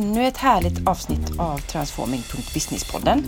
ännu 0.00 0.26
ett 0.26 0.36
härligt 0.36 0.88
avsnitt 0.88 1.38
av 1.38 1.58
Transforming.businesspodden. 1.58 3.24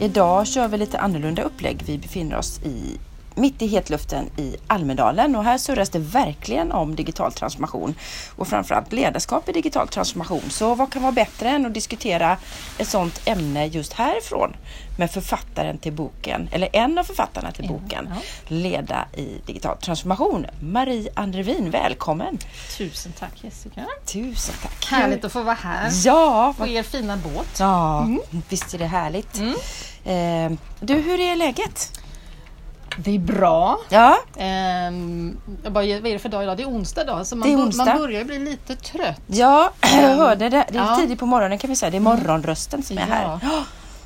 Idag 0.00 0.46
kör 0.46 0.68
vi 0.68 0.78
lite 0.78 0.98
annorlunda 0.98 1.42
upplägg. 1.42 1.82
Vi 1.86 1.98
befinner 1.98 2.36
oss 2.36 2.60
i 2.64 2.98
mitt 3.38 3.62
i 3.62 3.66
hetluften 3.66 4.30
i 4.36 4.56
Almedalen 4.66 5.36
och 5.36 5.44
här 5.44 5.58
surras 5.58 5.90
det 5.90 5.98
verkligen 5.98 6.72
om 6.72 6.96
digital 6.96 7.32
transformation 7.32 7.94
och 8.36 8.48
framförallt 8.48 8.92
ledarskap 8.92 9.48
i 9.48 9.52
digital 9.52 9.88
transformation. 9.88 10.50
Så 10.50 10.74
vad 10.74 10.92
kan 10.92 11.02
vara 11.02 11.12
bättre 11.12 11.48
än 11.48 11.66
att 11.66 11.74
diskutera 11.74 12.36
ett 12.78 12.88
sådant 12.88 13.20
ämne 13.24 13.66
just 13.66 13.92
härifrån 13.92 14.56
med 14.98 15.10
författaren 15.10 15.78
till 15.78 15.92
boken, 15.92 16.48
eller 16.52 16.68
en 16.72 16.98
av 16.98 17.04
författarna 17.04 17.52
till 17.52 17.68
boken, 17.68 18.08
ja. 18.10 18.16
Leda 18.46 19.06
i 19.16 19.40
digital 19.46 19.76
transformation. 19.76 20.46
Marie 20.60 21.10
Andrevin, 21.14 21.70
välkommen! 21.70 22.38
Tusen 22.76 23.12
tack 23.18 23.44
Jessica! 23.44 23.86
Tusen 24.06 24.54
tack! 24.62 24.86
Härligt 24.86 25.24
att 25.24 25.32
få 25.32 25.42
vara 25.42 25.54
här 25.54 25.90
ja, 26.04 26.54
på 26.58 26.66
er 26.66 26.82
fina 26.82 27.16
båt. 27.16 27.56
Ja, 27.58 28.02
mm. 28.02 28.20
visst 28.48 28.74
är 28.74 28.78
det 28.78 28.86
härligt. 28.86 29.38
Mm. 29.38 29.54
Eh, 30.04 30.58
du, 30.80 30.94
hur 30.94 31.20
är 31.20 31.36
läget? 31.36 31.92
Det 33.04 33.14
är 33.14 33.18
bra. 33.18 33.78
Ja. 33.88 34.18
Ehm, 34.36 35.36
jag 35.62 35.72
bara, 35.72 35.84
vad 35.84 36.06
är 36.06 36.12
det 36.12 36.18
för 36.18 36.28
dag 36.28 36.42
idag? 36.42 36.56
Det 36.56 36.62
är 36.62 36.68
onsdag 36.68 37.02
idag, 37.02 37.26
så 37.26 37.36
man, 37.36 37.48
onsdag. 37.48 37.84
man 37.84 37.98
börjar 37.98 38.24
bli 38.24 38.38
lite 38.38 38.76
trött. 38.76 39.22
Ja, 39.26 39.70
jag 39.80 40.04
ehm, 40.04 40.18
hörde 40.18 40.48
det. 40.48 40.66
Det 40.70 40.78
är 40.78 40.82
ja. 40.82 40.96
tidigt 40.96 41.18
på 41.18 41.26
morgonen 41.26 41.58
kan 41.58 41.70
vi 41.70 41.76
säga. 41.76 41.90
Det 41.90 41.96
är 41.96 42.00
mm. 42.00 42.18
morgonrösten 42.18 42.82
som 42.82 42.98
är 42.98 43.08
ja. 43.08 43.40
här. 43.42 43.62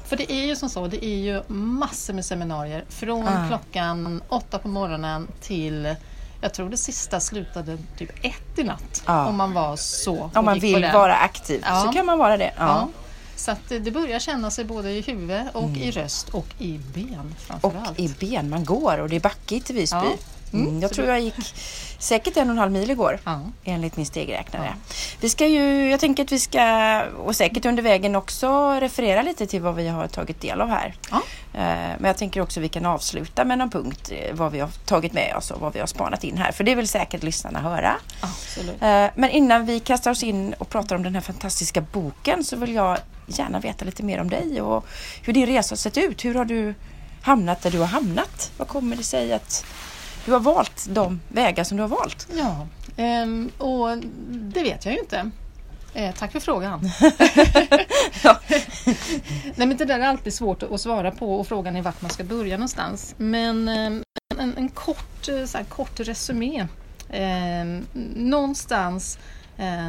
För 0.06 0.16
det 0.16 0.32
är 0.32 0.46
ju 0.46 0.56
som 0.56 0.68
så, 0.68 0.86
det 0.86 1.04
är 1.04 1.16
ju 1.16 1.42
massor 1.54 2.14
med 2.14 2.24
seminarier 2.24 2.84
från 2.88 3.28
ah. 3.28 3.48
klockan 3.48 4.22
åtta 4.28 4.58
på 4.58 4.68
morgonen 4.68 5.28
till 5.40 5.94
jag 6.40 6.54
tror 6.54 6.70
det 6.70 6.76
sista 6.76 7.20
slutade 7.20 7.78
typ 7.98 8.10
ett 8.22 8.58
i 8.58 8.64
natt. 8.64 9.02
Ah. 9.04 9.26
Om 9.26 9.36
man 9.36 9.52
var 9.52 9.76
så. 9.76 10.30
Om 10.34 10.44
man 10.44 10.58
vill 10.58 10.90
vara 10.92 11.16
aktiv 11.16 11.64
ja. 11.66 11.82
så 11.86 11.92
kan 11.92 12.06
man 12.06 12.18
vara 12.18 12.36
det. 12.36 12.52
Ja. 12.58 12.88
Så 13.36 13.50
att 13.50 13.68
det 13.68 13.90
börjar 13.90 14.18
känna 14.18 14.50
sig 14.50 14.64
både 14.64 14.90
i 14.90 15.00
huvud 15.00 15.42
och 15.52 15.64
mm. 15.64 15.82
i 15.82 15.90
röst 15.90 16.28
och 16.28 16.46
i 16.58 16.80
ben 16.94 17.34
framförallt. 17.38 17.90
Och 17.90 18.00
i 18.00 18.08
ben, 18.20 18.50
man 18.50 18.64
går 18.64 18.98
och 18.98 19.08
det 19.08 19.16
är 19.16 19.20
backigt 19.20 19.70
i 19.70 19.72
Visby. 19.72 19.96
Ja. 19.96 20.12
Mm. 20.52 20.66
mm. 20.66 20.82
Jag 20.82 20.92
tror 20.92 21.08
jag 21.08 21.20
gick 21.20 21.54
säkert 21.98 22.36
en 22.36 22.48
och 22.48 22.52
en 22.52 22.58
halv 22.58 22.72
mil 22.72 22.90
igår 22.90 23.18
ja. 23.24 23.40
enligt 23.64 23.96
min 23.96 24.06
stegräknare. 24.06 24.66
Ja. 24.66 24.94
Vi 25.20 25.28
ska 25.28 25.46
ju, 25.46 25.90
jag 25.90 26.00
tänker 26.00 26.24
att 26.24 26.32
vi 26.32 26.38
ska, 26.38 27.02
och 27.02 27.36
säkert 27.36 27.66
under 27.66 27.82
vägen 27.82 28.16
också, 28.16 28.70
referera 28.80 29.22
lite 29.22 29.46
till 29.46 29.62
vad 29.62 29.74
vi 29.74 29.88
har 29.88 30.08
tagit 30.08 30.40
del 30.40 30.60
av 30.60 30.68
här. 30.68 30.94
Ja. 31.10 31.22
Eh, 31.54 31.60
men 31.98 32.04
jag 32.04 32.16
tänker 32.16 32.40
också 32.40 32.60
att 32.60 32.64
vi 32.64 32.68
kan 32.68 32.86
avsluta 32.86 33.44
med 33.44 33.58
någon 33.58 33.70
punkt 33.70 34.12
eh, 34.12 34.34
vad 34.34 34.52
vi 34.52 34.60
har 34.60 34.68
tagit 34.68 35.12
med 35.12 35.36
oss 35.36 35.50
och 35.50 35.60
vad 35.60 35.72
vi 35.72 35.80
har 35.80 35.86
spanat 35.86 36.24
in 36.24 36.36
här. 36.36 36.52
För 36.52 36.64
det 36.64 36.74
vill 36.74 36.88
säkert 36.88 37.22
lyssnarna 37.22 37.60
höra. 37.60 37.94
Absolut. 38.20 38.82
Eh, 38.82 39.06
men 39.14 39.30
innan 39.30 39.66
vi 39.66 39.80
kastar 39.80 40.10
oss 40.10 40.22
in 40.22 40.54
och 40.58 40.68
pratar 40.68 40.96
om 40.96 41.02
den 41.02 41.14
här 41.14 41.22
fantastiska 41.22 41.80
boken 41.80 42.44
så 42.44 42.56
vill 42.56 42.74
jag 42.74 42.98
gärna 43.38 43.60
veta 43.60 43.84
lite 43.84 44.02
mer 44.02 44.20
om 44.20 44.30
dig 44.30 44.62
och 44.62 44.86
hur 45.22 45.32
din 45.32 45.46
resa 45.46 45.72
har 45.72 45.76
sett 45.76 45.98
ut. 45.98 46.24
Hur 46.24 46.34
har 46.34 46.44
du 46.44 46.74
hamnat 47.22 47.62
där 47.62 47.70
du 47.70 47.78
har 47.78 47.86
hamnat? 47.86 48.52
Vad 48.56 48.68
kommer 48.68 48.96
det 48.96 49.02
sig 49.02 49.32
att 49.32 49.66
du 50.24 50.32
har 50.32 50.40
valt 50.40 50.86
de 50.90 51.20
vägar 51.28 51.64
som 51.64 51.76
du 51.76 51.82
har 51.82 51.88
valt? 51.88 52.28
Ja, 52.36 52.66
ehm, 52.96 53.50
och 53.58 53.98
det 54.30 54.62
vet 54.62 54.84
jag 54.84 54.94
ju 54.94 55.00
inte. 55.00 55.30
Eh, 55.94 56.14
tack 56.14 56.32
för 56.32 56.40
frågan. 56.40 56.80
Nej, 59.54 59.66
men 59.66 59.76
det 59.76 59.84
där 59.84 60.00
är 60.00 60.06
alltid 60.06 60.34
svårt 60.34 60.62
att 60.62 60.80
svara 60.80 61.10
på 61.10 61.40
och 61.40 61.46
frågan 61.46 61.76
är 61.76 61.82
vart 61.82 62.02
man 62.02 62.10
ska 62.10 62.24
börja 62.24 62.56
någonstans. 62.56 63.14
Men 63.16 63.68
ehm, 63.68 64.02
en, 64.38 64.56
en 64.56 64.68
kort, 64.68 65.28
eh, 65.28 65.44
så 65.44 65.58
här, 65.58 65.64
kort 65.64 66.00
resumé. 66.00 66.66
Eh, 67.08 67.64
någonstans 68.14 69.18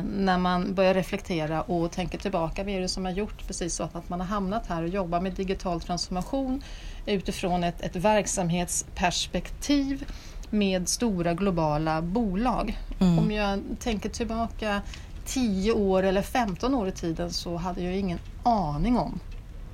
när 0.02 0.38
man 0.38 0.74
börjar 0.74 0.94
reflektera 0.94 1.62
och 1.62 1.92
tänker 1.92 2.18
tillbaka, 2.18 2.64
vad 2.64 2.74
är 2.74 2.82
det 2.82 2.88
som 2.88 3.06
har 3.06 3.12
gjort 3.12 3.48
precis 3.48 3.76
så 3.76 3.84
att 3.84 4.10
man 4.10 4.20
har 4.20 4.28
hamnat 4.28 4.68
här 4.68 4.84
och 4.84 4.90
jobbar 4.90 5.22
med 5.22 5.34
digital 5.34 5.82
transformation 5.82 6.64
utifrån 7.06 7.64
ett, 7.64 7.82
ett 7.82 7.96
verksamhetsperspektiv 7.96 10.06
med 10.50 10.90
stora 10.90 11.34
globala 11.34 12.02
bolag. 12.02 12.80
Mm. 13.00 13.20
Om 13.20 13.32
jag 13.32 13.60
tänker 13.80 14.10
tillbaka 14.10 14.82
10 15.26 15.72
år 15.72 16.04
eller 16.04 16.22
15 16.22 16.76
år 16.76 16.88
i 16.88 16.92
tiden 16.92 17.32
så 17.32 17.56
hade 17.56 17.84
jag 17.84 17.98
ingen 17.98 18.20
aning 18.44 18.98
om 18.98 19.20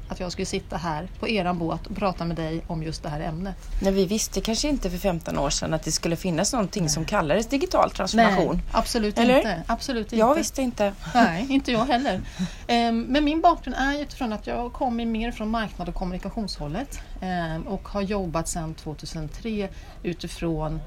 att 0.09 0.19
jag 0.19 0.31
skulle 0.31 0.45
sitta 0.45 0.77
här 0.77 1.07
på 1.19 1.27
eran 1.27 1.57
båt 1.57 1.87
och 1.87 1.95
prata 1.95 2.25
med 2.25 2.35
dig 2.35 2.61
om 2.67 2.83
just 2.83 3.03
det 3.03 3.09
här 3.09 3.21
ämnet. 3.21 3.55
Nej, 3.81 3.93
vi 3.93 4.05
visste 4.05 4.41
kanske 4.41 4.69
inte 4.69 4.89
för 4.89 4.97
15 4.97 5.37
år 5.37 5.49
sedan 5.49 5.73
att 5.73 5.83
det 5.83 5.91
skulle 5.91 6.15
finnas 6.15 6.53
någonting 6.53 6.83
Nej. 6.83 6.89
som 6.89 7.05
kallades 7.05 7.47
digital 7.47 7.91
transformation. 7.91 8.55
Nej, 8.55 8.63
absolut 8.71 9.19
Eller? 9.19 9.37
inte. 9.37 9.63
Absolut 9.67 10.05
inte. 10.05 10.15
Jag 10.15 10.35
visste 10.35 10.61
inte. 10.61 10.93
Nej, 11.13 11.45
inte 11.49 11.71
jag 11.71 11.85
heller. 11.85 12.21
Ehm, 12.67 13.01
men 13.01 13.23
min 13.23 13.41
bakgrund 13.41 13.75
är 13.79 14.01
utifrån 14.01 14.33
att 14.33 14.47
jag 14.47 14.73
kommer 14.73 15.05
mer 15.05 15.31
från 15.31 15.49
marknad 15.49 15.89
och 15.89 15.95
kommunikationshållet 15.95 16.99
ehm, 17.21 17.67
och 17.67 17.87
har 17.89 18.01
jobbat 18.01 18.47
sedan 18.47 18.73
2003 18.73 19.69
utifrån 20.03 20.79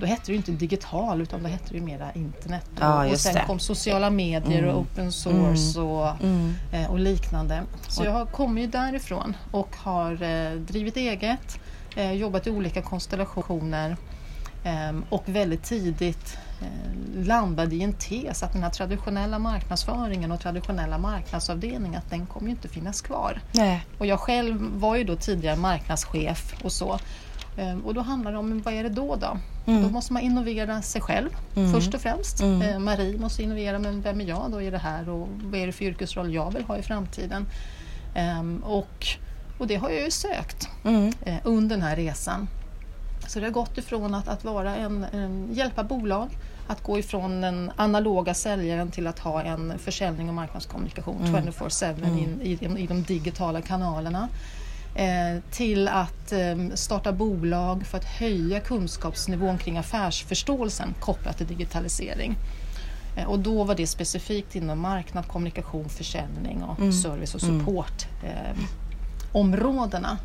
då 0.00 0.06
hette 0.06 0.32
det 0.32 0.36
inte 0.36 0.52
digital 0.52 1.20
utan 1.20 1.42
då 1.42 1.48
hette 1.48 1.74
det 1.74 1.80
mera 1.80 2.12
internet. 2.12 2.70
Ja, 2.80 3.10
och 3.10 3.20
sen 3.20 3.34
det. 3.34 3.44
kom 3.46 3.58
sociala 3.58 4.10
medier 4.10 4.58
mm. 4.58 4.74
och 4.74 4.80
open 4.80 5.12
source 5.12 5.78
mm. 5.78 5.90
Och, 5.90 6.22
mm. 6.22 6.54
Eh, 6.72 6.90
och 6.90 6.98
liknande. 6.98 7.62
Så 7.88 8.04
jag 8.04 8.32
kommer 8.32 8.60
ju 8.60 8.66
därifrån 8.66 9.36
och 9.50 9.76
har 9.76 10.22
eh, 10.22 10.52
drivit 10.52 10.96
eget, 10.96 11.60
jobbat 12.14 12.46
i 12.46 12.50
olika 12.50 12.82
konstellationer 12.82 13.96
och 15.08 15.22
väldigt 15.26 15.62
tidigt 15.62 16.38
landade 17.14 17.76
i 17.76 17.82
en 17.82 17.92
tes 17.92 18.42
att 18.42 18.52
den 18.52 18.62
här 18.62 18.70
traditionella 18.70 19.38
marknadsföringen 19.38 20.32
och 20.32 20.40
traditionella 20.40 20.98
marknadsavdelningen 20.98 21.98
att 21.98 22.10
den 22.10 22.26
kommer 22.26 22.48
ju 22.48 22.50
inte 22.50 22.68
finnas 22.68 23.00
kvar. 23.00 23.40
Nej. 23.52 23.84
Och 23.98 24.06
jag 24.06 24.20
själv 24.20 24.80
var 24.80 24.96
ju 24.96 25.04
då 25.04 25.16
tidigare 25.16 25.56
marknadschef 25.56 26.54
och 26.64 26.72
så 26.72 26.98
och 27.84 27.94
då 27.94 28.00
handlar 28.00 28.32
det 28.32 28.38
om, 28.38 28.62
vad 28.62 28.74
är 28.74 28.82
det 28.82 28.88
då? 28.88 29.16
Då, 29.16 29.38
mm. 29.66 29.82
då 29.82 29.88
måste 29.88 30.12
man 30.12 30.22
innovera 30.22 30.82
sig 30.82 31.00
själv 31.00 31.30
mm. 31.56 31.72
först 31.72 31.94
och 31.94 32.00
främst. 32.00 32.40
Mm. 32.40 32.62
Ehm, 32.62 32.84
Marie 32.84 33.18
måste 33.18 33.42
innovera, 33.42 33.78
men 33.78 34.00
vem 34.00 34.20
är 34.20 34.24
jag 34.24 34.50
då 34.50 34.62
i 34.62 34.70
det 34.70 34.78
här 34.78 35.08
och 35.08 35.28
vad 35.42 35.60
är 35.60 35.66
det 35.66 35.72
för 35.72 35.84
yrkesroll 35.84 36.34
jag 36.34 36.52
vill 36.54 36.64
ha 36.64 36.78
i 36.78 36.82
framtiden? 36.82 37.46
Ehm, 38.14 38.62
och, 38.64 39.06
och 39.58 39.66
det 39.66 39.76
har 39.76 39.90
jag 39.90 40.04
ju 40.04 40.10
sökt 40.10 40.68
mm. 40.84 41.12
eh, 41.22 41.36
under 41.44 41.76
den 41.76 41.82
här 41.82 41.96
resan. 41.96 42.48
Så 43.26 43.38
det 43.38 43.46
har 43.46 43.52
gått 43.52 43.78
ifrån 43.78 44.14
att, 44.14 44.28
att 44.28 44.44
vara 44.44 44.76
en, 44.76 45.06
en, 45.12 45.48
hjälpa 45.52 45.84
bolag 45.84 46.28
att 46.66 46.82
gå 46.82 46.98
ifrån 46.98 47.40
den 47.40 47.72
analoga 47.76 48.34
säljaren 48.34 48.90
till 48.90 49.06
att 49.06 49.18
ha 49.18 49.42
en 49.42 49.78
försäljning 49.78 50.28
och 50.28 50.34
marknadskommunikation 50.34 51.22
24-7 51.22 51.94
mm. 51.98 52.18
in, 52.18 52.40
i, 52.42 52.82
i 52.82 52.86
de 52.86 53.02
digitala 53.02 53.60
kanalerna. 53.60 54.28
Eh, 54.94 55.42
till 55.50 55.88
att 55.88 56.32
ehm, 56.32 56.76
starta 56.76 57.12
bolag 57.12 57.86
för 57.86 57.98
att 57.98 58.04
höja 58.04 58.60
kunskapsnivån 58.60 59.58
kring 59.58 59.78
affärsförståelsen 59.78 60.94
kopplat 61.00 61.36
till 61.36 61.46
digitalisering. 61.46 62.36
Eh, 63.16 63.24
och 63.24 63.38
då 63.38 63.64
var 63.64 63.74
det 63.74 63.86
specifikt 63.86 64.56
inom 64.56 64.80
marknad, 64.80 65.28
kommunikation, 65.28 65.88
försäljning 65.88 66.62
och 66.62 66.78
mm. 66.78 66.92
service 66.92 67.34
och 67.34 67.42
mm. 67.42 67.60
support 67.60 68.06
eh, 68.24 68.58
områdena. 69.32 70.18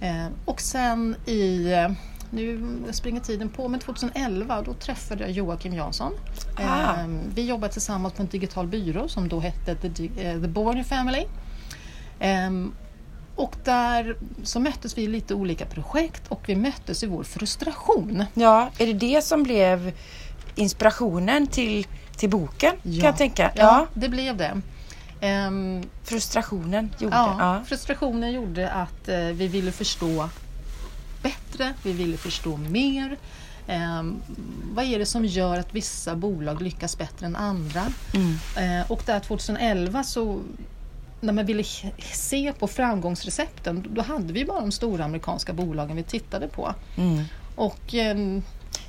Eh, 0.00 0.26
och 0.44 0.60
sen 0.60 1.16
i, 1.26 1.70
nu 2.30 2.74
springer 2.90 3.20
tiden 3.20 3.48
på, 3.48 3.68
men 3.68 3.80
2011 3.80 4.62
då 4.62 4.74
träffade 4.74 5.22
jag 5.22 5.30
Joakim 5.30 5.74
Jansson. 5.74 6.12
Ah. 6.56 7.00
Eh, 7.00 7.06
vi 7.34 7.46
jobbade 7.46 7.72
tillsammans 7.72 8.14
på 8.14 8.22
en 8.22 8.28
digital 8.28 8.66
byrå 8.66 9.08
som 9.08 9.28
då 9.28 9.40
hette 9.40 9.76
The, 9.76 10.08
The 10.40 10.48
Born 10.48 10.84
Family. 10.84 11.24
Och 13.36 13.56
där 13.64 14.16
så 14.42 14.60
möttes 14.60 14.98
vi 14.98 15.02
i 15.02 15.06
lite 15.06 15.34
olika 15.34 15.66
projekt 15.66 16.22
och 16.28 16.42
vi 16.46 16.56
möttes 16.56 17.02
i 17.02 17.06
vår 17.06 17.24
frustration. 17.24 18.24
Ja, 18.34 18.70
är 18.78 18.86
det 18.86 18.92
det 18.92 19.24
som 19.24 19.42
blev 19.42 19.92
inspirationen 20.54 21.46
till, 21.46 21.86
till 22.16 22.30
boken? 22.30 22.74
Ja. 22.82 23.00
Kan 23.00 23.06
jag 23.06 23.16
tänka. 23.16 23.52
Ja, 23.54 23.62
ja. 23.62 23.86
det 23.94 24.08
blev 24.08 24.36
det. 24.36 24.60
Um, 25.22 25.82
frustrationen 26.04 26.90
gjorde 26.98 27.16
ja, 27.16 27.36
ja, 27.38 27.64
frustrationen 27.66 28.32
gjorde 28.32 28.70
att 28.70 29.08
uh, 29.08 29.16
vi 29.16 29.48
ville 29.48 29.72
förstå 29.72 30.28
bättre, 31.22 31.74
vi 31.82 31.92
ville 31.92 32.16
förstå 32.16 32.56
mer. 32.56 33.16
Um, 33.68 34.22
vad 34.72 34.84
är 34.84 34.98
det 34.98 35.06
som 35.06 35.24
gör 35.24 35.58
att 35.58 35.74
vissa 35.74 36.16
bolag 36.16 36.62
lyckas 36.62 36.98
bättre 36.98 37.26
än 37.26 37.36
andra? 37.36 37.82
Mm. 38.14 38.80
Uh, 38.80 38.90
och 38.90 39.02
där 39.06 39.20
2011 39.20 40.04
så 40.04 40.40
när 41.22 41.32
man 41.32 41.46
ville 41.46 41.64
se 42.12 42.52
på 42.58 42.68
framgångsrecepten, 42.68 43.86
då 43.90 44.02
hade 44.02 44.32
vi 44.32 44.44
bara 44.44 44.60
de 44.60 44.72
stora 44.72 45.04
amerikanska 45.04 45.52
bolagen 45.52 45.96
vi 45.96 46.02
tittade 46.02 46.48
på. 46.48 46.74
Mm. 46.96 47.24
Och, 47.54 47.94
eh, 47.94 48.16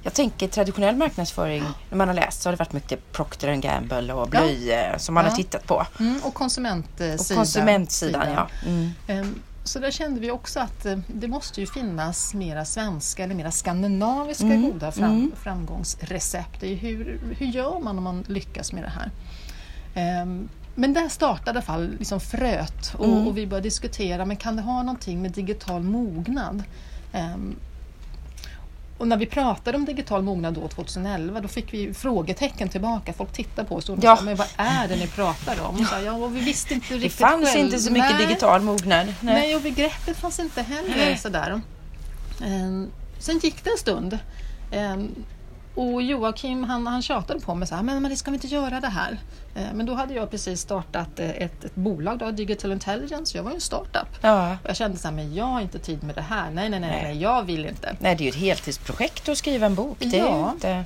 jag 0.04 0.14
tänker 0.14 0.48
traditionell 0.48 0.96
marknadsföring, 0.96 1.64
när 1.90 1.98
man 1.98 2.08
har 2.08 2.16
läst 2.16 2.42
så 2.42 2.50
har 2.50 2.54
det 2.54 2.60
varit 2.60 2.74
mycket 2.74 3.12
Procter 3.12 3.56
Gamble 3.56 4.14
och 4.14 4.30
Blöje 4.30 4.92
ja. 4.92 5.00
som 5.00 5.16
man 5.16 5.24
ja. 5.24 5.30
har 5.30 5.38
tittat 5.38 5.68
på. 5.68 5.86
Mm, 6.00 6.20
och 6.24 6.34
konsumentsidan. 6.34 7.20
Och 7.20 7.38
konsumentsidan, 7.38 8.32
ja. 8.32 8.48
Mm. 8.66 8.92
Um, 9.08 9.42
så 9.64 9.80
där 9.80 9.92
kände 9.92 10.20
vi 10.20 10.32
också 10.32 10.60
att 10.60 10.86
eh, 10.86 11.00
det 11.08 11.28
måste 11.28 11.62
ju 11.62 11.68
finnas 11.68 12.34
mera 12.34 12.66
svenska 12.66 13.24
eller 13.24 13.36
mera 13.36 13.52
skandinaviska 13.52 14.46
mm. 14.46 14.62
goda 14.62 14.92
fram, 14.92 15.12
mm. 15.12 15.32
framgångsrecept. 15.44 16.64
Hur, 16.64 17.20
hur 17.38 17.46
gör 17.46 17.80
man 17.80 17.98
om 17.98 18.04
man 18.04 18.24
lyckas 18.28 18.74
med 18.74 18.84
det 18.84 18.90
här? 18.90 19.12
Um, 20.75 20.81
men 20.81 20.94
där 20.94 21.10
startade 21.10 21.50
i 21.50 21.52
alla 21.52 21.62
fall 21.62 21.96
liksom 22.00 22.20
fröet 22.20 22.94
och, 22.98 23.06
Mm. 23.06 23.28
och 23.28 23.38
vi 23.38 23.48
började 23.48 23.66
diskutera, 23.68 24.25
men 24.25 24.38
kan 24.38 24.56
det 24.56 24.62
ha 24.62 24.84
någonting 24.84 25.22
med 25.22 25.31
digital 25.31 25.81
mognad? 25.84 26.64
Ehm, 27.14 27.56
och 28.98 29.08
när 29.08 29.18
vi 29.18 29.25
pratade 29.25 29.78
om 29.78 29.86
digital 29.86 30.22
mognad 30.22 30.54
då 30.54 30.68
2011 30.68 31.40
då 31.42 31.48
fick 31.48 31.74
vi 31.74 31.94
frågetecken 31.94 32.70
tillbaka. 32.70 33.14
Folk 33.14 33.31
tittade 33.34 33.68
på 33.68 33.75
oss 33.75 33.90
och 33.90 33.98
Ja. 34.02 34.18
sa, 34.18 34.24
men 34.24 34.36
vad 34.36 34.48
är 34.58 34.88
det 34.88 34.96
ni 34.96 35.08
pratar 35.08 35.62
om? 35.62 35.78
Så, 35.86 35.96
ja, 36.06 36.28
vi 36.28 36.40
visste 36.40 36.74
inte 36.74 36.88
Det 36.90 36.96
riktigt 36.96 37.14
fanns 37.20 37.50
själv. 37.50 37.66
inte 37.66 37.80
så 37.80 37.92
mycket 37.92 38.12
Nej. 38.18 38.28
digital 38.28 38.62
mognad. 38.62 39.06
Nej. 39.08 39.16
Nej, 39.22 39.56
och 39.56 39.62
begreppet 39.62 40.18
fanns 40.18 40.40
inte 40.40 40.62
heller 40.62 41.16
sådär. 41.16 41.62
Ehm, 42.46 42.90
sen 43.20 43.40
gick 43.44 43.64
det 43.64 43.70
en 43.70 43.78
stund. 43.78 44.20
Ehm, 44.72 45.16
och 45.75 46.02
Joakim 46.02 46.64
han, 46.64 46.88
han 46.88 47.02
tjatade 47.02 47.40
på 47.40 47.56
mig 47.56 47.68
så 47.68 47.75
här, 47.75 47.84
men 47.84 48.02
Marie 48.02 48.18
ska 48.18 48.31
vi 48.31 48.36
inte 48.38 48.48
göra 48.48 48.80
det 48.80 48.88
här? 48.88 49.18
Ehm, 49.56 49.78
men 49.78 49.86
då 49.86 49.94
hade 49.94 50.14
jag 50.14 50.31
precis 50.31 50.62
startat 50.62 51.20
eh, 51.20 51.30
ett, 51.30 51.64
ett 51.66 51.75
bolag, 51.75 52.18
då, 52.20 52.31
Digital 52.31 52.72
Intelligence, 52.72 53.38
jag 53.38 53.44
var 53.44 53.52
ju 53.52 53.56
en 53.56 53.62
startup. 53.62 54.08
Ja. 54.22 54.52
Och 54.64 54.70
jag 54.70 54.75
kände 54.75 54.98
så 54.98 55.08
här, 55.08 55.16
men 55.16 55.34
jag 55.36 55.46
har 55.46 55.62
inte 55.62 55.80
tid 55.80 56.04
med 56.04 56.16
det 56.16 56.22
här. 56.22 56.52
Nej, 56.52 56.70
nej, 56.70 56.80
nej, 56.80 56.90
Nej. 56.92 57.04
nej 57.04 57.22
jag 57.22 57.44
vill 57.44 57.66
inte. 57.66 57.96
Nej, 58.00 58.16
det 58.16 58.22
är 58.24 58.25
ju 58.25 58.30
ett 58.30 58.36
heltidsprojekt 58.36 59.30
att 59.30 59.38
skriva 59.38 59.66
en 59.66 59.75
bok. 59.75 59.98
Det 60.00 60.18
Ja. 60.18 60.52
inte... 60.54 60.84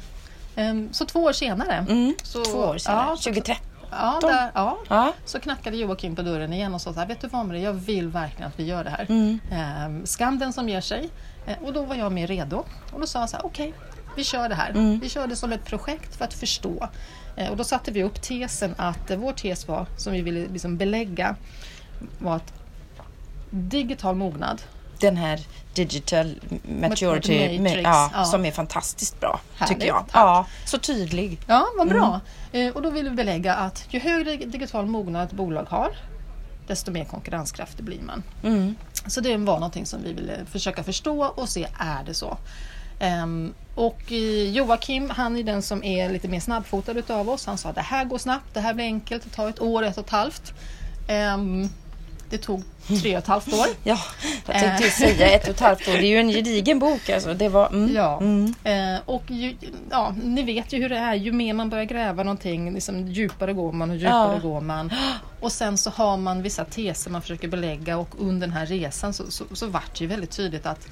Ehm, 0.56 0.90
så 0.94 1.06
två 1.06 1.24
år 1.24 1.32
senare. 1.34 1.74
Mm. 1.90 2.14
Så, 2.24 2.44
Två 2.46 2.58
år 2.58 2.78
senare, 2.78 3.06
Ja, 3.10 3.16
så, 3.18 3.24
2013. 3.24 3.66
ja, 3.92 4.20
där, 4.22 4.52
ja, 4.56 4.78
Ja. 4.90 5.14
så 5.26 5.40
knackade 5.40 5.78
Joakim 5.78 6.16
på 6.16 6.22
dörren 6.22 6.54
igen 6.54 6.74
och 6.74 6.82
sa 6.82 6.94
så 6.94 7.00
här, 7.00 7.08
vet 7.08 7.22
du 7.22 7.28
vad 7.28 7.46
Marie, 7.46 7.64
jag 7.64 7.74
vill 7.74 8.08
verkligen 8.08 8.48
att 8.48 8.60
vi 8.60 8.64
gör 8.66 8.84
det 8.84 8.90
här. 8.90 9.06
Mm. 9.10 9.40
Ehm, 9.52 10.06
skam 10.06 10.40
den 10.40 10.54
som 10.54 10.70
ger 10.70 10.82
sig. 10.82 11.10
Eh, 11.48 11.58
och 11.64 11.74
då 11.74 11.84
var 11.84 11.96
jag 11.96 12.12
mer 12.12 12.28
redo. 12.28 12.64
Och 12.94 13.00
då 13.00 13.08
sa 13.08 13.20
jag 13.20 13.30
så 13.30 13.36
här, 13.36 13.46
okej, 13.46 13.74
vi 14.18 14.24
kör 14.24 14.50
det 14.50 14.56
här. 14.56 14.70
Mm. 14.70 15.00
Vi 15.00 15.10
kör 15.10 15.28
det 15.28 15.36
som 15.36 15.52
ett 15.52 15.66
projekt 15.66 16.16
för 16.16 16.26
att 16.26 16.34
förstå. 16.34 16.90
Eh, 17.36 17.50
och 17.50 17.58
då 17.58 17.64
satte 17.64 17.92
vi 17.92 18.04
upp 18.04 18.22
tesen 18.22 18.76
att, 18.78 19.12
eh, 19.12 19.18
vår 19.18 19.34
tes 19.34 19.68
var, 19.68 19.86
som 19.98 20.14
vi 20.14 20.22
ville 20.22 20.48
liksom 20.48 20.78
belägga, 20.78 21.36
var 22.20 22.36
att 22.36 22.54
digital 23.50 24.16
mognad, 24.16 24.62
Den 25.00 25.18
här 25.18 25.40
Digital 25.74 26.40
Maturity, 26.80 27.40
Matrix, 27.40 27.62
med, 27.62 27.84
ja, 27.84 28.12
ja. 28.14 28.26
som 28.26 28.46
är 28.46 28.52
fantastiskt 28.52 29.20
bra, 29.20 29.40
Härligt, 29.56 29.76
tycker 29.76 29.88
jag. 29.88 30.00
tack. 30.00 30.10
Ja, 30.14 30.46
så 30.66 30.78
tydlig. 30.78 31.40
Ja, 31.48 31.68
vad 31.78 31.88
bra. 31.90 32.20
Mm. 32.52 32.68
Eh, 32.68 32.76
och 32.76 32.82
då 32.82 32.90
vill 32.90 33.10
vi 33.10 33.16
belägga 33.16 33.54
att 33.54 33.86
ju 33.90 34.00
högre 34.00 34.36
digital 34.36 34.86
mognad 34.86 35.28
ett 35.28 35.34
bolag 35.34 35.66
har, 35.70 35.90
desto 36.68 36.92
mer 36.92 37.06
konkurrenskraftig 37.06 37.86
blir 37.86 38.02
man. 38.02 38.24
Mm. 38.44 38.76
Så 39.08 39.22
det 39.22 39.38
var 39.38 39.54
någonting 39.54 39.86
som 39.86 40.04
vi 40.04 40.14
ville 40.14 40.46
försöka 40.46 40.84
förstå 40.84 41.26
och 41.26 41.50
se, 41.50 41.68
är 41.80 42.04
det 42.06 42.14
så? 42.14 42.38
Ehm, 43.00 43.54
och 43.76 44.12
Joakim, 44.52 45.10
han 45.10 45.38
är 45.38 45.44
den 45.44 45.62
som 45.62 45.84
är 45.84 46.10
lite 46.10 46.28
mer 46.28 46.40
snabbfotad 46.40 46.92
utav 46.92 47.30
oss. 47.30 47.46
Han 47.46 47.58
sa 47.58 47.72
det 47.72 47.82
här 47.82 48.06
går 48.06 48.18
snabbt, 48.18 48.54
det 48.54 48.60
här 48.60 48.74
blir 48.74 48.86
enkelt, 48.86 49.24
det 49.24 49.30
tar 49.30 49.50
ett 49.50 49.62
år, 49.62 49.84
ett 49.84 49.98
och 49.98 50.06
ett 50.06 50.10
halvt. 50.10 50.54
Ehm, 51.08 51.70
det 52.30 52.38
tog 52.38 52.64
tre 53.02 53.12
och 53.12 53.18
ett 53.18 53.28
halvt 53.28 53.54
år. 53.54 53.66
Ja, 53.84 54.00
jag 54.46 54.56
tänkte 54.56 54.84
ju 54.84 54.90
säga 54.90 55.32
ett 55.32 55.44
och 55.44 55.50
ett 55.50 55.60
halvt 55.60 55.88
år. 55.88 55.94
Det 55.94 56.06
är 56.06 56.10
ju 56.10 56.18
en 56.18 56.30
gedigen 56.30 56.80
bok 56.80 57.10
alltså. 57.10 57.34
Det 57.34 57.50
var... 57.50 57.68
Mm. 57.68 57.96
Ja. 57.96 58.20
Mm. 58.22 58.54
Eh, 58.64 59.02
och 59.06 59.24
ju, 59.28 59.56
ja, 59.92 60.16
ni 60.24 60.44
vet 60.44 60.74
ju 60.74 60.82
hur 60.82 60.90
det 60.90 60.98
är, 60.98 61.16
ju 61.16 61.32
mer 61.32 61.54
man 61.54 61.70
börjar 61.70 61.86
gräva 61.86 62.24
någonting, 62.24 62.74
liksom, 62.74 63.08
djupare 63.08 63.54
går 63.54 63.72
man 63.72 63.90
och 63.90 63.96
djupare 63.96 64.40
Ja. 64.44 64.50
går 64.50 64.62
man. 64.62 64.92
Och 65.40 65.52
sen 65.52 65.78
så 65.78 65.90
har 65.90 66.18
man 66.18 66.44
vissa 66.44 66.66
teser 66.66 67.12
man 67.12 67.22
försöker 67.22 67.48
belägga 67.48 67.98
och 67.98 68.10
under 68.20 68.48
den 68.48 68.56
här 68.58 68.66
resan 68.66 69.14
så, 69.14 69.32
så, 69.32 69.44
så 69.54 69.68
vart 69.68 69.98
det 69.98 70.04
ju 70.04 70.08
väldigt 70.08 70.32
tydligt 70.32 70.66
att 70.66 70.88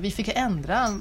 vi 0.00 0.10
fick 0.10 0.28
ändra 0.34 1.00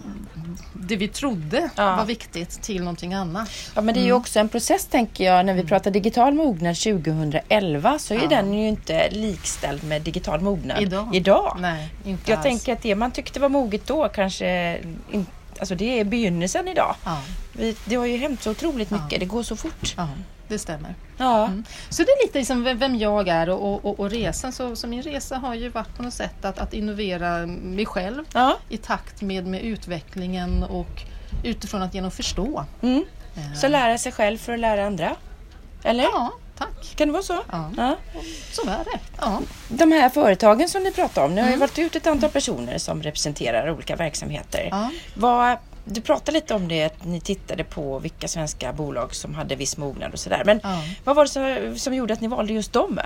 det 0.74 0.96
vi 0.96 1.08
trodde 1.08 1.70
Ja. 1.76 1.96
var 1.96 2.06
viktigt 2.06 2.50
till 2.62 2.80
någonting 2.80 3.14
annat. 3.14 3.50
Ja, 3.76 3.82
men 3.82 3.94
det 3.94 4.00
är 4.00 4.06
ju 4.06 4.12
också 4.14 4.40
en 4.40 4.50
process 4.50 4.86
tänker 4.86 5.24
jag. 5.24 5.46
När 5.46 5.54
vi 5.54 5.64
pratar 5.64 5.92
digital 5.92 6.34
mognad 6.34 6.76
2011 6.76 8.00
så 8.00 8.14
är 8.14 8.22
Ja. 8.22 8.28
den 8.28 8.54
ju 8.54 8.68
inte 8.68 9.10
likställd 9.12 9.84
med 9.84 10.02
digital 10.02 10.42
mognad 10.42 10.82
Idag. 10.82 11.16
idag. 11.16 11.58
Nej, 11.60 11.90
inte 12.06 12.32
Jag 12.32 12.38
alls. 12.38 12.44
tänker 12.44 12.74
att 12.74 12.82
det 12.82 12.96
man 12.96 13.12
tyckte 13.12 13.40
var 13.40 13.50
moget 13.50 13.88
då 13.88 14.10
kanske 14.10 14.80
in, 15.12 15.26
Alltså 15.60 15.76
det 15.76 16.00
är 16.00 16.04
begynnelsen 16.04 16.68
idag. 16.68 16.96
Ja, 17.06 17.22
Vi, 17.54 17.76
det 17.86 17.96
har 17.96 18.06
ju 18.06 18.18
hänt 18.18 18.44
så 18.44 18.52
otroligt 18.52 18.92
mycket. 18.92 19.20
Det 19.20 19.26
går 19.26 19.44
så 19.44 19.56
fort. 19.56 19.96
Det 20.48 20.60
stämmer. 20.60 20.96
Ja. 21.18 21.46
Mm. 21.46 21.64
Så 21.90 22.04
det 22.04 22.10
är 22.12 22.26
lite 22.28 22.38
liksom 22.40 22.64
vem- 22.64 22.96
jag 22.96 23.28
är 23.28 23.50
och, 23.50 23.86
och, 23.86 24.00
och 24.00 24.10
resan. 24.10 24.52
Så, 24.52 24.76
så 24.76 24.88
min 24.88 25.02
resa 25.02 25.38
har 25.38 25.56
ju 25.56 25.70
varit 25.70 25.96
på 25.98 26.04
något 26.04 26.14
sätt 26.14 26.46
att, 26.46 26.60
att 26.60 26.74
innovera 26.74 27.46
mig 27.48 27.86
själv 27.86 28.24
Ja. 28.34 28.58
i 28.70 28.78
takt 28.78 29.22
med, 29.22 29.46
med 29.48 29.62
utvecklingen 29.62 30.64
och 30.64 31.02
utifrån 31.44 31.82
att 31.82 31.94
genom 31.94 32.12
förstå. 32.12 32.66
Mm. 32.82 33.06
Eh, 33.36 33.54
Så 33.54 33.68
lära 33.68 33.98
sig 33.98 34.12
själv 34.12 34.38
för 34.38 34.54
att 34.54 34.60
lära 34.60 34.86
andra. 34.86 35.16
Eller? 35.84 36.04
Ja, 36.04 36.32
tack. 36.58 36.94
Kan 36.96 37.08
det 37.08 37.12
vara 37.14 37.24
så? 37.24 37.44
Ja, 37.52 37.72
Ja. 37.78 37.96
så 38.52 38.62
är 38.62 38.78
det. 38.94 39.00
Ja. 39.22 39.42
De 39.70 39.92
här 39.92 40.10
företagen 40.10 40.70
som 40.70 40.84
ni 40.84 40.92
pratar 40.92 41.26
om, 41.26 41.36
ni 41.36 41.42
har 41.42 41.48
ju 41.48 41.54
Mm. 41.54 41.60
valt 41.60 41.80
ut 41.80 41.96
ett 41.96 42.08
antal 42.08 42.30
personer 42.30 42.78
som 42.78 43.04
representerar 43.04 43.70
olika 43.72 43.96
verksamheter. 43.96 44.68
Ja. 44.72 44.90
Vad, 45.16 45.58
du 45.86 46.02
pratade 46.02 46.32
lite 46.32 46.54
om 46.54 46.68
det, 46.68 46.84
att 46.84 47.06
ni 47.06 47.22
tittade 47.22 47.64
på 47.64 48.00
vilka 48.00 48.28
svenska 48.28 48.74
bolag 48.74 49.16
som 49.16 49.36
hade 49.36 49.56
viss 49.56 49.78
mognad 49.78 50.14
och 50.14 50.20
sådär. 50.20 50.44
Men 50.46 50.60
Ja. 50.64 50.82
vad 51.04 51.16
var 51.16 51.24
det 51.26 51.30
som, 51.30 51.80
som 51.80 51.94
gjorde 51.94 52.14
att 52.14 52.22
ni 52.22 52.28
valde 52.28 52.54
just 52.54 52.74
dem? 52.74 53.00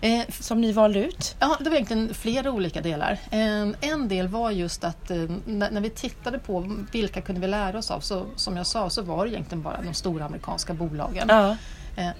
Eh, 0.00 0.20
Som 0.40 0.60
ni 0.60 0.72
valde 0.72 0.98
ut? 1.04 1.36
Ja, 1.40 1.56
det 1.60 1.70
var 1.70 1.76
egentligen 1.76 2.14
flera 2.14 2.50
olika 2.50 2.80
delar. 2.80 3.18
En, 3.30 3.76
en 3.80 4.08
del 4.08 4.28
var 4.28 4.50
just 4.50 4.84
att 4.84 5.10
eh, 5.10 5.16
när, 5.46 5.70
när 5.70 5.80
vi 5.80 5.90
tittade 5.90 6.38
på 6.38 6.76
vilka 6.92 7.20
kunde 7.20 7.40
vi 7.40 7.46
lära 7.46 7.78
oss 7.78 7.90
av, 7.90 8.00
så 8.00 8.26
som 8.36 8.56
jag 8.56 8.66
sa 8.66 8.90
så 8.90 9.02
var 9.02 9.24
det 9.26 9.32
egentligen 9.32 9.62
bara 9.62 9.82
de 9.82 9.94
stora 9.94 10.24
amerikanska 10.24 10.74
bolagen. 10.74 11.26
Ja. 11.28 11.56
Eh, 11.96 12.10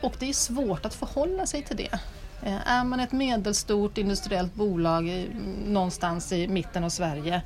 och 0.00 0.14
det 0.18 0.28
är 0.28 0.32
svårt 0.32 0.86
att 0.86 0.94
förhålla 0.94 1.46
sig 1.46 1.62
till 1.62 1.76
det. 1.76 1.98
Eh, 2.42 2.68
är 2.68 2.84
man 2.84 3.00
ett 3.00 3.12
medelstort 3.12 3.98
industriellt 3.98 4.54
bolag 4.54 5.26
någonstans 5.66 6.32
i 6.32 6.48
mitten 6.48 6.84
av 6.84 6.88
Sverige 6.88 7.42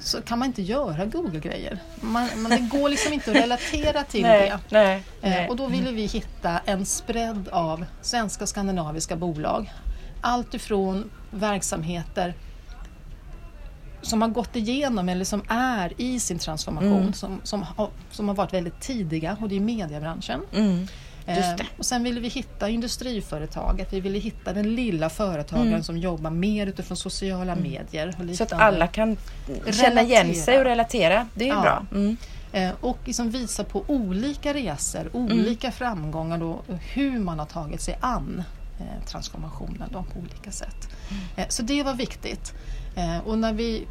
så 0.00 0.22
kan 0.22 0.38
man 0.38 0.46
inte 0.48 0.62
göra 0.62 1.04
Google-grejer. 1.06 1.78
Man, 2.00 2.28
man, 2.36 2.50
det 2.50 2.58
går 2.78 2.88
liksom 2.88 3.12
inte 3.12 3.30
att 3.30 3.36
relatera 3.36 4.04
till 4.04 4.22
nej, 4.22 4.48
det. 4.50 4.58
nej, 4.70 5.02
Eh, 5.22 5.30
nej. 5.30 5.48
och 5.48 5.56
då 5.56 5.66
ville 5.66 5.92
vi 5.92 6.06
hitta 6.06 6.58
en 6.64 6.86
spread 6.86 7.48
av 7.48 7.84
svenska 8.02 8.44
och 8.44 8.48
skandinaviska 8.48 9.16
bolag. 9.16 9.72
Allt 10.20 10.54
ifrån 10.54 11.10
verksamheter 11.30 12.34
som 14.02 14.22
har 14.22 14.28
gått 14.28 14.56
igenom 14.56 15.08
eller 15.08 15.24
som 15.24 15.42
är 15.48 15.92
i 15.96 16.20
sin 16.20 16.38
transformation, 16.38 17.00
Mm. 17.00 17.12
som, 17.12 17.40
som, 17.44 17.62
har, 17.62 17.90
som 18.10 18.28
har 18.28 18.34
varit 18.34 18.52
väldigt 18.52 18.80
tidiga 18.80 19.36
och 19.40 19.48
det 19.48 19.56
är 19.56 19.60
mediebranschen. 19.60 20.40
Mm. 20.52 20.86
Eh, 21.28 21.66
och 21.78 21.86
sen 21.86 22.02
ville 22.02 22.20
vi 22.20 22.28
hitta 22.28 22.68
industriföretaget, 22.68 23.92
vi 23.92 24.00
ville 24.00 24.18
hitta 24.18 24.52
den 24.52 24.74
lilla 24.74 25.08
företagaren 25.10 25.68
Mm. 25.68 25.82
som 25.82 25.98
jobbar 25.98 26.30
mer 26.30 26.66
utifrån 26.66 26.96
sociala 26.96 27.54
medier. 27.54 28.14
Och 28.30 28.36
Så 28.36 28.42
att 28.42 28.52
alla 28.52 28.86
kan 28.86 29.16
känna 29.72 30.02
igen 30.02 30.34
sig 30.34 30.58
och 30.58 30.64
relatera. 30.64 31.28
Det 31.34 31.44
är 31.48 31.54
Ja. 31.54 31.60
bra. 31.60 31.86
Mm. 31.92 32.16
Eh, 32.52 32.70
och 32.80 32.98
liksom 33.04 33.30
visa 33.30 33.64
på 33.64 33.84
olika 33.86 34.54
resor, 34.54 35.10
olika 35.12 35.70
framgångar 35.72 36.38
då, 36.38 36.50
och 36.50 36.78
hur 36.92 37.18
man 37.18 37.38
har 37.38 37.46
tagit 37.46 37.80
sig 37.80 37.98
an 38.00 38.42
eh, 38.80 39.04
transformationen 39.06 39.88
då, 39.92 40.02
på 40.02 40.18
olika 40.20 40.50
sätt. 40.50 40.88
Eh, 41.36 41.44
så 41.48 41.62
det 41.62 41.82
var 41.82 41.94
viktigt. 41.94 42.52
Eh, 42.96 43.18
och 43.18 43.38
när 43.38 43.52
vi 43.52 43.86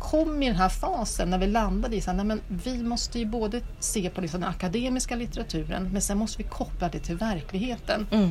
kom 0.00 0.42
i 0.42 0.46
den 0.46 0.56
här 0.56 0.68
fasen, 0.68 1.30
när 1.30 1.38
vi 1.38 1.46
landade 1.46 1.96
i 1.96 2.02
att 2.06 2.38
vi 2.48 2.82
måste 2.82 3.18
ju 3.18 3.26
både 3.26 3.60
se 3.80 4.10
på 4.10 4.20
liksom 4.20 4.40
den 4.40 4.50
akademiska 4.50 5.16
litteraturen 5.16 5.88
men 5.92 6.02
sen 6.02 6.18
måste 6.18 6.38
vi 6.42 6.48
koppla 6.48 6.88
det 6.88 6.98
till 6.98 7.16
verkligheten. 7.16 8.06
Mm. 8.10 8.30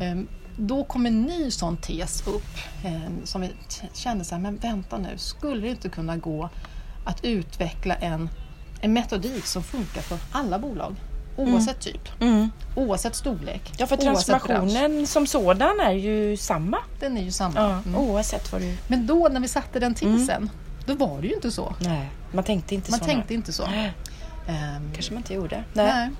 Eh, 0.00 0.28
då 0.56 0.84
kom 0.84 1.06
en 1.06 1.22
ny 1.22 1.50
sån 1.50 1.76
tes 1.76 2.26
upp 2.26 2.56
eh, 2.84 3.00
som 3.24 3.40
vi 3.40 3.50
kände 3.94 4.24
så 4.24 4.34
här, 4.34 4.42
men 4.42 4.56
vänta 4.56 4.98
nu, 4.98 5.08
skulle 5.16 5.60
det 5.60 5.68
inte 5.70 5.88
kunna 5.88 6.16
gå 6.16 6.50
att 7.04 7.24
utveckla 7.24 7.94
en, 7.94 8.28
en 8.80 8.92
metodik 8.92 9.46
som 9.46 9.62
funkar 9.62 10.00
för 10.02 10.18
alla 10.32 10.58
bolag? 10.58 10.96
Oavsett 11.36 11.80
typ, 11.80 12.20
Mm. 12.20 12.50
oavsett 12.76 13.14
storlek, 13.14 13.72
Ja, 13.78 13.86
för 13.86 13.96
transformationen 13.96 15.06
som 15.06 15.26
sådan 15.26 15.80
är 15.80 15.92
ju 15.92 16.36
samma. 16.36 16.78
Den 17.00 17.16
är 17.18 17.22
ju 17.22 17.30
samma. 17.32 17.54
Ja, 17.60 17.82
Mm. 17.86 17.96
Oavsett 17.96 18.52
vad 18.52 18.60
du... 18.60 18.76
Men 18.88 19.06
då 19.06 19.28
när 19.32 19.40
vi 19.40 19.48
satte 19.48 19.80
den 19.80 19.94
tesen, 19.94 20.50
då 20.88 21.06
var 21.06 21.20
det 21.20 21.26
ju 21.26 21.34
inte 21.34 21.50
så. 21.50 21.74
Nej, 21.80 22.08
man 22.32 22.44
tänkte 22.44 22.74
inte 22.74 22.90
Man 22.90 23.00
så. 23.00 23.04
tänkte 23.06 23.34
inte 23.34 23.52
så. 23.52 23.64
Ehm, 23.64 24.90
kanske 24.94 25.12
man 25.12 25.18
inte 25.22 25.34
gjorde. 25.34 25.64
Nej. 25.72 25.86
nej. 25.86 26.10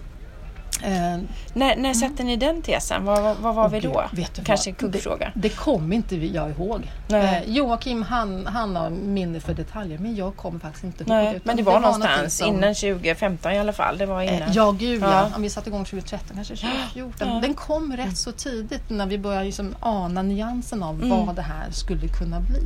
Ehm, 0.82 1.28
När, 1.54 1.76
när 1.76 1.94
satte 1.94 2.24
ni 2.24 2.36
den 2.36 2.62
tesen? 2.62 3.04
Vad, 3.04 3.22
vad, 3.22 3.36
vad 3.36 3.54
var 3.54 3.64
Åh, 3.64 3.70
vi 3.70 3.80
då? 3.80 4.04
vet 4.12 4.34
du 4.34 4.44
Kanske 4.44 4.70
en 4.70 4.74
kuggfråga. 4.74 5.32
Det 5.34 5.48
kommer 5.48 5.96
inte 5.96 6.16
vi- 6.16 6.34
jag 6.34 6.50
ihåg. 6.50 6.90
Nej. 7.08 7.44
Eh, 7.46 7.52
Joakim 7.52 8.02
han, 8.02 8.46
han 8.46 8.76
har 8.76 8.90
minne 8.90 9.40
för 9.40 9.54
detaljer 9.54 9.98
men 9.98 10.16
jag 10.16 10.36
kommer 10.36 10.58
faktiskt 10.60 10.84
inte 10.84 11.02
ihåg. 11.04 11.08
Nej, 11.08 11.28
utan 11.28 11.40
men 11.44 11.56
det 11.56 11.62
var 11.62 11.80
någonting 11.80 12.00
någonstans 12.00 12.36
som- 12.38 12.48
innan 12.48 12.74
2015 12.74 13.52
i 13.52 13.58
alla 13.58 13.72
fall. 13.72 13.98
Det 13.98 14.06
var 14.06 14.22
innan. 14.22 14.42
Eh, 14.42 14.48
ja, 14.52 14.70
gud 14.70 15.02
ja. 15.02 15.10
Ja. 15.30 15.36
Om 15.36 15.42
vi 15.42 15.50
satte 15.50 15.68
igång 15.68 15.84
2013, 15.84 16.36
kanske 16.36 16.56
2014. 16.56 17.28
Ja. 17.28 17.40
Den 17.42 17.54
kom 17.54 17.96
rätt 17.96 18.16
så 18.18 18.32
tidigt 18.32 18.90
när 18.90 19.06
vi 19.06 19.18
började 19.18 19.44
liksom 19.44 19.74
ana 19.80 20.22
nyansen 20.22 20.82
av 20.82 21.02
Mm. 21.02 21.26
vad 21.26 21.36
det 21.36 21.42
här 21.42 21.70
skulle 21.70 22.08
kunna 22.08 22.40
bli. 22.40 22.60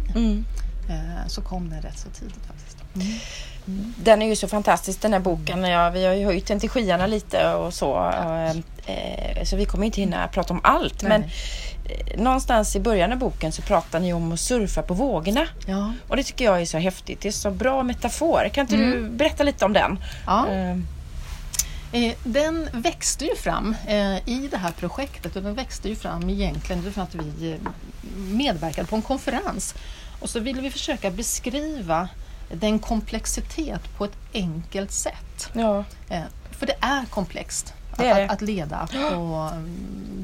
Mm. 0.89 1.01
Eh, 1.01 1.27
så 1.27 1.43
kom 1.43 1.71
den 1.71 1.83
rätt 1.83 1.99
så 1.99 2.09
tidigt 2.09 2.47
faktiskt. 2.47 2.77
Den 3.97 4.23
är 4.23 4.27
ju 4.27 4.37
så 4.37 4.49
fantastisk 4.49 5.01
den 5.01 5.13
här 5.13 5.21
boken. 5.21 5.65
Ja, 5.65 5.91
vi 5.91 6.07
har 6.07 6.15
ju 6.15 6.25
höjt 6.25 6.47
den 6.47 6.61
till 6.61 6.71
skyarna 6.71 7.07
lite 7.07 7.55
och 7.55 7.75
så. 7.75 8.09
Eh, 8.09 8.55
Eh, 8.87 9.45
så 9.45 9.57
vi 9.57 9.65
kommer 9.65 9.87
inte 9.87 10.01
hinna 10.01 10.29
prata 10.29 10.55
om 10.55 10.61
allt. 10.65 11.03
Nej. 11.03 11.11
Men 11.11 11.23
eh, 11.85 12.23
någonstans 12.23 12.77
i 12.77 12.81
början 12.81 13.13
av 13.13 13.19
boken 13.19 13.53
så 13.53 13.63
pratar 13.63 14.01
ni 14.01 14.13
om 14.13 14.33
att 14.33 14.41
surfa 14.41 14.83
på 14.83 14.95
vågorna. 14.95 15.47
Ja. 15.67 15.93
Och 16.09 16.17
det 16.17 16.23
tycker 16.23 16.45
jag 16.45 16.61
är 16.61 16.67
så 16.67 16.79
häftigt. 16.79 17.21
Det 17.21 17.29
är 17.29 17.33
så 17.33 17.51
bra 17.51 17.83
metafor. 17.83 18.49
Kan 18.53 18.63
inte 18.63 18.77
du 18.77 19.09
berätta 19.09 19.43
lite 19.43 19.65
om 19.65 19.73
den? 19.73 19.99
Mm. 20.27 20.87
Ja. 21.93 22.07
Den 22.25 22.69
växte 22.73 23.25
ju 23.25 23.37
fram 23.37 23.77
i 24.27 24.49
det 24.51 24.57
här 24.57 24.71
projektet 24.71 25.37
och 25.37 25.43
den 25.43 25.55
växte 25.55 25.89
ju 25.89 25.97
fram 25.97 26.31
egentligen 26.31 26.93
för 26.93 27.03
att 27.03 27.15
vi 27.15 27.57
medverkade 28.17 28.89
på 28.89 28.97
en 28.97 29.03
konferens. 29.03 29.75
Och 30.23 30.31
så 30.31 30.41
ville 30.41 30.61
vi 30.63 30.71
försöka 30.71 31.11
beskriva 31.11 32.09
den 32.53 32.79
komplexitet 32.79 33.81
på 33.99 34.05
ett 34.05 34.17
enkelt 34.35 34.93
sätt. 34.93 35.51
ja. 35.53 35.85
Eh, 36.09 36.23
För 36.51 36.67
det 36.67 36.77
är 36.81 37.05
komplext 37.05 37.75
Det 37.97 38.07
är 38.07 38.11
att, 38.11 38.17
det. 38.17 38.25
Att, 38.25 38.33
att 38.33 38.41
leda 38.43 38.89
på 38.91 38.97
mm, 39.53 39.77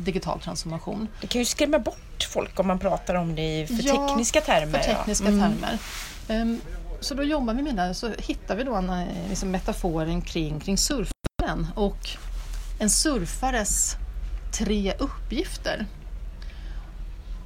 digital 0.05 0.41
transformation. 0.41 1.09
Det 1.21 1.27
kan 1.27 1.39
ju 1.41 1.45
skrämma 1.45 1.79
bort 1.79 2.29
folk 2.33 2.61
om 2.61 2.67
man 2.67 2.79
pratar 2.79 3.15
om 3.15 3.35
det 3.35 3.61
i 3.61 3.67
för 3.67 3.87
Ja, 3.87 4.09
tekniska 4.09 4.41
termer. 4.41 4.79
För 4.79 4.91
ja. 4.91 4.97
tekniska 4.97 5.27
Mm. 5.29 5.41
termer. 5.41 5.79
Ehm, 6.29 6.61
så 7.01 7.15
då 7.15 7.23
jobbar 7.23 7.55
vi 7.55 7.63
med 7.63 7.77
det, 7.77 7.95
så 7.95 8.11
hittar 8.19 8.57
vi 8.57 8.65
då 8.65 8.75
en, 8.75 8.91
eh, 8.91 9.07
liksom 9.29 9.51
metaforen 9.51 10.23
kring, 10.23 10.61
kring 10.61 10.79
surfaren 10.79 11.67
och 11.75 12.09
en 12.79 12.91
surfares 12.91 13.97
tre 14.53 14.95
uppgifter. 14.99 15.87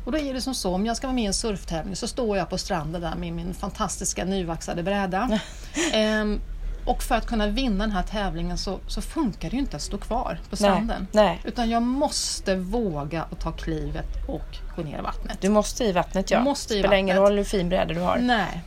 Och 0.04 0.12
då 0.12 0.18
är 0.18 0.34
det 0.34 0.40
som 0.40 0.54
så, 0.54 0.74
om 0.74 0.86
jag 0.86 0.96
ska 0.96 1.06
vara 1.06 1.14
med 1.14 1.24
i 1.24 1.26
en 1.26 1.34
surftävling 1.34 1.96
så 1.96 2.08
står 2.08 2.36
jag 2.36 2.50
på 2.50 2.58
stranden 2.58 3.00
där 3.00 3.14
med 3.14 3.32
min 3.32 3.54
fantastiska 3.54 4.24
nyvaxade 4.24 4.82
bräda. 4.82 5.40
Ehm, 5.92 6.40
och 6.84 7.02
för 7.02 7.14
att 7.14 7.26
kunna 7.26 7.46
vinna 7.46 7.84
den 7.84 7.90
här 7.90 8.02
tävlingen 8.02 8.58
så, 8.58 8.78
så 8.86 9.02
funkar 9.02 9.50
det 9.50 9.56
ju 9.56 9.60
inte 9.60 9.76
att 9.76 9.82
stå 9.82 9.98
kvar 9.98 10.38
på 10.50 10.56
stranden. 10.56 11.06
nej. 11.12 11.40
Utan 11.44 11.70
jag 11.70 11.82
måste 11.82 12.56
våga 12.56 13.24
och 13.30 13.38
ta 13.38 13.52
klivet 13.52 14.28
och 14.28 14.56
gå 14.76 14.82
ner 14.82 14.98
i 14.98 15.02
vattnet. 15.02 15.38
Du 15.40 15.48
måste 15.48 15.84
i 15.84 15.92
vattnet 15.92 16.30
ja. 16.30 16.38
Du 16.38 16.44
måste 16.44 16.74
i 16.74 16.78
Spelar 16.78 16.96
ingen 16.96 17.16
roll 17.16 17.36
hur 17.36 17.44
fin 17.44 17.68
bräda 17.68 17.94
du 17.94 18.00
har. 18.00 18.18
Nej. 18.18 18.62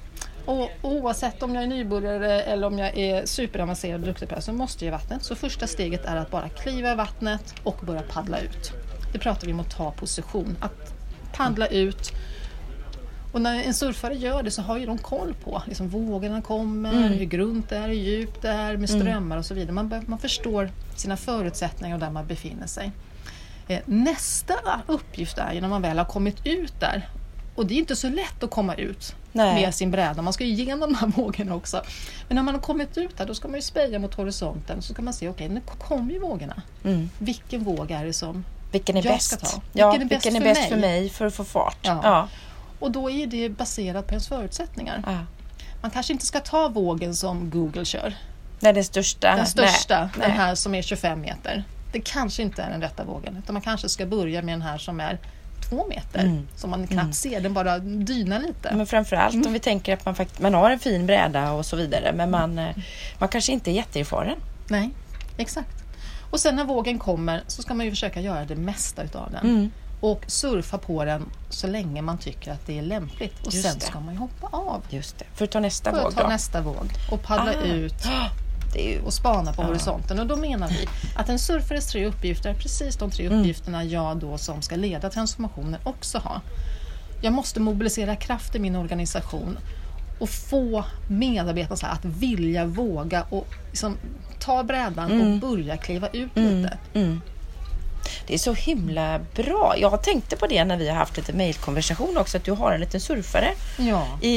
Och 0.46 0.70
oavsett 0.82 1.44
om 1.44 1.56
jag 1.56 1.63
är 1.63 1.68
nybörjare 1.68 2.42
eller 2.42 2.68
om 2.68 2.80
jag 2.80 2.98
är 2.98 3.25
superavancerad 3.25 4.01
och 4.01 4.08
duktig 4.08 4.30
på 4.30 4.36
det 4.36 4.42
så 4.42 4.54
måste 4.54 4.86
jag 4.86 4.89
i 4.89 4.92
vattnet. 4.92 5.24
Så 5.24 5.36
första 5.36 5.68
steget 5.68 6.06
är 6.06 6.15
att 6.15 6.32
bara 6.32 6.50
kliva 6.50 6.92
i 6.92 6.96
vattnet 6.96 7.56
och 7.63 7.77
börja 7.82 8.01
paddla 8.01 8.39
ut. 8.39 8.72
Det 9.13 9.20
pratar 9.20 9.48
vi 9.48 9.54
om 9.54 9.60
att 9.60 9.70
ta 9.70 9.92
position, 9.92 10.58
att 10.62 10.95
paddla 11.38 11.68
ut. 11.68 12.12
Och 13.34 13.42
när 13.42 13.63
en 13.63 13.74
surfare 13.74 14.13
gör 14.15 14.44
det 14.44 14.51
så 14.51 14.62
har 14.62 14.77
ju 14.77 14.86
de 14.86 14.98
koll 14.98 15.34
på 15.44 15.62
liksom, 15.68 15.89
vågorna 15.89 16.42
kommer, 16.42 16.94
Mm. 16.94 17.13
hur 17.13 17.25
grunt 17.25 17.70
det 17.70 17.77
är, 17.77 17.88
hur 17.88 17.96
djupt 17.96 18.42
det 18.42 18.50
är 18.50 18.77
med 18.77 18.89
strömmar 18.89 19.38
och 19.38 19.46
så 19.46 19.54
vidare. 19.54 19.72
Man, 19.72 20.04
man 20.08 20.20
förstår 20.20 20.70
sina 20.96 21.18
förutsättningar 21.18 21.96
och 21.96 22.00
där 22.00 22.10
man 22.12 22.27
befinner 22.27 22.68
sig. 22.68 22.92
Eh, 23.68 23.80
Nästa 23.86 24.54
uppgift 24.88 25.38
är 25.38 25.54
ju 25.54 25.62
när 25.62 25.68
man 25.68 25.82
väl 25.82 25.98
har 25.98 26.06
kommit 26.06 26.46
ut 26.46 26.80
där. 26.80 27.10
Och 27.56 27.65
det 27.65 27.74
är 27.74 27.77
inte 27.77 27.96
så 27.96 28.10
lätt 28.10 28.44
att 28.44 28.50
komma 28.51 28.75
ut 28.75 29.15
Nej. 29.32 29.62
med 29.62 29.75
sin 29.75 29.92
bräda. 29.92 30.22
Man 30.22 30.34
ska 30.34 30.44
ju 30.44 30.50
igenom 30.51 30.80
de 30.80 30.96
här 30.96 31.08
vågorna 31.15 31.56
också. 31.56 31.82
Men 32.27 32.36
när 32.36 32.44
man 32.44 32.54
har 32.56 32.62
kommit 32.62 32.98
ut 32.98 33.18
där 33.18 33.25
då 33.25 33.34
ska 33.36 33.48
man 33.48 33.56
ju 33.56 33.62
speja 33.62 34.00
mot 34.00 34.13
horisonten. 34.13 34.82
Så 34.82 34.94
ska 34.94 35.01
man 35.01 35.13
se, 35.13 35.30
okej 35.30 35.50
nu 35.50 35.62
kommer 35.80 36.13
ju 36.13 36.20
vågorna. 36.20 36.62
Mm. 36.84 37.10
Vilken 37.20 37.63
våg 37.63 37.92
är 37.92 38.06
det 38.06 38.13
som... 38.13 38.46
Vilken 38.72 38.98
är 38.98 39.05
Jag 39.05 39.13
bäst? 39.15 39.27
ska 39.27 39.36
ta. 39.38 39.62
Ja, 39.74 39.91
Vilken 39.91 40.07
är 40.07 40.10
bäst 40.15 40.25
vilken 40.25 40.41
är 40.41 40.45
för 40.45 40.62
bäst 40.62 40.62
mig? 40.62 40.69
för 40.69 40.77
mig 40.88 41.10
för 41.10 41.25
att 41.25 41.34
få 41.34 41.43
fart? 41.43 41.77
Ja. 41.81 42.00
Ja. 42.03 42.27
Och 42.79 42.91
då 42.91 43.10
är 43.10 43.27
det 43.27 43.50
baserat 43.50 44.07
på 44.07 44.12
ens 44.13 44.27
förutsättningar. 44.27 45.03
Ja. 45.05 45.17
Man 45.81 45.91
kanske 45.91 46.13
inte 46.13 46.25
ska 46.25 46.39
ta 46.39 46.67
vågen 46.69 47.15
som 47.15 47.50
Google 47.50 47.86
kör. 47.86 48.13
Nej, 48.60 48.74
den 48.74 48.84
största. 48.84 49.36
Den 49.36 49.45
största, 49.45 50.00
Nej. 50.00 50.27
den 50.27 50.31
här 50.31 50.55
som 50.55 50.75
är 50.75 50.81
25 50.81 51.22
meter. 51.22 51.63
Det 51.91 52.00
kanske 52.00 52.41
inte 52.43 52.62
är 52.63 52.69
den 52.69 52.81
rätta 52.81 53.03
vågen. 53.03 53.38
Utan 53.43 53.53
man 53.53 53.62
kanske 53.62 53.89
ska 53.89 54.05
börja 54.05 54.41
med 54.41 54.53
den 54.53 54.62
här 54.62 54.77
som 54.77 55.00
är 55.00 55.19
två 55.69 55.88
meter. 55.88 56.19
Mm. 56.19 56.48
Som 56.55 56.69
man 56.69 56.88
knappt 56.88 57.15
ser, 57.15 57.39
den 57.41 57.53
bara 57.53 57.79
dynar 57.79 58.39
lite. 58.39 58.75
Men 58.75 58.86
framförallt 58.88 59.34
Mm. 59.34 59.48
om 59.48 59.53
vi 59.53 59.60
tänker 59.60 59.93
att 59.93 60.05
man, 60.05 60.15
fakt- 60.15 60.39
man 60.39 60.53
har 60.53 60.72
en 60.72 60.79
fin 60.79 61.05
bräda 61.05 61.51
och 61.51 61.65
så 61.65 61.75
vidare 61.75 62.13
men 62.13 62.31
man, 62.31 62.60
eh, 62.60 62.75
man 63.19 63.29
kanske 63.29 63.51
inte 63.51 63.72
är 63.72 63.74
jätteerfaren. 63.74 64.38
Nej, 64.67 64.89
exakt. 65.38 65.85
Och 66.36 66.39
sen 66.42 66.56
när 66.56 66.63
vågen 66.65 67.00
kommer 67.00 67.44
så 67.48 67.62
ska 67.62 67.74
man 67.74 67.86
ju 67.86 67.92
försöka 67.92 68.22
göra 68.22 68.46
det 68.46 68.56
mesta 68.56 69.04
utav 69.04 69.32
den. 69.32 69.46
Mm. 69.50 69.72
Och 70.01 70.24
surfa 70.27 70.77
på 70.77 71.06
den 71.06 71.25
så 71.50 71.68
länge 71.68 72.01
man 72.01 72.18
tycker 72.18 72.51
att 72.51 72.65
det 72.65 72.77
är 72.77 72.82
lämpligt. 72.82 73.48
Och 73.48 73.54
Just 73.54 73.68
sen 73.68 73.80
det. 73.80 73.86
ska 73.86 74.00
man 74.00 74.13
ju 74.13 74.20
hoppa 74.20 74.48
av. 74.58 74.82
Just 74.89 75.18
det. 75.20 75.25
För 75.34 75.46
att 75.46 75.51
ta 75.51 75.60
nästa 75.60 75.92
För 75.92 75.98
våg 76.00 76.08
att 76.08 76.15
ta 76.15 76.22
då. 76.24 76.27
nästa 76.30 76.62
våg 76.62 76.89
och 77.12 77.24
paddla 77.24 77.51
Ah. 77.51 77.65
ut 77.65 77.94
och 79.06 79.13
spana 79.13 79.54
på 79.54 79.62
Ja. 79.62 79.65
horisonten. 79.68 80.20
Och 80.20 80.27
då 80.27 80.36
menar 80.36 80.68
vi 80.70 80.88
att 81.15 81.30
en 81.30 81.39
surfares 81.39 81.88
tre 81.88 82.06
uppgifter 82.06 82.50
är 82.50 82.54
precis 82.54 82.96
de 82.98 83.12
tre 83.12 83.25
Mm. 83.25 83.39
uppgifterna 83.39 83.84
jag 83.84 84.18
då 84.18 84.38
som 84.38 84.62
ska 84.62 84.75
leda 84.75 85.10
transformationen 85.10 85.80
också 85.84 86.18
har. 86.18 86.42
Jag 87.22 87.34
måste 87.34 87.60
mobilisera 87.60 88.15
kraft 88.15 88.56
i 88.56 88.60
min 88.60 88.75
organisation 88.75 89.58
och 90.19 90.29
få 90.29 90.84
medarbetarna 91.10 91.91
att 91.93 92.05
vilja, 92.05 92.65
våga 92.65 93.24
och 93.29 93.48
liksom 93.69 93.98
ta 94.39 94.63
brädan 94.63 95.22
och 95.22 95.50
börja 95.50 95.77
kliva 95.77 96.07
ut 96.07 96.29
lite. 96.36 96.77
Mm. 96.93 97.22
Det 98.27 98.34
är 98.34 98.38
så 98.38 98.53
himla 98.53 99.19
bra. 99.36 99.75
Jag 99.77 100.03
tänkte 100.03 100.36
på 100.36 100.48
det 100.48 100.63
när 100.65 100.77
vi 100.77 100.89
har 100.89 100.95
haft 100.95 101.17
lite 101.17 101.34
mejlkonversation 101.34 102.17
också, 102.17 102.38
att 102.38 102.43
du 102.43 102.51
har 102.51 102.72
en 102.72 102.79
liten 102.79 103.00
surfare 103.01 103.50
Ja. 103.77 104.07
i, 104.22 104.29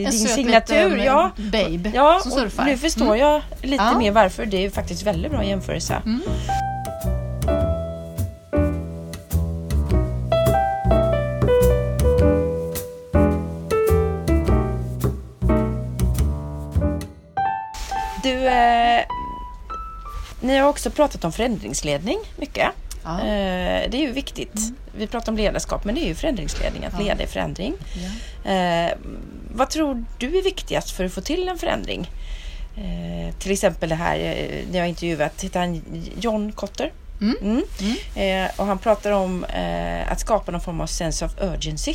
i 0.00 0.04
din 0.04 0.12
söt 0.12 0.30
signatur. 0.30 0.90
liten 0.90 1.04
ja. 1.04 1.30
babe 1.36 1.92
Ja, 1.94 2.20
som 2.22 2.32
surfar. 2.32 2.64
nu 2.64 2.76
förstår 2.78 3.16
jag 3.16 3.42
lite 3.62 3.98
mer 3.98 4.10
varför. 4.12 4.46
Det 4.46 4.64
är 4.64 4.70
faktiskt 4.70 5.02
väldigt 5.02 5.30
bra 5.32 5.44
jämförelse. 5.44 6.02
Ni 20.40 20.56
har 20.58 20.68
också 20.68 20.90
pratat 20.90 21.24
om 21.24 21.32
förändringsledning 21.32 22.18
mycket. 22.36 22.66
Ja. 23.04 23.20
Eh, 23.20 23.90
det 23.90 23.96
är 23.96 24.00
ju 24.00 24.12
viktigt. 24.12 24.60
Vi 24.96 25.06
pratar 25.06 25.32
om 25.32 25.36
ledarskap, 25.38 25.84
men 25.84 25.94
det 25.94 26.00
är 26.04 26.06
ju 26.06 26.14
förändringsledning, 26.14 26.84
att 26.84 26.92
Ja. 26.98 27.04
leda 27.04 27.22
i 27.22 27.26
förändring. 27.26 27.74
Ja. 28.44 28.50
Eh, 28.50 28.92
vad 29.54 29.70
tror 29.70 30.04
du 30.18 30.38
är 30.38 30.42
viktigast 30.42 30.90
för 30.90 31.04
att 31.04 31.12
få 31.12 31.20
till 31.20 31.48
en 31.48 31.58
förändring? 31.58 32.10
Eh, 32.76 33.34
till 33.38 33.52
exempel 33.52 33.88
det 33.88 33.94
här, 33.94 34.18
eh, 34.18 34.64
när 34.70 34.78
jag 34.78 34.82
har 34.84 34.88
intervjuat, 34.88 35.44
heter 35.44 35.60
han 35.60 35.82
John 36.20 36.52
Kotter? 36.52 36.92
Mm. 37.20 37.36
Mm. 37.42 37.62
Mm. 38.14 38.44
Eh, 38.46 38.50
och 38.60 38.66
han 38.66 38.78
pratar 38.78 39.10
om 39.12 39.44
eh, 39.44 40.12
att 40.12 40.20
skapa 40.20 40.52
någon 40.52 40.60
form 40.60 40.80
av 40.80 40.86
sense 40.86 41.24
of 41.24 41.32
urgency. 41.40 41.94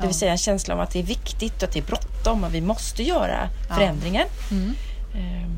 Det 0.00 0.06
vill 0.06 0.16
säga 0.16 0.32
en 0.32 0.38
känsla 0.38 0.74
om 0.74 0.80
att 0.80 0.90
det 0.90 0.98
är 0.98 1.02
viktigt 1.02 1.56
och 1.56 1.62
att 1.68 1.72
det 1.72 1.78
är 1.78 1.82
bråttom 1.82 2.44
och 2.44 2.54
vi 2.54 2.60
måste 2.60 3.02
göra 3.02 3.48
förändringen. 3.76 4.26
Mm. 4.50 4.74
Eh, 5.14 5.48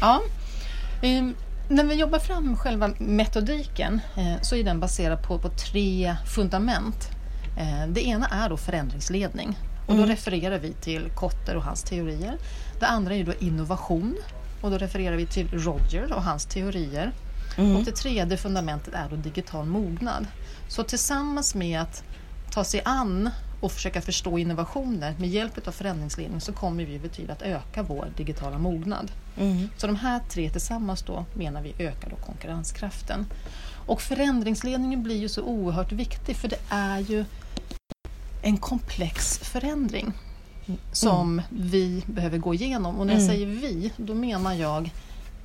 Ja. 0.00 0.20
När 1.72 1.84
vi 1.84 1.94
jobbar 1.94 2.18
fram 2.18 2.56
själva 2.56 2.90
metodiken 2.98 4.00
eh, 4.16 4.42
så 4.42 4.56
är 4.56 4.64
den 4.64 4.80
baserad 4.80 5.22
på, 5.22 5.38
på 5.38 5.48
tre 5.48 6.16
fundament. 6.26 7.08
Eh, 7.58 7.88
det 7.88 8.06
ena 8.06 8.26
är 8.26 8.48
då 8.48 8.56
förändringsledning 8.56 9.58
och 9.88 9.96
då 9.96 10.04
refererar 10.04 10.58
vi 10.58 10.72
till 10.72 11.10
Kotter 11.14 11.56
och 11.56 11.62
hans 11.62 11.82
teorier. 11.82 12.38
Det 12.80 12.86
andra 12.86 13.14
är 13.14 13.24
då 13.24 13.32
innovation 13.38 14.16
och 14.62 14.70
då 14.70 14.78
refererar 14.78 15.16
vi 15.16 15.26
till 15.26 15.48
Roger 15.48 16.12
och 16.12 16.22
hans 16.22 16.46
teorier. 16.46 17.12
Och 17.56 17.84
det 17.84 17.92
tredje 17.92 18.36
fundamentet 18.36 18.94
är 18.94 19.08
då 19.10 19.16
digital 19.16 19.66
mognad. 19.66 20.26
Så 20.68 20.82
tillsammans 20.82 21.54
med 21.54 21.80
att 21.80 22.04
ta 22.50 22.64
sig 22.64 22.82
an 22.84 23.30
och 23.62 23.72
försöka 23.72 24.00
förstå 24.00 24.38
innovationer 24.38 25.14
med 25.18 25.28
hjälp 25.28 25.68
av 25.68 25.72
förändringsledning 25.72 26.40
så 26.40 26.52
kommer 26.52 26.84
vi 26.84 27.08
tid 27.08 27.30
att 27.30 27.42
öka 27.42 27.82
vår 27.82 28.08
digitala 28.16 28.58
mognad. 28.58 29.12
mm. 29.38 29.68
Så 29.76 29.86
de 29.86 29.96
här 29.96 30.20
tre 30.28 30.50
tillsammans 30.50 31.02
då 31.02 31.24
menar 31.34 31.62
vi 31.62 31.74
ökar 31.78 32.10
då 32.10 32.16
konkurrenskraften. 32.16 33.26
Och 33.86 34.02
förändringsledningen 34.02 35.02
blir 35.02 35.16
ju 35.16 35.28
så 35.28 35.42
oerhört 35.42 35.92
viktig 35.92 36.36
för 36.36 36.48
det 36.48 36.60
är 36.68 36.98
ju 36.98 37.24
en 38.42 38.56
komplex 38.56 39.38
förändring 39.38 40.12
som 40.92 41.42
vi 41.50 42.02
behöver 42.06 42.38
gå 42.38 42.54
igenom. 42.54 42.98
Och 42.98 43.06
när 43.06 43.12
jag 43.14 43.22
Mm. 43.22 43.34
säger 43.34 43.46
vi, 43.46 43.92
då 43.96 44.14
menar 44.14 44.54
jag 44.54 44.90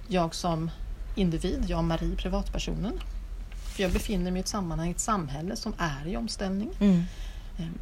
jag 0.08 0.36
som 0.36 0.72
individ, 1.16 1.66
jag 1.68 1.84
Marie, 1.84 2.16
privatpersonen. 2.16 3.00
För 3.76 3.84
jag 3.84 3.92
befinner 3.92 4.32
mig 4.32 4.40
i 4.40 4.42
ett 4.42 4.48
sammanhang, 4.48 4.92
ett 4.92 5.00
samhälle 5.00 5.56
som 5.56 5.74
är 5.78 6.08
i 6.08 6.18
omställning. 6.18 6.70
Mm. 6.80 7.04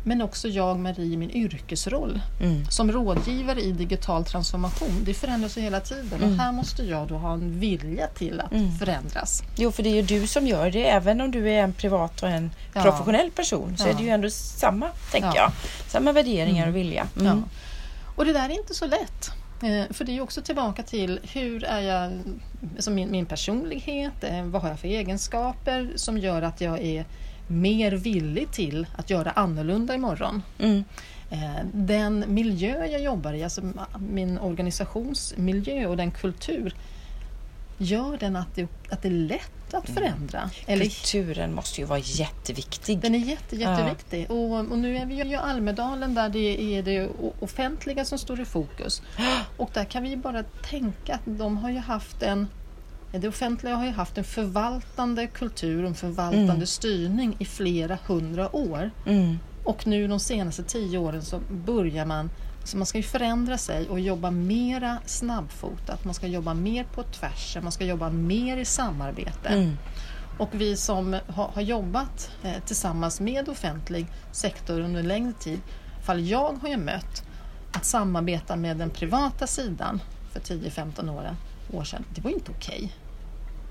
Men 0.04 0.22
också 0.22 0.48
jag, 0.48 0.80
Marie, 0.80 1.06
i 1.14 1.18
min 1.18 1.32
yrkesroll 1.32 2.22
Mm. 2.42 2.66
som 2.70 2.92
rådgivare 2.92 3.62
i 3.62 3.72
digital 3.72 4.26
transformation. 4.26 5.02
Det 5.04 5.14
förändras 5.14 5.58
ju 5.58 5.62
hela 5.62 5.80
tiden 5.80 6.14
och 6.22 6.28
Mm. 6.28 6.40
här 6.40 6.52
måste 6.52 6.84
jag 6.84 7.08
då 7.08 7.16
ha 7.18 7.34
en 7.34 7.60
vilja 7.60 8.08
till 8.08 8.40
att 8.42 8.52
Mm. 8.52 8.72
förändras. 8.78 9.44
Jo, 9.58 9.72
för 9.72 9.84
det 9.84 9.90
är 9.90 9.96
ju 9.96 10.02
du 10.02 10.28
som 10.28 10.48
gör 10.48 10.72
det. 10.72 10.90
Även 10.90 11.22
om 11.22 11.32
du 11.32 11.50
är 11.50 11.64
en 11.64 11.74
privat 11.74 12.24
och 12.24 12.30
en 12.30 12.52
Ja. 12.74 12.82
professionell 12.82 13.32
person 13.32 13.78
så 13.78 13.84
Ja. 13.88 13.90
är 13.90 13.94
det 13.94 14.04
ju 14.04 14.10
ändå 14.10 14.30
samma, 14.30 14.88
tänker 15.12 15.28
Ja. 15.28 15.36
jag. 15.36 15.52
Samma 15.88 16.12
värderingar 16.12 16.68
och 16.68 16.76
vilja. 16.76 17.08
Mm. 17.20 17.44
Och 18.16 18.26
det 18.26 18.34
där 18.34 18.46
är 18.50 18.58
inte 18.60 18.74
så 18.74 18.86
lätt. 18.88 19.32
Eh, 19.64 19.94
för 19.94 20.06
det 20.06 20.12
är 20.12 20.14
ju 20.14 20.22
också 20.22 20.42
tillbaka 20.42 20.84
till 20.84 21.20
hur 21.34 21.64
är 21.64 21.82
jag, 21.82 22.12
alltså 22.76 22.92
min, 22.92 23.12
min 23.12 23.26
personlighet, 23.26 24.24
eh, 24.24 24.44
vad 24.44 24.62
har 24.62 24.70
jag 24.70 24.80
för 24.80 24.88
egenskaper 24.88 25.92
som 25.96 26.18
gör 26.18 26.42
att 26.42 26.62
jag 26.62 26.82
är 26.82 27.06
mer 27.48 27.92
villig 27.92 28.52
till 28.52 28.88
att 28.96 29.10
göra 29.10 29.32
annorlunda 29.32 29.96
imorgon. 29.96 30.44
Mm. 30.60 30.84
Eh, 31.30 31.66
Den 31.74 32.26
miljö 32.28 32.86
jag 32.86 33.02
jobbar 33.02 33.34
i, 33.34 33.44
alltså 33.44 33.62
min 34.00 34.40
organisationsmiljö 34.40 35.86
och 35.86 35.98
den 35.98 36.12
kultur, 36.12 36.76
gör 37.78 38.18
den 38.18 38.36
att 38.36 38.56
det, 38.56 38.68
att 38.90 39.02
det 39.02 39.08
är 39.08 39.12
lätt 39.12 39.74
att 39.74 39.90
förändra? 39.90 40.50
Eller 40.66 40.86
Kulturen 40.86 41.54
måste 41.54 41.82
ju 41.82 41.88
vara 41.88 42.00
jätteviktig. 42.00 43.00
den 43.00 43.16
är 43.16 43.20
jätte, 43.20 43.56
jätteviktig. 43.56 44.32
Och, 44.32 44.60
och 44.60 44.78
nu 44.78 44.98
är 44.98 45.06
vi 45.06 45.16
ju 45.16 45.26
i 45.26 45.36
Almedalen 45.36 46.14
där 46.14 46.30
det 46.30 46.78
är 46.78 46.84
det 46.84 47.10
offentliga 47.40 48.06
som 48.06 48.18
står 48.18 48.40
i 48.42 48.46
fokus. 48.46 49.02
Och 49.58 49.70
där 49.74 49.86
kan 49.86 50.04
vi 50.04 50.10
ju 50.10 50.16
bara 50.16 50.44
tänka 50.44 51.14
att 51.16 51.22
de 51.26 51.58
har 51.58 51.70
ju 51.70 51.80
haft 51.80 52.24
en 52.24 52.48
det 53.20 53.28
offentliga 53.28 53.76
har 53.76 53.86
ju 53.86 53.92
haft 53.92 54.18
en 54.18 54.24
förvaltande 54.24 55.28
kultur 55.28 55.84
och 55.84 55.90
en 55.90 55.96
förvaltande 55.96 56.52
Mm. 56.52 56.66
styrning 56.66 57.36
i 57.40 57.46
flera 57.46 57.98
hundra 58.08 58.56
år. 58.56 58.92
Mm. 59.06 59.40
Och 59.64 59.88
nu 59.88 60.08
de 60.08 60.20
senaste 60.20 60.64
tio 60.64 60.98
åren 60.98 61.22
så 61.22 61.40
börjar 61.66 62.06
man 62.06 62.30
så 62.64 62.78
man 62.78 62.86
ska 62.86 62.98
ju 62.98 63.04
förändra 63.04 63.58
sig 63.58 63.90
och 63.90 64.00
jobba 64.00 64.32
mera 64.32 64.98
snabbfotat, 65.06 66.06
man 66.06 66.14
ska 66.14 66.28
jobba 66.28 66.54
mer 66.54 66.84
på 66.84 67.04
tvärs, 67.04 67.58
man 67.62 67.72
ska 67.72 67.86
jobba 67.86 68.10
mer 68.10 68.58
i 68.58 68.66
samarbete. 68.66 69.50
Mm. 69.50 69.78
Och 70.38 70.50
vi 70.52 70.76
som 70.76 71.20
har, 71.28 71.48
har 71.48 71.62
jobbat 71.62 72.32
eh, 72.44 72.64
tillsammans 72.66 73.20
med 73.20 73.50
offentlig 73.50 74.08
sektor 74.32 74.80
under 74.80 75.00
en 75.00 75.08
längre 75.08 75.34
tid, 75.40 75.60
fall 76.06 76.28
jag 76.28 76.54
har 76.62 76.70
ju 76.70 76.78
mött 76.78 77.24
att 77.72 77.86
samarbeta 77.86 78.56
med 78.56 78.78
den 78.78 78.90
privata 78.90 79.48
sidan 79.48 80.02
för 80.32 80.40
10-15 80.40 81.10
år, 81.10 81.36
år 81.74 81.84
sedan, 81.84 82.04
det 82.16 82.22
var 82.22 82.32
inte 82.32 82.52
okej. 82.52 82.92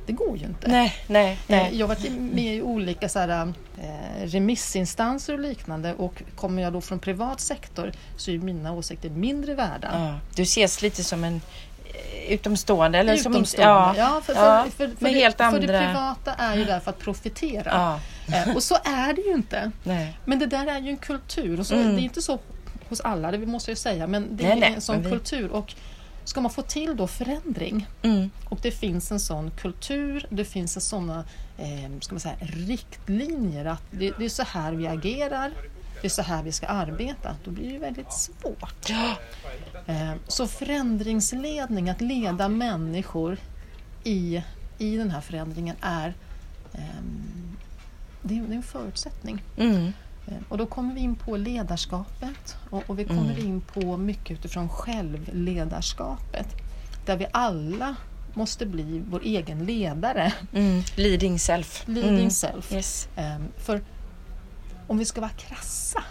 Det 0.07 0.13
går 0.13 0.37
ju 0.37 0.45
inte. 0.47 0.69
Nej, 0.69 0.95
nej, 1.07 1.33
Eh, 1.33 1.39
nej. 1.47 1.71
Jag 1.79 1.87
har 1.87 1.95
varit 1.95 2.13
med 2.13 2.55
i 2.57 2.63
olika 2.63 3.09
så 3.09 3.19
här, 3.19 3.53
eh, 3.83 4.27
remissinstanser 4.27 5.33
och 5.33 5.39
liknande 5.41 5.95
och 5.95 6.23
kommer 6.37 6.63
jag 6.63 6.73
då 6.73 6.81
från 6.81 6.99
privat 6.99 7.41
sektor 7.41 7.93
så 8.17 8.31
är 8.31 8.39
mina 8.39 8.73
åsikter 8.73 9.11
mindre 9.11 9.55
värda. 9.55 9.89
Ja. 9.93 10.15
Du 10.37 10.43
ses 10.43 10.83
lite 10.83 11.05
som 11.05 11.25
en 11.25 11.41
eh, 11.85 12.33
utomstående 12.33 12.99
eller 12.99 13.17
som 13.17 13.33
inte... 13.33 13.39
Utomstående. 13.39 13.99
Ja, 14.01 14.21
för, 14.25 14.35
för, 14.35 14.47
ja, 14.47 14.65
för, 14.65 14.71
för, 14.71 14.95
med 14.99 15.13
det, 15.15 15.19
helt 15.19 15.37
för 15.37 15.45
det 15.45 15.57
andra- 15.57 15.87
privata 15.87 16.35
är 16.35 16.57
ju 16.57 16.65
där 16.65 16.81
för 16.81 16.91
att 16.91 16.99
profitera. 16.99 17.99
Ja, 18.27 18.53
och 18.55 18.63
så 18.63 18.75
är 18.85 19.13
det 19.13 19.21
ju 19.23 19.33
inte. 19.33 19.71
nej. 19.83 20.17
Men 20.25 20.39
det 20.39 20.47
där 20.47 20.67
är 20.67 20.79
ju 20.81 20.91
en 20.91 20.97
kultur 20.97 21.61
och 21.61 21.67
så, 21.67 21.75
Mm. 21.75 21.95
det 21.97 22.01
är 22.01 22.05
inte 22.05 22.23
så 22.23 22.39
hos 22.89 23.01
alla, 23.01 23.31
det 23.31 23.39
måste 23.47 23.71
jag 23.71 23.79
säga, 23.79 24.07
men 24.07 24.37
det 24.37 24.43
Nej, 24.43 24.53
är 24.53 24.57
nej, 24.57 24.73
en 24.75 24.81
sån 24.81 25.03
vi- 25.03 25.11
kultur. 25.11 25.51
Och 25.51 25.75
ska 26.25 26.40
man 26.40 26.50
få 26.52 26.62
till 26.62 26.97
då 26.97 27.07
förändring 27.07 27.87
Mm. 28.02 28.31
och 28.49 28.59
det 28.62 28.71
finns 28.71 29.12
en 29.12 29.21
sån 29.21 29.50
kultur, 29.50 30.26
det 30.31 30.45
finns 30.45 30.76
en 30.76 30.83
såna 30.83 31.25
eh, 31.59 31.99
ska 32.00 32.14
man 32.14 32.21
säga, 32.21 32.37
riktlinjer 32.40 33.64
att 33.64 33.83
det, 33.90 34.11
det 34.19 34.25
är 34.25 34.28
så 34.28 34.43
här 34.43 34.73
vi 34.73 34.87
agerar, 34.87 35.52
det 36.00 36.07
är 36.07 36.11
så 36.11 36.23
här 36.23 36.43
vi 36.43 36.52
ska 36.52 36.66
arbeta, 36.66 37.37
då 37.45 37.50
blir 37.50 37.73
det 37.73 37.78
väldigt 37.78 38.12
svårt. 38.12 38.88
Ja. 38.90 39.16
Eh, 39.87 40.12
Så 40.28 40.47
förändringsledning, 40.47 41.88
att 41.90 42.00
leda 42.00 42.49
människor 42.49 43.38
i, 44.04 44.43
i 44.78 44.97
den 44.97 45.11
här 45.11 45.21
förändringen 45.21 45.76
är, 45.81 46.14
ehm, 46.73 47.57
det 48.23 48.35
är, 48.38 48.43
det 48.43 48.52
är 48.52 48.57
en 48.57 48.62
förutsättning. 48.62 49.43
Mm. 49.57 49.93
Eh, 50.28 50.35
Och 50.49 50.59
då 50.59 50.66
kommer 50.66 50.95
vi 50.95 51.00
in 51.00 51.16
på 51.16 51.37
ledarskapet 51.37 52.57
och, 52.71 52.83
och 52.87 52.99
vi 52.99 53.04
kommer 53.04 53.33
Mm. 53.35 53.47
in 53.47 53.61
på 53.61 53.97
mycket 53.97 54.31
utifrån 54.31 54.69
självledarskapet. 54.69 56.46
Där 57.07 57.16
vi 57.16 57.27
alla 57.33 57.96
måste 58.35 58.66
bli 58.66 59.03
vår 59.11 59.20
egen 59.25 59.64
ledare, 59.64 60.33
Mm. 60.53 60.83
Leading 60.96 61.38
self. 61.38 61.83
leading 61.87 62.18
Mm. 62.18 62.31
self. 62.31 62.72
Yes. 62.72 63.09
Ehm, 63.16 63.49
för 63.57 63.83
om 64.87 64.99
vi 64.99 65.05
ska 65.05 65.20
vara 65.20 65.31
krassa 65.31 66.03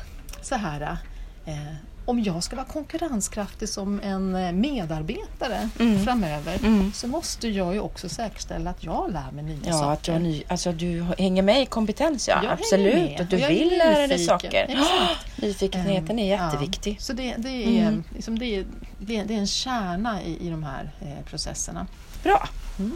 så 0.41 0.55
här, 0.55 0.97
eh, 1.45 1.73
om 2.05 2.23
jag 2.23 2.43
ska 2.43 2.55
vara 2.55 2.65
konkurrenskraftig 2.65 3.69
som 3.69 3.99
en 4.03 4.35
eh, 4.35 4.51
medarbetare 4.51 5.69
Mm. 5.79 6.03
framöver 6.05 6.57
Mm. 6.63 6.93
så 6.93 7.07
måste 7.07 7.47
jag 7.47 7.73
ju 7.73 7.79
också 7.79 8.09
säkerställa 8.09 8.69
att 8.69 8.83
jag 8.83 9.11
lär 9.11 9.31
mig 9.31 9.43
nya 9.43 9.57
Ja, 9.65 9.73
saker. 9.73 9.91
att 9.93 10.03
du, 10.03 10.11
har 10.11 10.19
ny, 10.19 10.43
alltså, 10.47 10.71
du 10.71 11.05
hänger 11.17 11.43
med 11.43 11.61
i 11.61 11.65
kompetens, 11.65 12.27
ja. 12.27 12.39
Jag 12.43 12.51
absolut. 12.53 13.19
Att 13.19 13.29
du 13.29 13.37
jag 13.37 13.47
vill 13.49 13.77
lära 13.77 14.07
dig 14.07 14.19
saker. 14.19 14.65
Exakt. 14.69 15.37
Nyfikenheten 15.41 16.19
är 16.19 16.37
Ehm, 16.37 16.45
jätteviktig. 16.45 16.91
Ja, 16.93 17.01
så 17.01 17.13
det, 17.13 17.33
det, 17.37 17.49
är, 17.79 17.87
Mm. 17.87 18.03
liksom 18.15 18.39
det, 18.39 18.45
är, 18.45 18.65
det, 18.99 19.17
är, 19.17 19.31
en 19.31 19.47
kärna 19.47 20.23
i, 20.23 20.47
i 20.47 20.49
de 20.49 20.63
här 20.63 20.91
eh, 21.01 21.25
processerna. 21.25 21.87
Bra. 22.23 22.49
Mm. 22.79 22.91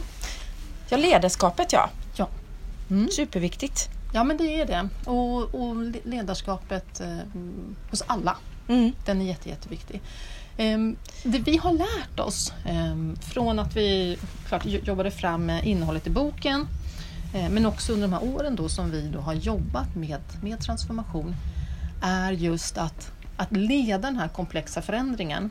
Ja, 0.89 0.97
ledarskapet 0.97 1.73
ja. 1.73 1.89
Ja. 2.15 2.27
Mm. 2.89 3.09
Superviktigt. 3.11 3.89
ja, 4.13 4.23
men 4.23 4.37
det 4.37 4.61
är 4.61 4.65
det. 4.65 4.89
Och, 5.11 5.55
och 5.55 5.75
le- 5.75 5.99
ledarskapet 6.03 6.99
eh, 6.99 7.17
hos 7.91 8.03
alla, 8.07 8.37
Mm. 8.67 8.91
den 9.05 9.21
är 9.21 9.25
jätte, 9.25 9.49
jätteviktig. 9.49 10.01
Ehm, 10.57 10.95
det 11.23 11.39
vi 11.39 11.57
har 11.57 11.71
lärt 11.71 12.19
oss 12.19 12.53
ehm, 12.65 13.15
från 13.21 13.59
att 13.59 13.75
vi 13.75 14.17
klart, 14.47 14.61
jo- 14.65 14.81
jobbade 14.83 15.11
fram 15.11 15.49
eh, 15.49 15.67
innehållet 15.67 16.07
i 16.07 16.09
boken 16.09 16.67
eh, 17.33 17.49
men 17.49 17.65
också 17.65 17.93
under 17.93 18.07
de 18.07 18.13
här 18.13 18.23
åren 18.35 18.55
då 18.55 18.69
som 18.69 18.91
vi 18.91 19.07
då 19.07 19.19
har 19.19 19.33
jobbat 19.33 19.95
med, 19.95 20.21
med 20.41 20.59
transformation 20.61 21.35
är 22.03 22.31
just 22.31 22.77
att, 22.77 23.11
att 23.37 23.51
leda 23.51 23.97
den 23.97 24.17
här 24.17 24.27
komplexa 24.27 24.81
förändringen. 24.81 25.49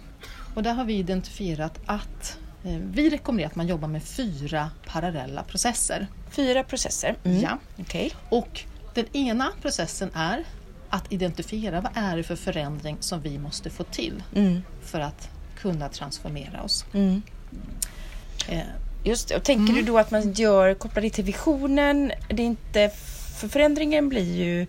Och 0.55 0.63
där 0.63 0.75
har 0.75 0.85
vi 0.85 0.95
identifierat 0.95 1.81
att 1.87 2.39
eh, 2.65 2.77
vi 2.93 3.11
rekommenderar 3.11 3.51
att 3.51 3.57
man 3.57 3.67
jobbar 3.67 3.89
med 3.89 4.03
fyra 4.03 4.71
parallella 4.87 5.43
processer. 5.43 6.07
Fyra 6.31 6.63
processer. 6.63 7.17
Mm. 7.25 7.41
Ja. 7.41 7.59
Okej. 7.79 8.13
Och 8.29 8.61
den 8.95 9.07
ena 9.17 9.53
processen 9.63 10.11
är 10.15 10.45
att 10.90 11.12
identifiera 11.12 11.81
vad 11.81 11.92
är 11.94 12.16
det 12.16 12.22
för 12.22 12.37
förändring 12.37 12.96
som 13.01 13.20
vi 13.20 13.38
måste 13.38 13.70
få 13.70 13.83
till 13.85 14.22
Mm. 14.35 14.62
för 14.83 15.01
att 15.01 15.29
kunna 15.59 15.88
transformera 15.88 16.62
oss. 16.62 16.85
Mm. 16.94 17.22
Eh, 18.49 18.61
Just 19.05 19.29
det. 19.29 19.37
Och 19.37 19.42
tänker 19.44 19.72
Mm. 19.72 19.75
du 19.75 19.83
då 19.92 19.99
att 19.99 20.11
man 20.11 20.33
gör, 20.33 20.75
kopplar 20.75 21.03
det 21.03 21.11
till 21.11 21.25
visionen? 21.25 22.12
Det 22.29 22.42
är 22.42 22.46
inte, 22.46 22.90
för 23.40 23.49
förändringen 23.49 24.09
blir 24.09 24.35
ju 24.44 24.66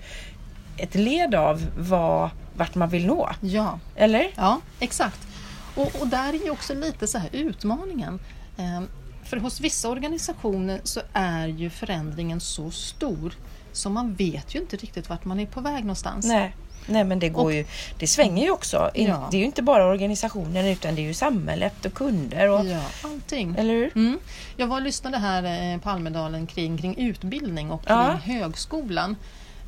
ett 0.78 0.96
led 0.96 1.36
av 1.36 1.68
vad, 1.78 2.30
vart 2.56 2.76
man 2.76 2.90
vill 2.90 3.06
nå. 3.06 3.30
ja, 3.42 3.80
Eller? 3.96 4.32
ja, 4.36 4.62
exakt. 4.80 5.28
Och, 5.76 5.96
och 6.02 6.08
där 6.08 6.30
är 6.34 6.44
ju 6.44 6.50
också 6.50 6.74
lite 6.74 7.08
så 7.08 7.18
här 7.18 7.30
utmaningen. 7.32 8.20
Eh, 8.58 8.82
för 9.24 9.38
hos 9.38 9.60
vissa 9.60 9.90
organisationer 9.90 10.82
så 10.84 11.02
är 11.14 11.48
ju 11.48 11.70
förändringen 11.70 12.40
så 12.40 12.72
stor 12.72 13.34
så 13.78 13.90
man 13.90 14.14
vet 14.14 14.56
ju 14.56 14.60
inte 14.60 14.78
riktigt 14.78 15.10
vart 15.10 15.26
man 15.26 15.40
är 15.40 15.46
på 15.46 15.62
väg 15.62 15.82
någonstans. 15.84 16.26
Nej. 16.26 16.56
Nej 16.90 17.04
men 17.04 17.20
det 17.20 17.30
går 17.30 17.44
Och- 17.44 17.54
ju, 17.54 17.66
det 18.00 18.08
svänger 18.08 18.44
ju 18.44 18.52
också. 18.52 18.92
Ja. 18.96 19.28
Det 19.32 19.38
är 19.38 19.40
ju 19.40 19.46
inte 19.46 19.62
bara 19.62 19.86
organisationen 19.86 20.66
utan 20.66 20.96
det 20.96 21.02
är 21.02 21.04
ju 21.08 21.14
samhället 21.14 21.86
och 21.86 21.94
kunder. 21.94 22.50
Och, 22.50 22.66
Ja, 22.66 22.82
allting. 23.04 23.56
Eller 23.58 23.74
hur? 23.74 23.92
Mm. 23.96 24.20
Jag 24.58 24.68
var 24.68 24.76
och 24.78 24.82
lyssnade 24.84 25.18
här 25.18 25.74
eh, 25.74 25.80
på 25.80 25.90
Almedalen 25.90 26.48
kring, 26.48 26.78
kring 26.78 26.98
utbildning 26.98 27.72
och 27.72 27.86
kring 27.86 27.98
Ja. 27.98 28.12
högskolan. 28.24 29.16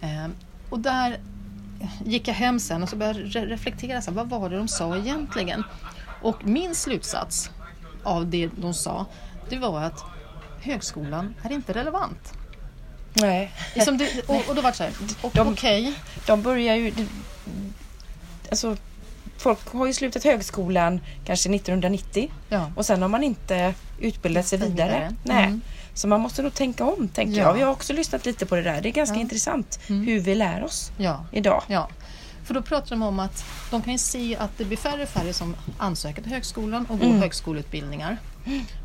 Eh, 0.01 0.27
och 0.69 0.79
där 0.79 1.17
gick 2.05 2.27
jag 2.27 2.33
hem 2.35 2.59
sen 2.59 2.83
och 2.83 2.89
så 2.89 2.95
började 2.95 3.19
jag 3.19 3.29
re- 3.29 3.45
reflektera, 3.47 4.01
så 4.01 4.11
här, 4.11 4.15
vad 4.17 4.29
var 4.29 4.49
det 4.49 4.57
de 4.57 4.67
sa 4.67 4.97
egentligen? 4.97 5.63
Och 6.21 6.45
min 6.47 6.75
slutsats 6.75 7.49
av 8.03 8.27
det 8.29 8.49
de 8.57 8.73
sa, 8.73 9.05
det 9.49 9.57
var 9.57 9.81
att 9.81 10.03
högskolan 10.61 11.35
är 11.43 11.51
inte 11.51 11.73
relevant. 11.73 12.33
Nej. 13.13 13.51
Det, 13.75 14.21
och, 14.27 14.49
och 14.49 14.55
då 14.55 14.61
var 14.61 14.71
det 14.71 14.77
så 14.77 14.83
här, 14.83 14.93
okej, 15.21 15.93
De 16.25 16.41
börjar 16.41 16.75
ju... 16.75 16.93
Alltså, 18.49 18.77
folk 19.37 19.67
har 19.73 19.87
ju 19.87 19.93
slutat 19.93 20.23
högskolan 20.23 21.01
kanske 21.25 21.49
1990 21.55 22.31
ja. 22.49 22.71
och 22.75 22.85
sen 22.85 23.01
har 23.01 23.09
man 23.09 23.23
inte 23.23 23.73
utbildat 23.99 24.47
sig 24.47 24.57
Vidare. 24.59 24.71
vidare. 24.89 25.15
Nej. 25.23 25.43
Mm. 25.45 25.61
Så 25.93 26.07
man 26.07 26.21
måste 26.21 26.41
nog 26.41 26.53
tänka 26.53 26.85
om, 26.85 27.07
tänker 27.07 27.39
Ja. 27.39 27.47
jag. 27.47 27.53
Vi 27.53 27.61
har 27.61 27.71
också 27.71 27.93
lyssnat 27.93 28.25
lite 28.25 28.45
på 28.45 28.55
det 28.55 28.61
där. 28.61 28.81
Det 28.81 28.89
är 28.89 28.93
ganska 28.93 29.15
Ja. 29.15 29.21
intressant 29.21 29.79
Mm. 29.89 30.07
hur 30.07 30.19
vi 30.19 30.35
lär 30.35 30.63
oss 30.63 30.91
ja. 30.97 31.25
idag. 31.31 31.63
Ja, 31.67 31.89
för 32.45 32.53
då 32.53 32.61
pratar 32.61 32.89
de 32.89 33.01
om 33.03 33.19
att 33.19 33.45
de 33.71 33.81
kan 33.81 33.93
ju 33.93 33.99
se 33.99 34.37
att 34.37 34.57
det 34.57 34.65
blir 34.65 34.77
färre 34.77 35.03
och 35.03 35.09
färre 35.09 35.33
som 35.33 35.55
ansöker 35.77 36.21
till 36.21 36.31
högskolan 36.31 36.85
och 36.85 36.99
går 36.99 37.05
Mm. 37.07 37.19
högskoleutbildningar. 37.19 38.17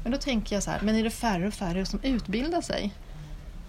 Men 0.02 0.12
då 0.12 0.18
tänker 0.18 0.56
jag 0.56 0.62
så 0.62 0.70
här, 0.70 0.80
men 0.82 0.94
är 0.96 1.02
det 1.04 1.10
färre 1.10 1.46
och 1.48 1.54
färre 1.54 1.86
som 1.86 2.00
utbildar 2.02 2.60
sig? 2.60 2.92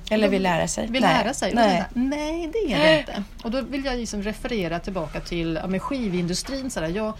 Eller 0.09 0.29
vill 0.29 0.43
lära 0.43 0.67
sig. 0.67 0.87
Vill 0.87 1.01
lära 1.01 1.33
sig? 1.33 1.53
Nej. 1.55 1.77
jag, 1.93 2.01
Nej, 2.01 2.49
det 2.53 2.73
är 2.73 2.79
det 2.93 2.99
inte. 2.99 3.23
Och 3.43 3.51
då 3.51 3.61
vill 3.61 3.85
jag 3.85 3.97
liksom 3.97 4.21
referera 4.23 4.79
tillbaka 4.79 5.19
till 5.19 5.59
ja, 5.61 5.67
med 5.67 5.81
skivindustrin. 5.81 6.69
Så 6.71 6.79
där, 6.79 6.87
jag, 6.87 7.13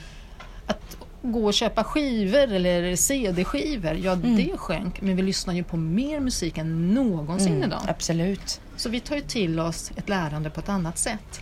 att 0.67 0.97
gå 1.21 1.45
och 1.45 1.53
köpa 1.53 1.83
skivor 1.83 2.51
eller 2.53 2.95
CD-skivor, 2.95 3.93
ja 3.93 4.11
Mm. 4.11 4.35
det 4.35 4.57
sjönk. 4.57 5.01
Men 5.01 5.15
vi 5.15 5.21
lyssnar 5.21 5.53
ju 5.53 5.63
på 5.63 5.77
mer 5.77 6.19
musik 6.19 6.57
än 6.57 6.93
någonsin 6.93 7.47
Mm, 7.53 7.63
idag. 7.63 7.81
absolut. 7.87 8.61
Så 8.77 8.89
vi 8.89 8.99
tar 8.99 9.15
ju 9.15 9.21
till 9.21 9.59
oss 9.59 9.91
ett 9.95 10.09
lärande 10.09 10.49
på 10.49 10.59
ett 10.59 10.69
annat 10.69 10.97
sätt. 10.97 11.41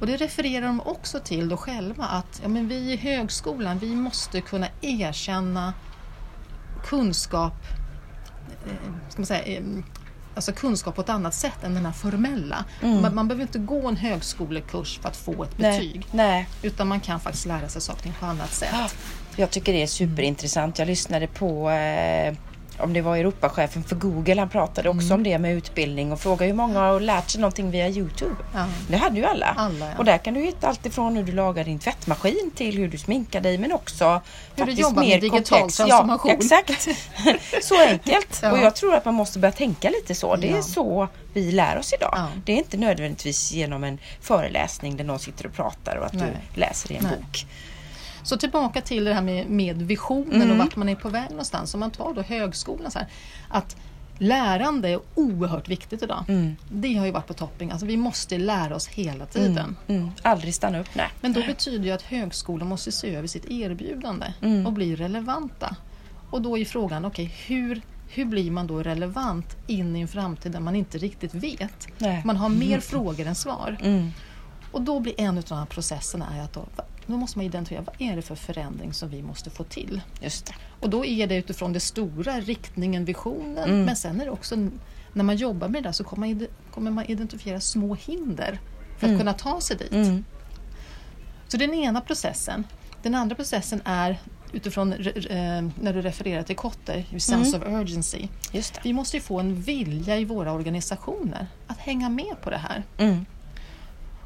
Och 0.00 0.06
det 0.06 0.16
refererar 0.16 0.66
de 0.66 0.80
också 0.80 1.20
till 1.20 1.48
då 1.48 1.56
själva 1.56 2.04
att 2.04 2.40
ja, 2.42 2.48
men 2.48 2.68
vi 2.68 2.74
i 2.92 2.96
högskolan 2.96 3.78
vi 3.78 3.94
måste 3.94 4.40
kunna 4.40 4.66
erkänna 4.80 5.74
kunskap, 6.84 7.54
eh, 8.66 8.92
ska 9.08 9.20
man 9.20 9.26
säga, 9.26 9.42
eh, 9.58 9.62
alltså 10.34 10.52
kunskap 10.52 10.94
på 10.94 11.00
ett 11.00 11.08
annat 11.08 11.34
sätt 11.34 11.64
än 11.64 11.74
den 11.74 11.84
här 11.86 11.92
formella. 11.92 12.64
Mm. 12.82 13.02
Man, 13.02 13.14
man 13.14 13.28
behöver 13.28 13.42
inte 13.42 13.58
gå 13.58 13.88
en 13.88 13.96
högskolekurs 13.96 14.98
för 14.98 15.08
att 15.08 15.16
få 15.16 15.42
ett 15.44 15.56
betyg. 15.56 16.06
Nej. 16.10 16.48
Utan 16.62 16.88
man 16.88 17.00
kan 17.00 17.20
faktiskt 17.20 17.46
lära 17.46 17.68
sig 17.68 17.82
saker 17.82 18.12
på 18.20 18.26
annat 18.26 18.52
sätt. 18.52 18.68
Ja, 18.72 18.88
Jag 19.36 19.50
tycker 19.50 19.72
det 19.72 19.82
är 19.82 19.86
superintressant. 19.86 20.78
Jag 20.78 20.86
lyssnade 20.86 21.26
på 21.26 21.70
eh, 21.70 22.34
om 22.82 22.92
det 22.92 23.00
var 23.00 23.16
Europachefen 23.16 23.84
för 23.84 23.96
Google. 23.96 24.38
Han 24.40 24.48
pratade 24.48 24.88
också 24.88 25.06
Mm. 25.06 25.14
om 25.14 25.22
det 25.22 25.38
med 25.38 25.54
utbildning 25.54 26.12
och 26.12 26.20
frågade 26.20 26.44
hur 26.46 26.54
många 26.56 26.78
har 26.80 27.00
lärt 27.00 27.30
sig 27.30 27.40
någonting 27.40 27.70
via 27.70 27.88
Youtube. 27.88 28.34
Ja. 28.54 28.66
Det 28.88 28.96
hade 28.96 29.16
ju 29.18 29.24
alla. 29.24 29.46
Alla, 29.56 29.86
ja. 29.86 29.98
Och 29.98 30.04
där 30.04 30.18
kan 30.18 30.34
du 30.34 30.40
hitta 30.40 30.68
allt 30.68 30.86
ifrån 30.86 31.16
hur 31.16 31.24
du 31.24 31.32
lagar 31.32 31.64
din 31.64 31.78
tvättmaskin 31.78 32.50
till 32.54 32.76
hur 32.78 32.88
du 32.88 32.98
sminkar 32.98 33.40
dig 33.40 33.58
men 33.58 33.72
också 33.72 34.20
Hur 34.56 34.66
du 34.66 34.72
jobbar 34.72 34.94
med 35.02 35.08
mer 35.08 35.20
digital 35.20 35.40
komplex. 35.60 35.76
transformation. 35.76 36.30
Ja, 36.30 36.36
exakt. 36.36 36.88
så 37.62 37.80
enkelt. 37.88 38.38
Ja. 38.42 38.52
Och 38.52 38.58
jag 38.58 38.74
tror 38.76 38.94
att 38.94 39.04
man 39.04 39.14
måste 39.14 39.38
börja 39.38 39.52
tänka 39.52 39.90
lite 39.90 40.14
så. 40.14 40.36
Det 40.36 40.50
är 40.50 40.62
så 40.62 41.08
vi 41.32 41.52
lär 41.52 41.78
oss 41.78 41.92
idag. 41.92 42.26
Det 42.44 42.52
är 42.52 42.56
inte 42.56 42.76
nödvändigtvis 42.76 43.52
genom 43.52 43.84
en 43.84 43.98
föreläsning 44.20 44.96
där 44.96 45.04
någon 45.04 45.18
sitter 45.18 45.46
och 45.46 45.52
pratar 45.52 45.96
och 45.96 46.06
att 46.06 46.12
Nej. 46.12 46.28
du 46.54 46.60
läser 46.60 46.92
i 46.92 46.96
en 46.96 47.02
Nej. 47.04 47.16
bok. 47.16 47.46
Så 48.24 48.36
tillbaka 48.36 48.80
till 48.80 49.04
det 49.04 49.14
här 49.14 49.22
med, 49.22 49.50
med 49.50 49.82
visionen 49.82 50.34
Mm. 50.42 50.50
och 50.50 50.56
vart 50.58 50.76
man 50.76 50.88
är 50.88 50.94
på 50.94 51.08
väg 51.08 51.30
någonstans. 51.30 51.74
Om 51.74 51.80
man 51.80 51.90
tar 51.90 52.14
då 52.14 52.22
högskolan 52.22 52.90
så 52.90 52.98
här, 52.98 53.08
att 53.48 53.76
lärande 54.18 54.88
är 54.88 55.00
oerhört 55.14 55.68
viktigt 55.68 56.02
idag. 56.02 56.24
Mm. 56.28 56.56
Det 56.70 56.94
har 56.94 57.06
ju 57.06 57.12
varit 57.12 57.26
på 57.26 57.34
topping. 57.34 57.70
Alltså 57.70 57.86
vi 57.86 57.96
måste 57.96 58.38
lära 58.38 58.76
oss 58.76 58.88
hela 58.88 59.26
tiden. 59.26 59.76
Mm. 59.88 60.10
Aldrig 60.22 60.54
stanna 60.54 60.80
upp, 60.80 60.88
nej. 60.94 61.08
Men 61.20 61.32
då 61.32 61.40
betyder 61.46 61.84
ju 61.84 61.90
att 61.90 62.02
högskolan 62.02 62.68
måste 62.68 62.92
se 62.92 63.14
över 63.14 63.28
sitt 63.28 63.44
erbjudande 63.50 64.26
Mm. 64.42 64.66
och 64.66 64.72
bli 64.72 64.96
relevanta. 64.96 65.76
Och 66.30 66.42
då 66.42 66.58
är 66.58 66.64
frågan, 66.64 67.04
okej, 67.04 67.34
hur, 67.46 67.82
hur 68.08 68.24
blir 68.24 68.50
man 68.50 68.66
då 68.66 68.82
relevant 68.82 69.56
in 69.66 69.96
i 69.96 70.00
en 70.00 70.08
framtid 70.08 70.52
där 70.52 70.60
man 70.60 70.76
inte 70.76 70.98
riktigt 70.98 71.34
vet? 71.34 71.88
Nej. 71.98 72.22
Man 72.24 72.36
har 72.36 72.48
mer 72.48 72.80
frågor 72.80 73.26
än 73.26 73.34
svar. 73.34 73.76
Mm. 73.82 74.10
Och 74.72 74.82
då 74.82 75.00
blir 75.00 75.20
en 75.20 75.38
av 75.38 75.44
de 75.48 75.58
här 75.58 75.66
processerna 75.66 76.26
är 76.38 76.42
att 76.44 76.52
då, 76.52 76.64
då 77.06 77.16
måste 77.16 77.38
man 77.38 77.46
identifiera 77.46 77.82
vad 77.82 77.94
är 77.98 78.16
det 78.16 78.22
för 78.22 78.34
förändring 78.34 78.92
som 78.92 79.08
vi 79.08 79.22
måste 79.22 79.50
få 79.50 79.64
till. 79.64 80.00
Just 80.20 80.46
det. 80.46 80.54
Och 80.80 80.90
då 80.90 81.04
är 81.04 81.26
det 81.26 81.36
utifrån 81.36 81.72
det 81.72 81.80
stora, 81.80 82.40
riktningen, 82.40 83.04
visionen. 83.04 83.68
Mm. 83.70 83.84
Men 83.84 83.96
sen 83.96 84.20
är 84.20 84.24
det 84.24 84.30
också, 84.30 84.56
när 85.12 85.24
man 85.24 85.36
jobbar 85.36 85.68
med 85.68 85.82
det 85.82 85.88
där 85.88 85.92
så 85.92 86.04
kommer 86.04 86.26
man, 86.34 86.46
kommer 86.70 86.90
man 86.90 87.04
identifiera 87.04 87.60
små 87.60 87.94
hinder 87.94 88.60
för 88.98 89.06
att 89.06 89.10
Mm. 89.10 89.18
kunna 89.18 89.32
ta 89.32 89.60
sig 89.60 89.76
dit. 89.76 89.92
Mm. 89.92 90.24
Så 91.48 91.56
den 91.56 91.74
ena 91.74 92.00
processen. 92.00 92.64
Den 93.02 93.14
andra 93.14 93.36
processen 93.36 93.82
är 93.84 94.18
utifrån 94.52 94.92
eh, 94.92 94.98
när 95.80 95.92
du 95.92 96.02
refererar 96.02 96.42
till 96.42 96.56
Kotter, 96.56 97.04
sense 97.18 97.56
Mm. 97.56 97.74
of 97.74 97.80
urgency. 97.82 98.28
Just 98.52 98.74
det. 98.74 98.80
Vi 98.84 98.92
måste 98.92 99.16
ju 99.16 99.20
få 99.20 99.40
en 99.40 99.60
vilja 99.62 100.18
i 100.18 100.24
våra 100.24 100.52
organisationer 100.52 101.46
att 101.66 101.78
hänga 101.78 102.08
med 102.08 102.34
på 102.42 102.50
det 102.50 102.56
här. 102.56 102.82
Mm. 102.98 103.26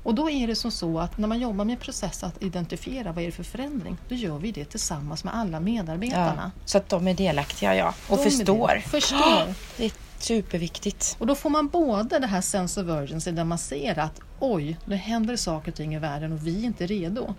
Och 0.06 0.14
då 0.14 0.30
är 0.30 0.46
det 0.46 0.56
som 0.56 0.70
så 0.70 0.98
att 0.98 1.18
när 1.18 1.28
man 1.28 1.40
jobbar 1.40 1.64
med 1.64 1.80
process 1.80 2.24
att 2.24 2.42
identifiera 2.42 3.12
vad 3.12 3.22
är 3.22 3.26
det 3.26 3.32
för 3.32 3.42
förändring, 3.42 3.96
då 4.08 4.14
gör 4.14 4.38
vi 4.38 4.52
det 4.52 4.64
tillsammans 4.64 5.24
med 5.24 5.36
alla 5.36 5.60
medarbetarna. 5.60 6.52
Ja, 6.54 6.60
så 6.64 6.78
att 6.78 6.88
de 6.88 7.08
är 7.08 7.14
delaktiga 7.14 7.76
ja, 7.76 7.94
och 8.08 8.16
De 8.16 8.22
förstår. 8.24 8.82
Förstår. 8.86 9.54
Det 9.76 9.84
är 9.84 9.92
superviktigt. 10.18 11.16
Och 11.18 11.26
då 11.26 11.34
får 11.34 11.50
man 11.50 11.68
både 11.68 12.18
det 12.18 12.26
här 12.26 12.40
sense 12.40 12.80
of 12.80 12.86
urgency 12.86 13.30
där 13.30 13.44
man 13.44 13.58
ser 13.58 13.98
att 13.98 14.20
oj, 14.40 14.78
det 14.84 14.96
händer 14.96 15.36
saker 15.36 15.70
och 15.70 15.76
ting 15.76 15.94
i 15.94 15.98
världen 15.98 16.32
och 16.32 16.46
vi 16.46 16.60
är 16.60 16.64
inte 16.64 16.86
redo. 16.86 17.34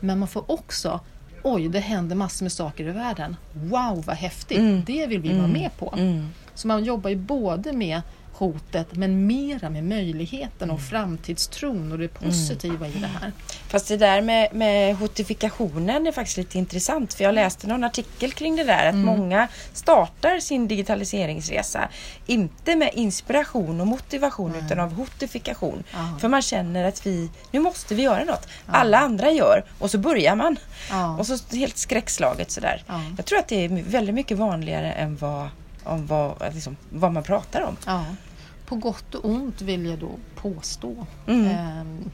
Men 0.00 0.18
man 0.18 0.28
får 0.28 0.50
också 0.50 1.00
oj, 1.42 1.68
det 1.68 1.80
händer 1.80 2.16
massor 2.16 2.44
med 2.44 2.52
saker 2.52 2.88
i 2.88 2.90
världen. 2.90 3.36
Wow, 3.52 4.04
vad 4.06 4.16
häftigt! 4.16 4.58
Mm. 4.58 4.84
Det 4.86 5.06
vill 5.06 5.20
vi 5.20 5.38
vara 5.38 5.48
med 5.48 5.70
på. 5.78 5.94
Mm. 5.96 6.28
Så 6.54 6.68
man 6.68 6.84
jobbar 6.84 7.10
ju 7.10 7.16
både 7.16 7.72
med 7.72 8.02
hotet 8.40 8.86
men 8.96 9.26
mera 9.26 9.70
med 9.70 9.84
möjligheten 9.84 10.70
och 10.70 10.80
framtidstron 10.80 11.92
och 11.92 11.98
det 11.98 12.08
positiva 12.08 12.88
i 12.88 12.92
det 12.92 13.06
här. 13.20 13.32
Fast 13.68 13.88
det 13.88 13.96
där 13.96 14.20
med, 14.22 14.54
med 14.54 14.96
hotifikationen 14.96 16.06
är 16.06 16.12
faktiskt 16.12 16.36
lite 16.36 16.58
intressant. 16.58 17.14
För 17.14 17.24
jag 17.24 17.34
läste 17.34 17.66
någon 17.66 17.84
artikel 17.84 18.32
kring 18.32 18.56
det 18.56 18.64
där 18.64 18.86
att 18.86 18.94
Mm. 18.94 19.06
många 19.06 19.48
startar 19.72 20.40
sin 20.40 20.68
digitaliseringsresa 20.68 21.88
inte 22.26 22.76
med 22.76 22.90
inspiration 22.94 23.80
och 23.80 23.86
motivation 23.86 24.50
Nej. 24.52 24.62
utan 24.66 24.80
av 24.80 24.92
hotifikation. 24.92 25.84
Ja. 25.92 26.18
För 26.20 26.28
man 26.28 26.42
känner 26.42 26.84
att 26.84 27.06
vi, 27.06 27.30
nu 27.50 27.60
måste 27.60 27.94
vi 27.94 28.02
göra 28.02 28.24
något. 28.24 28.48
Alla 28.66 28.98
andra 28.98 29.30
gör 29.30 29.64
och 29.78 29.90
så 29.90 29.98
börjar 29.98 30.34
man. 30.36 30.56
Ja. 30.90 31.16
Och 31.18 31.26
så 31.26 31.56
helt 31.56 31.76
skräckslaget 31.76 32.50
sådär. 32.50 32.82
Ja. 32.86 33.00
Jag 33.16 33.26
tror 33.26 33.38
att 33.38 33.48
det 33.48 33.64
är 33.64 33.68
väldigt 33.68 34.14
mycket 34.14 34.38
vanligare 34.38 34.92
än 34.92 35.16
vad, 35.16 35.48
om 35.84 36.06
vad, 36.06 36.54
liksom, 36.54 36.76
vad 36.90 37.12
man 37.12 37.22
pratar 37.22 37.60
om. 37.60 37.76
Ja. 37.86 38.04
På 38.70 38.76
gott 38.76 39.14
och 39.14 39.24
ont 39.24 39.60
vill 39.62 39.86
jag 39.86 39.98
då 39.98 40.10
påstå. 40.36 41.06
Mm. 41.26 41.46
Ehm, 41.46 42.10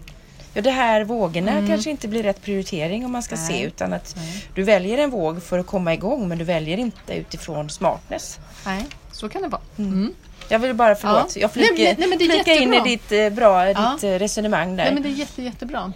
Ja, 0.54 0.62
det 0.62 0.70
här 0.70 1.04
vågorna 1.04 1.66
kanske 1.66 1.90
inte 1.90 2.08
blir 2.08 2.22
rätt 2.22 2.42
prioritering 2.42 3.04
om 3.04 3.12
man 3.12 3.22
ska 3.22 3.34
Nej. 3.36 3.46
se 3.46 3.62
utan 3.62 3.92
att 3.92 4.14
Nej. 4.16 4.44
du 4.54 4.62
väljer 4.62 4.98
en 4.98 5.10
våg 5.10 5.42
för 5.42 5.58
att 5.58 5.66
komma 5.66 5.94
igång 5.94 6.28
men 6.28 6.38
du 6.38 6.44
väljer 6.44 6.78
inte 6.78 7.14
utifrån 7.14 7.70
smartness. 7.70 8.38
nej, 8.66 8.86
så 9.12 9.28
kan 9.28 9.42
det 9.42 9.48
vara. 9.48 9.60
Mm. 9.78 10.14
Jag 10.48 10.58
vill 10.58 10.74
bara, 10.74 10.94
förlåt, 10.94 11.36
Ja. 11.36 11.40
jag 11.42 11.52
flikar 11.52 12.62
in 12.62 12.74
i 12.74 12.80
ditt, 12.80 13.12
eh, 13.12 13.30
bra, 13.30 13.68
Ja. 13.70 13.92
ditt 13.94 14.04
eh, 14.04 14.10
resonemang 14.18 14.76
där. 14.76 14.84
Nej, 14.84 14.94
men 14.94 15.02
det 15.02 15.08
är 15.08 15.10
jätte, 15.12 15.42
jättebra. 15.42 15.92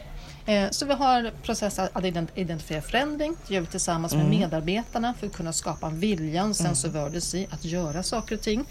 Eh, 0.46 0.70
Så 0.70 0.86
vi 0.86 0.92
har 0.94 1.30
process 1.42 1.78
att 1.78 1.94
ident- 2.04 2.28
identifiera 2.34 2.82
förändring. 2.82 3.36
Det 3.48 3.54
gör 3.54 3.60
vi 3.60 3.66
tillsammans 3.66 4.14
med 4.14 4.26
medarbetarna 4.28 5.14
för 5.20 5.26
att 5.26 5.32
kunna 5.32 5.52
skapa 5.52 5.86
en 5.86 6.00
vilja, 6.00 6.42
en 6.42 6.54
sense 6.54 6.88
of 6.88 6.94
urgency 6.94 7.46
att 7.50 7.64
göra 7.64 8.02
saker 8.02 8.34
och 8.34 8.42
ting. 8.42 8.64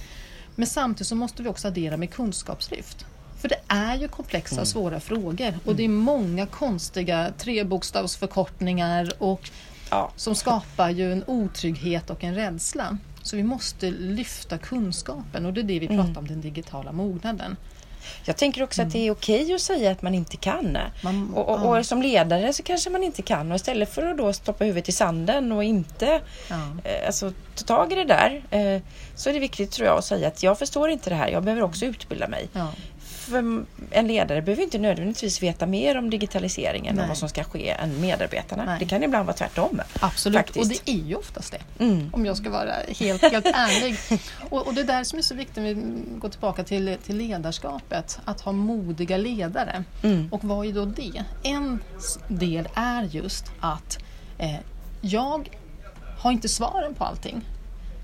Men 0.60 0.68
samtidigt 0.68 1.08
så 1.08 1.16
måste 1.16 1.44
vi 1.44 1.50
också 1.50 1.68
addera 1.68 1.98
med 1.98 2.12
kunskapslyft. 2.12 3.06
För 3.38 3.50
det 3.50 3.60
är 3.68 3.96
ju 3.96 4.08
komplexa 4.08 4.62
och 4.62 4.68
svåra 4.68 5.00
frågor 5.00 5.60
och 5.66 5.76
det 5.76 5.84
är 5.84 5.90
många 5.90 6.46
konstiga 6.46 7.32
trebokstavsförkortningar 7.38 9.12
och 9.20 9.50
Ja. 9.92 10.12
som 10.16 10.36
skapar 10.36 10.90
ju 10.90 11.12
en 11.12 11.24
otrygghet 11.28 12.10
och 12.10 12.24
en 12.24 12.36
rädsla. 12.36 12.98
Så 13.22 13.36
vi 13.36 13.44
måste 13.44 13.92
lyfta 13.92 14.58
kunskapen 14.58 15.46
och 15.46 15.54
det 15.54 15.62
är 15.62 15.64
det 15.64 15.80
vi 15.80 15.88
pratar 15.88 16.18
om, 16.18 16.28
den 16.28 16.42
digitala 16.42 16.92
mognaden. 16.92 17.56
Jag 18.26 18.38
tänker 18.38 18.64
också 18.64 18.82
att 18.82 18.92
det 18.92 19.08
är 19.08 19.12
okej 19.12 19.54
att 19.54 19.62
säga 19.62 19.92
att 19.92 20.02
man 20.02 20.16
inte 20.16 20.38
kan. 20.38 20.60
Mm. 20.76 20.82
Man- 21.02 21.34
och, 21.34 21.50
och, 21.50 21.78
och 21.78 21.86
som 21.86 22.02
ledare 22.02 22.54
så 22.54 22.64
kanske 22.64 22.90
man 22.90 23.04
inte 23.04 23.22
kan 23.22 23.52
och 23.52 23.56
istället 23.56 23.94
för 23.94 24.06
att 24.06 24.18
då 24.18 24.34
stoppa 24.34 24.64
huvudet 24.66 24.90
i 24.90 24.92
sanden 24.92 25.52
och 25.52 25.64
inte 25.64 26.22
Ja. 26.50 26.56
eh, 26.84 27.06
alltså, 27.08 27.34
ta 27.56 27.66
tag 27.66 27.92
i 27.92 27.96
det 27.96 28.04
där 28.04 28.42
eh, 28.50 28.82
så 29.16 29.30
är 29.30 29.34
det 29.34 29.40
viktigt 29.40 29.72
tror 29.72 29.88
jag 29.88 29.98
att 29.98 30.06
säga 30.06 30.28
att 30.28 30.44
jag 30.44 30.60
förstår 30.60 30.90
inte 30.90 31.10
det 31.10 31.16
här. 31.16 31.28
Jag 31.30 31.44
behöver 31.44 31.64
också 31.64 31.86
utbilda 31.86 32.28
mig. 32.28 32.48
Ja. 32.54 32.68
För 33.30 33.66
en 33.92 34.08
ledare 34.08 34.42
behöver 34.42 34.64
inte 34.64 34.78
nödvändigtvis 34.78 35.44
veta 35.44 35.66
mer 35.66 35.98
om 35.98 36.10
digitaliseringen 36.10 36.96
Nej. 36.96 37.04
och 37.04 37.08
vad 37.08 37.18
som 37.18 37.30
ska 37.30 37.44
ske 37.44 37.70
än 37.70 38.02
medarbetarna. 38.02 38.66
Nej. 38.66 38.80
Det 38.80 38.86
kan 38.86 39.04
ibland 39.04 39.26
vara 39.26 39.38
tvärtom. 39.38 39.82
Absolut, 40.00 40.38
Faktiskt. 40.38 40.72
och 40.72 40.86
det 40.86 40.92
är 40.92 41.08
ju 41.08 41.16
oftast 41.16 41.52
det. 41.52 41.84
Mm. 41.84 42.10
Om 42.14 42.26
jag 42.26 42.38
ska 42.38 42.50
vara 42.50 42.74
helt, 42.88 43.22
helt 43.22 43.46
ärlig. 43.46 43.98
Och, 44.50 44.68
och 44.68 44.74
det 44.74 44.82
är 44.82 44.86
där 44.86 45.04
som 45.04 45.20
är 45.20 45.24
så 45.24 45.36
viktigt, 45.36 45.64
vi 45.64 45.74
går 46.18 46.30
tillbaka 46.30 46.64
till, 46.64 46.98
till 47.06 47.18
ledarskapet, 47.18 48.20
att 48.26 48.42
ha 48.42 48.52
modiga 48.52 49.18
ledare. 49.18 49.84
Mm. 50.04 50.30
Och 50.32 50.44
vad 50.44 50.68
är 50.68 50.74
då 50.74 50.86
det? 50.86 51.24
En 51.44 51.80
del 52.28 52.68
är 52.74 53.04
just 53.04 53.46
att 53.60 53.98
eh, 54.38 54.56
jag 55.02 55.50
har 56.20 56.32
inte 56.32 56.50
svaren 56.50 56.94
på 56.96 57.04
allting. 57.04 57.42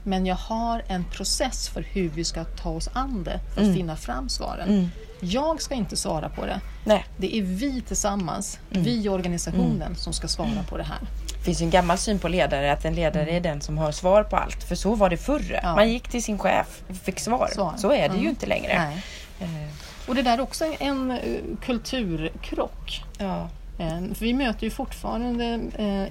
Men 0.07 0.25
jag 0.25 0.35
har 0.35 0.81
en 0.87 1.03
process 1.03 1.69
för 1.69 1.81
hur 1.81 2.09
vi 2.09 2.23
ska 2.23 2.43
ta 2.43 2.69
oss 2.69 2.89
an 2.93 3.23
det 3.23 3.39
för 3.53 3.61
att 3.61 3.73
finna 3.75 3.95
fram 3.95 4.29
svaren. 4.29 4.69
Mm. 4.69 4.89
Jag 5.19 5.61
ska 5.61 5.75
inte 5.75 5.95
svara 5.97 6.29
på 6.29 6.45
det. 6.45 6.59
Nej, 6.83 7.05
Det 7.17 7.35
är 7.37 7.41
vi 7.41 7.81
tillsammans, 7.81 8.59
Mm. 8.71 8.83
vi 8.83 9.05
i 9.05 9.09
organisationen, 9.09 9.95
som 9.95 10.13
ska 10.13 10.27
svara 10.27 10.63
på 10.69 10.77
det 10.77 10.83
här. 10.83 10.97
det 11.37 11.43
finns 11.43 11.61
en 11.61 11.69
gammal 11.69 11.97
syn 11.97 12.19
på 12.19 12.27
ledare 12.27 12.71
att 12.73 12.85
en 12.85 12.95
ledare 12.95 13.31
är 13.31 13.41
den 13.41 13.61
som 13.61 13.77
har 13.77 13.91
svar 13.91 14.23
på 14.23 14.35
allt. 14.37 14.63
För 14.63 14.75
så 14.75 14.95
var 14.95 15.09
det 15.09 15.17
förr. 15.17 15.59
Ja. 15.63 15.75
Man 15.75 15.89
gick 15.89 16.07
till 16.09 16.23
sin 16.23 16.39
chef 16.39 16.83
och 16.89 16.95
fick 16.95 17.19
svar. 17.19 17.49
Svar. 17.53 17.73
Så 17.77 17.91
är 17.91 18.09
det 18.09 18.15
ju 18.15 18.19
Mm. 18.19 18.29
inte 18.29 18.45
längre. 18.45 18.79
Nej. 18.89 19.03
Eh, 19.39 19.69
Och 20.09 20.15
det 20.15 20.21
där 20.21 20.33
är 20.37 20.41
också 20.41 20.65
en 20.79 21.11
eh, 21.11 21.17
kulturkrock. 21.61 23.03
Ja. 23.17 23.49
Eh, 23.79 24.13
För 24.13 24.25
vi 24.25 24.33
möter 24.33 24.63
ju 24.63 24.69
fortfarande 24.71 25.45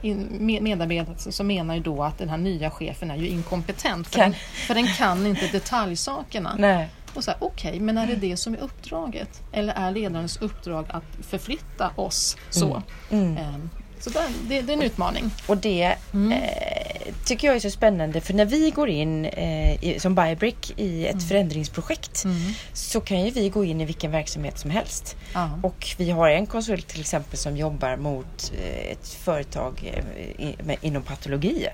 eh, 0.03 0.15
medarbetare 0.61 1.33
som 1.33 1.47
menar 1.47 1.75
ju 1.75 1.81
då 1.81 2.03
att 2.03 2.19
den 2.19 2.29
här 2.29 2.37
nya 2.37 2.71
chefen 2.71 3.11
är 3.11 3.17
ju 3.17 3.29
inkompetent 3.29 4.07
för, 4.09 4.17
Kan- 4.19 4.31
den, 4.31 4.41
för 4.67 4.75
den 4.75 4.87
kan 4.87 5.27
inte 5.27 5.47
detaljsakerna. 5.53 6.55
Nej. 6.59 6.89
Och 7.15 7.25
så 7.25 7.31
här, 7.31 7.39
Okej, 7.43 7.81
men 7.81 7.99
är 7.99 8.07
det 8.07 8.17
det 8.17 8.37
som 8.37 8.55
är 8.55 8.59
uppdraget? 8.59 9.43
Eller 9.53 9.73
är 9.75 9.91
ledarens 9.91 10.37
uppdrag 10.37 10.85
att 10.89 11.27
förflytta 11.27 11.91
oss 11.97 12.37
så? 12.51 12.83
Mm. 13.11 13.37
Eh, 13.37 13.55
Så 14.05 14.11
det, 14.49 14.61
det 14.63 14.73
är 14.73 14.77
en 14.77 14.83
utmaning. 14.83 15.31
Och 15.47 15.57
det, 15.57 15.95
Mm. 16.13 16.33
eh, 16.33 17.15
tycker 17.25 17.47
jag 17.47 17.57
är 17.57 17.61
så 17.61 17.71
spännande 17.71 18.21
för 18.21 18.35
när 18.35 18.45
vi 18.45 18.71
går 18.71 18.89
in 18.89 19.25
eh, 19.25 19.85
i, 19.85 19.97
som 20.01 20.15
Biobrick 20.15 20.73
i 20.77 21.07
ett 21.07 21.13
Mm. 21.15 21.27
förändringsprojekt 21.27 22.25
så 22.73 23.01
kan 23.01 23.21
ju 23.25 23.31
vi 23.31 23.49
gå 23.49 23.65
in 23.65 23.81
i 23.81 23.85
vilken 23.85 24.11
verksamhet 24.11 24.59
som 24.59 24.71
helst. 24.71 25.17
Ja. 25.35 25.51
Och 25.63 25.95
vi 25.99 26.11
har 26.11 26.29
en 26.29 26.47
konsult 26.47 26.89
till 26.89 27.01
exempel 27.01 27.39
som 27.39 27.57
jobbar 27.57 27.97
mot 27.97 28.53
eh, 28.59 28.93
ett 28.93 29.09
företag 29.09 29.93
eh, 29.95 30.45
i, 30.47 30.57
med, 30.65 30.77
inom 30.81 31.03
patologi. 31.03 31.67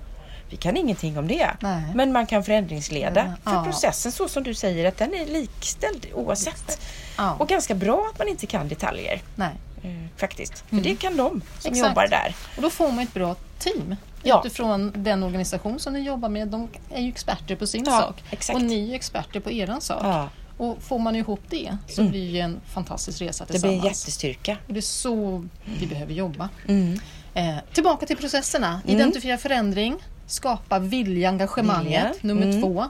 Vi 0.50 0.56
kan 0.56 0.76
ingenting 0.76 1.18
om 1.18 1.28
det. 1.28 1.50
Nej. 1.60 1.82
Men 1.94 2.12
man 2.12 2.26
kan 2.26 2.44
förändringsleda. 2.44 3.34
Ja. 3.44 3.50
För 3.50 3.64
processen 3.70 4.12
så 4.12 4.28
som 4.28 4.42
du 4.42 4.54
säger 4.54 4.88
att 4.88 4.96
den 4.98 5.14
är 5.14 5.26
likställd 5.26 6.06
oavsett. 6.14 6.80
Ja. 7.16 7.34
Och 7.38 7.48
ganska 7.48 7.74
bra 7.74 8.08
att 8.12 8.18
man 8.18 8.28
inte 8.28 8.46
kan 8.46 8.68
detaljer. 8.68 9.20
Nej. 9.36 9.48
Eh, 9.82 9.90
faktiskt. 10.16 10.64
För 10.68 10.76
det 10.76 10.96
kan 10.96 11.16
de 11.16 11.30
som 11.58 11.72
Exakt. 11.72 11.88
jobbar 11.88 12.06
där. 12.08 12.34
Och 12.56 12.62
då 12.62 12.70
får 12.70 12.88
man 12.92 12.98
ett 12.98 13.14
bra 13.14 13.36
team 13.58 13.96
Ja. 14.22 14.42
utifrån 14.44 14.92
den 14.96 15.22
organisation 15.22 15.78
som 15.80 15.92
ni 15.92 16.00
jobbar 16.00 16.28
med. 16.28 16.48
De 16.48 16.68
är 16.90 17.00
ju 17.02 17.08
experter 17.08 17.56
på 17.56 17.66
sin 17.66 17.84
Ja, 17.86 18.00
sak 18.00 18.22
exakt. 18.30 18.56
och 18.56 18.62
ni 18.62 18.90
är 18.90 18.94
experter 18.94 19.40
på 19.40 19.50
eran 19.50 19.80
sak. 19.80 20.00
Ja. 20.04 20.28
Och 20.56 20.82
får 20.82 20.98
man 20.98 21.16
ihop 21.16 21.40
det 21.50 21.76
så 21.88 22.04
blir 22.04 22.32
det 22.32 22.40
en 22.40 22.60
fantastisk 22.74 23.20
resa 23.22 23.44
Det 23.44 23.52
tillsammans. 23.52 23.80
blir 23.80 23.88
en 23.88 23.94
jättestyrka. 23.94 24.56
Och 24.68 24.72
det 24.74 24.80
är 24.80 24.82
så 24.82 25.44
vi 25.80 25.86
behöver 25.86 26.14
jobba. 26.14 26.48
Mm. 26.68 27.00
Eh, 27.34 27.54
tillbaka 27.72 28.06
till 28.06 28.16
processerna. 28.16 28.80
Identifiera 28.86 29.38
förändring, 29.38 29.96
skapa 30.26 30.78
vilja, 30.78 31.28
engagemanget. 31.28 31.86
Vilja. 31.86 32.14
Nummer 32.34 32.42
Mm. 32.46 32.60
två. 32.62 32.84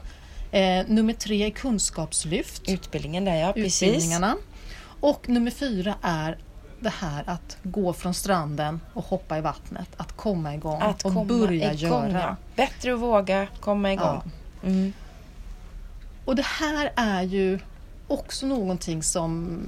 Eh, 0.53 0.85
nummer 0.87 1.13
tre 1.13 1.47
är 1.47 1.51
kunskapslyft. 1.51 2.63
Utbildningen 2.69 3.25
där 3.25 3.35
ja, 3.37 3.53
precis. 3.53 3.83
utbildningarna. 3.83 4.37
Och 5.01 5.29
nummer 5.29 5.51
fyra 5.51 5.95
är 6.03 6.39
det 6.81 6.93
här 6.99 7.25
att 7.27 7.57
gå 7.63 7.93
från 7.93 8.15
stranden 8.15 8.81
och 8.93 9.05
hoppa 9.05 9.39
i 9.39 9.41
vattnet. 9.41 9.89
Att 9.97 10.17
komma 10.17 10.55
igång 10.55 10.81
Att 10.83 11.05
och 11.05 11.13
komma 11.13 11.25
börja 11.25 11.73
igång. 11.73 12.11
göra. 12.11 12.37
Bättre 12.57 12.95
att 12.95 13.01
våga 13.01 13.47
komma 13.61 13.93
igång. 13.93 14.23
Mm. 14.63 14.93
Och 16.25 16.37
det 16.37 16.47
här 16.47 16.93
är 16.97 17.23
ju 17.23 17.59
också 18.09 18.47
någonting 18.47 19.03
som 19.03 19.61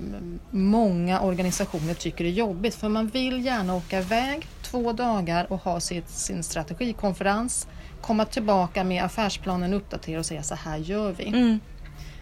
många 0.50 1.20
organisationer 1.20 1.94
tycker 1.94 2.24
är 2.24 2.28
jobbigt 2.28 2.74
för 2.74 2.88
man 2.88 3.06
vill 3.06 3.44
gärna 3.44 3.74
åka 3.74 4.00
iväg 4.00 4.46
två 4.62 4.92
dagar 4.92 5.52
och 5.52 5.58
ha 5.58 5.80
sitt, 5.80 6.08
sin 6.08 6.42
strategikonferens, 6.42 7.66
komma 8.00 8.24
tillbaka 8.24 8.84
med 8.84 9.04
affärsplanen 9.04 9.74
uppdaterad 9.74 10.18
och 10.18 10.26
säga 10.26 10.42
så 10.42 10.54
här 10.54 10.76
gör 10.76 11.12
vi. 11.12 11.28
Mm. 11.28 11.60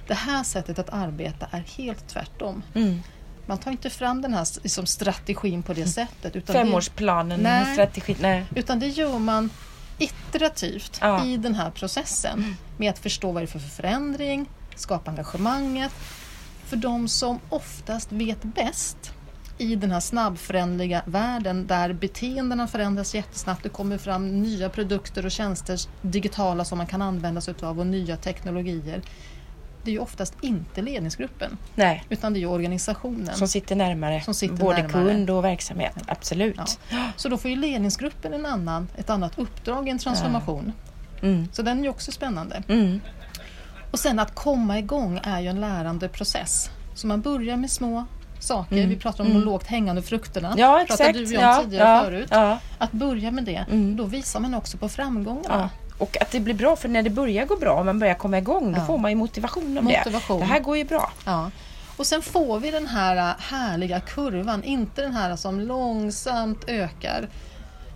Det 0.07 0.15
här 0.15 0.43
sättet 0.43 0.79
att 0.79 0.91
arbeta 0.91 1.47
är 1.51 1.65
helt 1.77 2.09
tvärtom. 2.09 2.63
Mm. 2.75 3.01
Man 3.51 3.59
tar 3.59 3.71
inte 3.71 3.91
fram 3.91 4.23
den 4.23 4.35
här 4.35 4.47
liksom, 4.63 4.87
strategin 4.87 5.63
på 5.63 5.73
det 5.73 5.87
sättet. 5.87 6.37
Utan 6.37 6.57
det, 6.57 6.65
Femårsplanen, 6.65 7.41
Nej. 7.41 7.73
strategi. 7.73 8.17
Nej. 8.21 8.45
utan 8.55 8.79
det 8.79 8.87
gör 8.87 9.19
man 9.19 9.51
iterativt 9.99 10.99
Ja. 11.01 11.27
i 11.27 11.37
den 11.37 11.55
här 11.55 11.71
processen. 11.71 12.57
Med 12.77 12.91
att 12.91 12.99
förstå 12.99 13.33
vad 13.33 13.43
det 13.43 13.45
är 13.45 13.47
för 13.47 13.59
förändring, 13.59 14.49
skapa 14.77 15.11
engagemanget. 15.11 15.93
För 16.65 16.77
de 16.77 17.09
som 17.09 17.39
oftast 17.49 18.13
vet 18.13 18.43
bäst 18.43 19.13
i 19.59 19.77
den 19.77 19.91
här 19.91 20.01
snabbföränderliga 20.01 21.03
världen 21.07 21.67
där 21.67 21.93
beteendena 21.93 22.67
förändras 22.67 23.15
jättesnabbt. 23.15 23.63
Det 23.63 23.69
kommer 23.69 23.99
fram 23.99 24.43
nya 24.43 24.69
produkter 24.69 25.25
och 25.27 25.31
tjänster 25.31 25.79
digitala 26.03 26.65
som 26.65 26.79
man 26.79 26.87
kan 26.87 27.03
använda 27.03 27.41
sig 27.41 27.53
utav 27.53 27.81
och 27.81 27.87
nya 27.87 28.17
teknologier. 28.17 29.03
Det 29.85 29.91
är 29.91 29.93
ju 29.93 29.99
oftast 29.99 30.35
inte 30.41 30.83
ledningsgruppen 30.83 31.57
Nej. 31.75 32.05
utan 32.09 32.33
det 32.33 32.39
är 32.39 32.41
ju 32.41 32.47
organisationen. 32.47 33.35
Som 33.37 33.49
sitter 33.49 33.77
närmare 33.77 34.21
Som 34.21 34.35
sitter 34.35 34.55
både 34.57 34.83
närmare. 34.83 34.93
kund 34.93 35.31
och 35.31 35.45
verksamhet. 35.45 35.95
Absolut. 36.07 36.79
Ja. 36.91 36.99
Så 37.17 37.29
då 37.29 37.37
får 37.39 37.51
ju 37.51 37.57
ledningsgruppen 37.57 38.35
en 38.35 38.47
annan, 38.47 38.89
ett 38.97 39.11
annat 39.11 39.39
uppdrag 39.39 39.89
i 39.89 39.91
en 39.91 39.99
transformation. 39.99 40.73
Mm. 41.23 41.49
Så 41.53 41.63
den 41.63 41.79
är 41.79 41.83
ju 41.83 41.89
också 41.89 42.13
spännande. 42.13 42.63
Mm. 42.69 43.01
Och 43.91 43.99
sen 43.99 44.19
att 44.19 44.35
komma 44.35 44.79
igång 44.79 45.21
är 45.23 45.41
ju 45.41 45.49
en 45.49 45.61
lärande 45.61 46.09
process. 46.09 46.71
Så 46.95 47.07
man 47.07 47.21
börjar 47.21 47.57
med 47.57 47.71
små 47.71 48.05
saker. 48.39 48.77
Mm. 48.77 48.89
Vi 48.89 48.97
pratar 48.97 49.25
om 49.25 49.31
de 49.35 49.41
lågt 49.41 49.67
hängande 49.67 50.03
frukterna. 50.03 50.55
Ja, 50.57 50.85
pratade 50.89 51.09
exakt. 51.11 51.31
du 51.31 51.37
och 51.37 51.43
jag 51.43 51.51
om 51.51 51.57
ja, 51.57 51.63
tidigare 51.65 51.89
ja, 51.89 52.03
förut. 52.05 52.29
Ja, 52.31 52.59
Att 52.79 52.93
börja 52.93 53.31
med 53.31 53.45
det, 53.45 53.65
Mm. 53.71 53.97
då 53.97 54.05
visar 54.05 54.41
man 54.41 54.55
också 54.55 54.79
på 54.79 54.89
framgångarna. 54.89 55.71
Ja. 56.01 56.05
Och 56.05 56.17
att 56.23 56.31
det 56.31 56.41
blir 56.41 56.55
bra, 56.55 56.77
för 56.77 56.89
när 56.89 57.03
det 57.03 57.11
börjar 57.11 57.47
gå 57.47 57.57
bra 57.57 57.73
och 57.79 57.87
man 57.87 57.99
börjar 57.99 58.15
komma 58.15 58.39
igång, 58.39 58.73
då 58.73 58.79
Ja. 58.79 58.85
får 58.87 58.99
man 58.99 59.11
ju 59.11 59.17
motivation 59.17 59.79
av 59.79 59.85
Motivation. 59.85 60.41
det. 60.41 60.47
Det 60.47 60.53
här 60.53 60.61
går 60.61 60.77
ju 60.77 60.85
bra. 60.85 61.13
Ja. 61.25 61.51
Och 61.97 62.07
sen 62.07 62.23
får 62.23 62.61
vi 62.61 62.71
den 62.71 62.87
här 62.87 63.17
äh, 63.17 63.35
härliga 63.39 64.01
kurvan, 64.01 64.65
inte 64.65 65.03
den 65.03 65.13
här 65.13 65.37
som 65.37 65.61
långsamt 65.61 66.65
ökar 66.69 67.29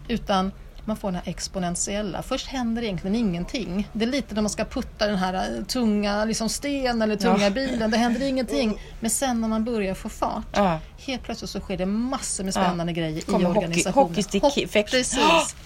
utan 0.08 0.52
man 0.86 0.96
får 0.96 1.08
den 1.08 1.14
här 1.24 1.30
exponentiella. 1.30 2.22
Först 2.22 2.46
händer 2.46 2.82
egentligen 2.82 3.16
ingenting. 3.16 3.88
Det 3.92 4.04
är 4.04 4.08
lite 4.08 4.34
när 4.34 4.42
man 4.42 4.50
ska 4.50 4.64
putta 4.64 5.06
den 5.06 5.16
här 5.16 5.34
äh, 5.58 5.64
tunga 5.64 6.24
liksom 6.24 6.48
sten 6.48 7.02
eller 7.02 7.16
tunga 7.16 7.44
Ja. 7.44 7.50
bilen, 7.50 7.90
det 7.90 7.96
händer 7.96 8.22
ingenting. 8.28 8.80
Men 9.00 9.10
sen 9.10 9.40
när 9.40 9.48
man 9.48 9.64
börjar 9.64 9.94
få 9.94 10.08
fart, 10.08 10.44
Ja. 10.52 10.78
helt 11.06 11.22
plötsligt 11.22 11.50
så 11.50 11.60
sker 11.60 11.76
det 11.76 11.86
massor 11.86 12.44
med 12.44 12.54
spännande 12.54 12.92
grejer 12.92 13.18
i 13.18 13.20
Kommer 13.20 13.38
hockey- 13.48 13.56
organisationen. 13.56 14.08
hockeystick-effekt. 14.08 14.90
Precis. 14.90 15.56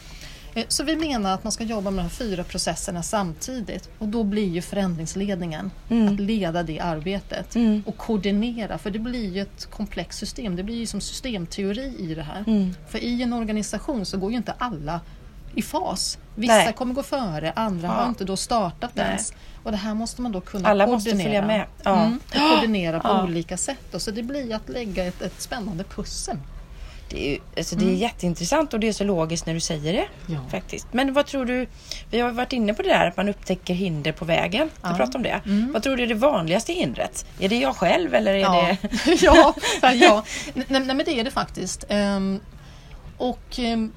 Eh, 0.59 0.65
Så 0.69 0.85
vi 0.85 0.97
menar 0.97 1.35
att 1.35 1.45
man 1.45 1.53
ska 1.53 1.65
jobba 1.65 1.91
med 1.91 1.99
de 1.99 2.03
här 2.03 2.09
fyra 2.17 2.45
processerna 2.45 3.03
samtidigt 3.03 3.89
och 3.99 4.09
då 4.09 4.25
blir 4.25 4.49
ju 4.49 4.63
förändringsledningen 4.63 5.71
att 6.13 6.21
leda 6.21 6.63
det 6.63 6.81
arbetet 6.81 7.55
Mm. 7.57 7.83
och 7.87 7.97
koordinera 7.97 8.79
för 8.79 8.91
det 8.91 8.99
blir 8.99 9.35
ju 9.35 9.41
ett 9.43 9.67
komplext 9.71 10.19
system. 10.19 10.57
Det 10.57 10.63
blir 10.63 10.77
ju 10.77 10.87
som 10.87 11.01
systemteori 11.01 11.97
i 11.99 12.15
det 12.15 12.23
här. 12.23 12.45
Mm. 12.47 12.75
För 12.89 12.99
i 12.99 13.23
en 13.23 13.33
organisation 13.33 14.07
så 14.07 14.19
går 14.19 14.31
ju 14.31 14.37
inte 14.37 14.55
alla 14.59 15.01
i 15.55 15.63
fas. 15.63 16.19
Vissa 16.35 16.55
Nej. 16.55 16.73
kommer 16.73 16.95
gå 16.95 17.03
före, 17.03 17.53
andra 17.57 17.89
har 17.89 18.03
Ja. 18.03 18.09
inte 18.09 18.25
då 18.25 18.37
startat 18.37 18.91
Nej. 18.95 19.07
ens. 19.07 19.33
Och 19.63 19.71
det 19.71 19.77
här 19.77 19.95
måste 19.95 20.23
man 20.23 20.33
då 20.33 20.41
kunna 20.41 20.69
Alla 20.69 20.87
koordinera. 20.87 21.15
måste 21.15 21.25
följa 21.25 21.47
med. 21.47 21.67
Ja. 21.83 22.01
Mm, 22.05 22.21
och 22.29 22.35
koordinera 22.35 23.01
på 23.01 23.09
Ja. 23.09 23.25
olika 23.25 23.57
sätt. 23.57 23.95
Och 23.95 24.03
så 24.03 24.11
det 24.11 24.23
blir 24.23 24.55
att 24.55 24.69
lägga 24.69 25.05
ett, 25.05 25.23
ett 25.23 25.41
spännande 25.41 25.85
pussel. 25.85 26.37
Det 27.11 27.35
är, 27.35 27.39
alltså 27.57 27.77
det 27.77 27.85
är 27.85 27.95
jätteintressant 27.95 28.75
och 28.75 28.81
det 28.81 28.89
är 28.89 28.93
så 28.93 29.05
logiskt 29.05 29.47
när 29.47 29.55
du 29.55 29.61
säger 29.61 29.93
det. 29.93 30.07
Ja. 30.27 30.39
faktiskt. 30.51 30.87
Men 30.93 31.13
vad 31.13 31.27
tror 31.27 31.45
du, 31.45 31.67
vi 32.11 32.21
har 32.21 32.31
varit 32.31 32.53
inne 32.53 32.75
på 32.75 32.83
det 32.83 32.89
där 32.89 33.07
att 33.07 33.17
man 33.17 33.29
upptäcker 33.29 33.75
hinder 33.75 34.13
på 34.13 34.25
vägen. 34.25 34.71
Du 34.83 34.89
Ja. 34.89 34.95
pratade 34.97 35.17
om 35.17 35.23
det. 35.23 35.41
Vad 35.73 35.83
tror 35.83 35.97
du 35.97 36.03
är 36.03 36.07
det 36.07 36.15
vanligaste 36.15 36.73
hindret? 36.73 37.27
Är 37.41 37.49
det 37.49 37.59
jag 37.59 37.77
själv 37.77 38.15
eller 38.15 38.35
är 38.35 38.39
Ja, 38.39 38.77
det... 38.81 39.15
ja, 39.23 39.55
ja. 39.83 40.25
Nej, 40.55 40.67
nej 40.69 40.81
men 40.83 40.99
det 40.99 41.21
är 41.21 41.25
det 41.25 41.31
faktiskt. 41.31 41.85
Ehm, 41.89 42.41
och 43.17 43.59
ehm, 43.59 43.93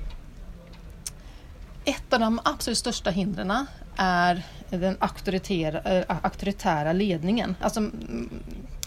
ett 1.86 2.14
av 2.14 2.20
de 2.20 2.40
absolut 2.44 2.78
största 2.78 3.10
hindren 3.10 3.66
är 3.98 4.42
den 4.70 4.98
auktoritära, 5.00 5.98
äh, 6.00 6.04
auktoritära 6.24 6.94
ledningen. 6.94 7.56
Alltså, 7.62 7.80
mm, 7.80 8.30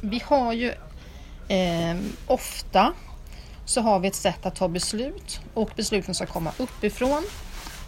vi 0.01 0.23
har 0.27 0.53
ju 0.53 0.73
ehm, 1.49 2.13
ofta 2.27 2.93
så 3.65 3.81
har 3.81 3.99
vi 3.99 4.09
ett 4.09 4.15
sätt 4.15 4.47
att 4.47 4.55
ta 4.57 4.69
beslut 4.69 5.41
och 5.55 5.71
besluten 5.77 6.15
ska 6.15 6.27
komma 6.27 6.53
uppifrån 6.59 7.23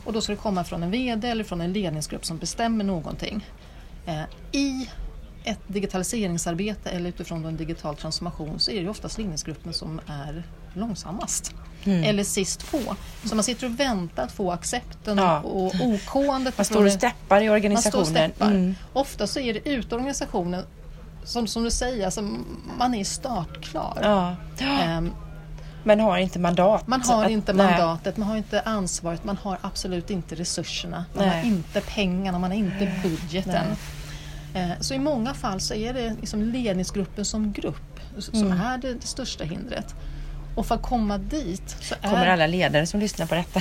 och 0.04 0.12
då 0.12 0.20
ska 0.20 0.32
det 0.32 0.38
komma 0.38 0.64
från 0.64 0.82
en 0.82 0.90
VD 0.90 1.28
eller 1.28 1.44
från 1.44 1.60
en 1.60 1.72
ledningsgrupp 1.72 2.24
som 2.24 2.38
bestämmer 2.38 2.84
någonting. 2.84 3.46
Eh, 4.06 4.22
I 4.52 4.88
ett 5.44 5.58
digitaliseringsarbete 5.66 6.90
eller 6.90 7.08
utifrån 7.08 7.44
en 7.44 7.56
digital 7.56 7.96
transformation 7.96 8.58
så 8.60 8.70
är 8.70 8.82
det 8.82 8.88
oftast 8.88 9.18
ledningsgruppen 9.18 9.72
som 9.72 10.00
är 10.06 10.42
långsammast. 10.74 11.54
Mm. 11.84 12.04
Eller 12.04 12.24
sist 12.24 12.70
på. 12.70 12.96
Så 13.24 13.34
man 13.34 13.44
sitter 13.44 13.66
och 13.66 13.80
väntar 13.80 14.22
att 14.22 14.32
få 14.32 14.52
accepten 14.52 15.18
Ja. 15.18 15.40
och 15.40 15.74
okåandet. 15.80 16.58
Man 16.58 16.64
står 16.64 16.84
och 16.86 16.92
steppar 16.92 17.36
i 17.42 17.48
Man 17.48 17.48
står 17.48 17.54
organisationen. 17.54 18.00
och 18.02 18.06
steppar. 18.06 18.50
Mm. 18.50 18.74
Ofta 18.92 19.26
så 19.26 19.40
är 19.40 19.54
det 19.54 19.68
ute 19.68 19.94
i 19.94 19.98
organisationen 19.98 20.64
som, 21.24 21.46
som 21.46 21.64
du 21.64 21.70
säger, 21.70 22.04
alltså, 22.04 22.22
man 22.78 22.94
är 22.94 23.04
startklar. 23.04 23.98
Ja. 24.02 24.36
Ehm, 24.66 25.10
Men 25.86 26.00
har 26.00 26.18
inte 26.18 26.38
mandat. 26.38 26.86
man 26.88 27.02
har 27.02 27.24
att- 27.24 27.30
inte 27.30 27.52
nej. 27.52 27.66
mandatet, 27.66 28.16
man 28.16 28.28
har 28.28 28.36
inte 28.36 28.60
ansvaret, 28.60 29.24
man 29.24 29.36
har 29.42 29.58
absolut 29.62 30.10
inte 30.10 30.34
resurserna, 30.34 31.04
man 31.14 31.26
Nej. 31.28 31.36
har 31.40 31.46
inte 31.48 31.80
pengarna, 31.80 32.38
man 32.38 32.50
har 32.50 32.58
inte 32.58 32.92
budgeten. 33.02 33.66
Eh, 34.54 34.68
Så 34.80 34.94
i 34.94 34.98
många 34.98 35.34
fall 35.34 35.60
så 35.60 35.74
är 35.74 35.92
det 35.92 36.14
liksom 36.20 36.42
ledningsgruppen 36.42 37.24
som 37.24 37.52
grupp 37.52 38.00
som 38.18 38.34
Mm. 38.42 38.60
är 38.60 38.78
det, 38.78 38.94
det 38.94 39.06
största 39.06 39.44
hindret. 39.44 39.94
Och 40.56 40.66
för 40.66 40.74
att 40.74 40.82
komma 40.82 41.18
dit 41.18 41.76
så 41.80 41.94
är... 42.02 42.08
Kommer 42.10 42.26
alla 42.26 42.46
ledare 42.46 42.86
som 42.86 43.00
lyssnar 43.00 43.26
på 43.26 43.34
detta. 43.34 43.60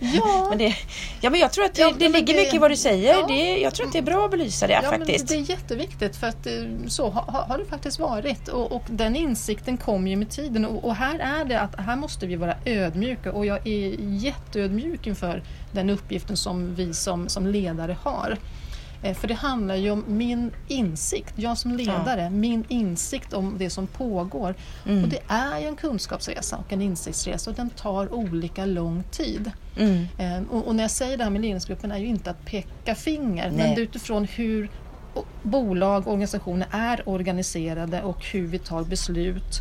Ja. 0.00 0.46
men 0.48 0.58
det, 0.58 0.74
ja 1.20 1.30
men 1.30 1.40
jag 1.40 1.52
tror 1.52 1.64
att 1.64 1.74
det, 1.74 1.80
Ja, 1.82 1.92
det 1.98 2.04
men 2.08 2.12
ligger 2.12 2.34
det- 2.34 2.40
mycket 2.40 2.54
i 2.54 2.58
vad 2.58 2.70
du 2.70 2.76
säger. 2.76 3.14
ja. 3.14 3.26
Det, 3.26 3.58
jag 3.60 3.74
tror 3.74 3.86
att 3.86 3.92
det 3.92 3.98
är 3.98 4.02
bra 4.02 4.24
att 4.24 4.30
belysa 4.30 4.66
det 4.66 4.72
Ja, 4.72 4.90
men 4.90 5.00
faktiskt. 5.00 5.28
det 5.28 5.34
är 5.34 5.50
jätteviktigt 5.50 6.16
för 6.16 6.26
att 6.26 6.46
eh, 6.46 6.52
så 6.88 7.10
har, 7.10 7.42
har- 7.42 7.58
det 7.58 7.64
faktiskt 7.64 7.98
varit 7.98 8.48
och, 8.48 8.72
och 8.72 8.82
den 8.90 9.16
insikten 9.16 9.76
kom 9.76 10.06
ju 10.08 10.16
med 10.16 10.30
tiden 10.30 10.64
och, 10.64 10.84
och 10.84 10.94
här 10.94 11.18
är 11.18 11.44
det 11.44 11.60
att 11.60 11.80
här 11.80 11.96
måste 11.96 12.26
vi 12.26 12.36
vara 12.36 12.54
ödmjuka 12.64 13.32
och 13.32 13.46
jag 13.46 13.66
är 13.66 13.96
jätteödmjuk 14.00 15.06
inför 15.06 15.42
den 15.72 15.90
uppgiften 15.90 16.36
som 16.36 16.74
vi 16.74 16.94
som, 16.94 17.28
som 17.28 17.46
ledare 17.46 17.96
har. 18.02 18.38
Eh, 19.04 19.14
För 19.14 19.28
det 19.28 19.34
handlar 19.34 19.74
ju 19.76 19.90
om 19.90 20.04
min 20.06 20.50
insikt, 20.68 21.32
jag 21.36 21.58
som 21.58 21.76
ledare, 21.76 22.30
min 22.30 22.64
insikt 22.68 23.32
om 23.32 23.54
det 23.58 23.70
som 23.70 23.86
pågår. 23.86 24.54
Mm. 24.86 25.02
Och 25.04 25.08
det 25.08 25.18
är 25.28 25.58
ju 25.60 25.66
en 25.66 25.76
kunskapsresa 25.76 26.56
och 26.56 26.72
en 26.72 26.82
insiktsresa 26.82 27.50
och 27.50 27.56
den 27.56 27.70
tar 27.70 28.14
olika 28.14 28.64
lång 28.66 29.02
tid. 29.10 29.50
Mm. 29.78 30.06
Eh, 30.18 30.42
Och, 30.50 30.66
och 30.66 30.74
när 30.74 30.84
jag 30.84 30.90
säger 30.90 31.16
det 31.16 31.24
här 31.24 31.30
med 31.30 31.40
ledningsgruppen 31.42 31.92
är 31.92 31.98
ju 31.98 32.06
inte 32.06 32.30
att 32.30 32.44
peka 32.44 32.94
finger 32.94 33.50
Nej. 33.50 33.68
men 33.68 33.78
utifrån 33.78 34.24
hur 34.24 34.68
bolag 35.42 36.06
och 36.06 36.12
organisationer 36.12 36.66
är 36.70 37.08
organiserade 37.08 38.02
och 38.02 38.24
hur 38.24 38.46
vi 38.46 38.58
tar 38.58 38.84
beslut 38.84 39.60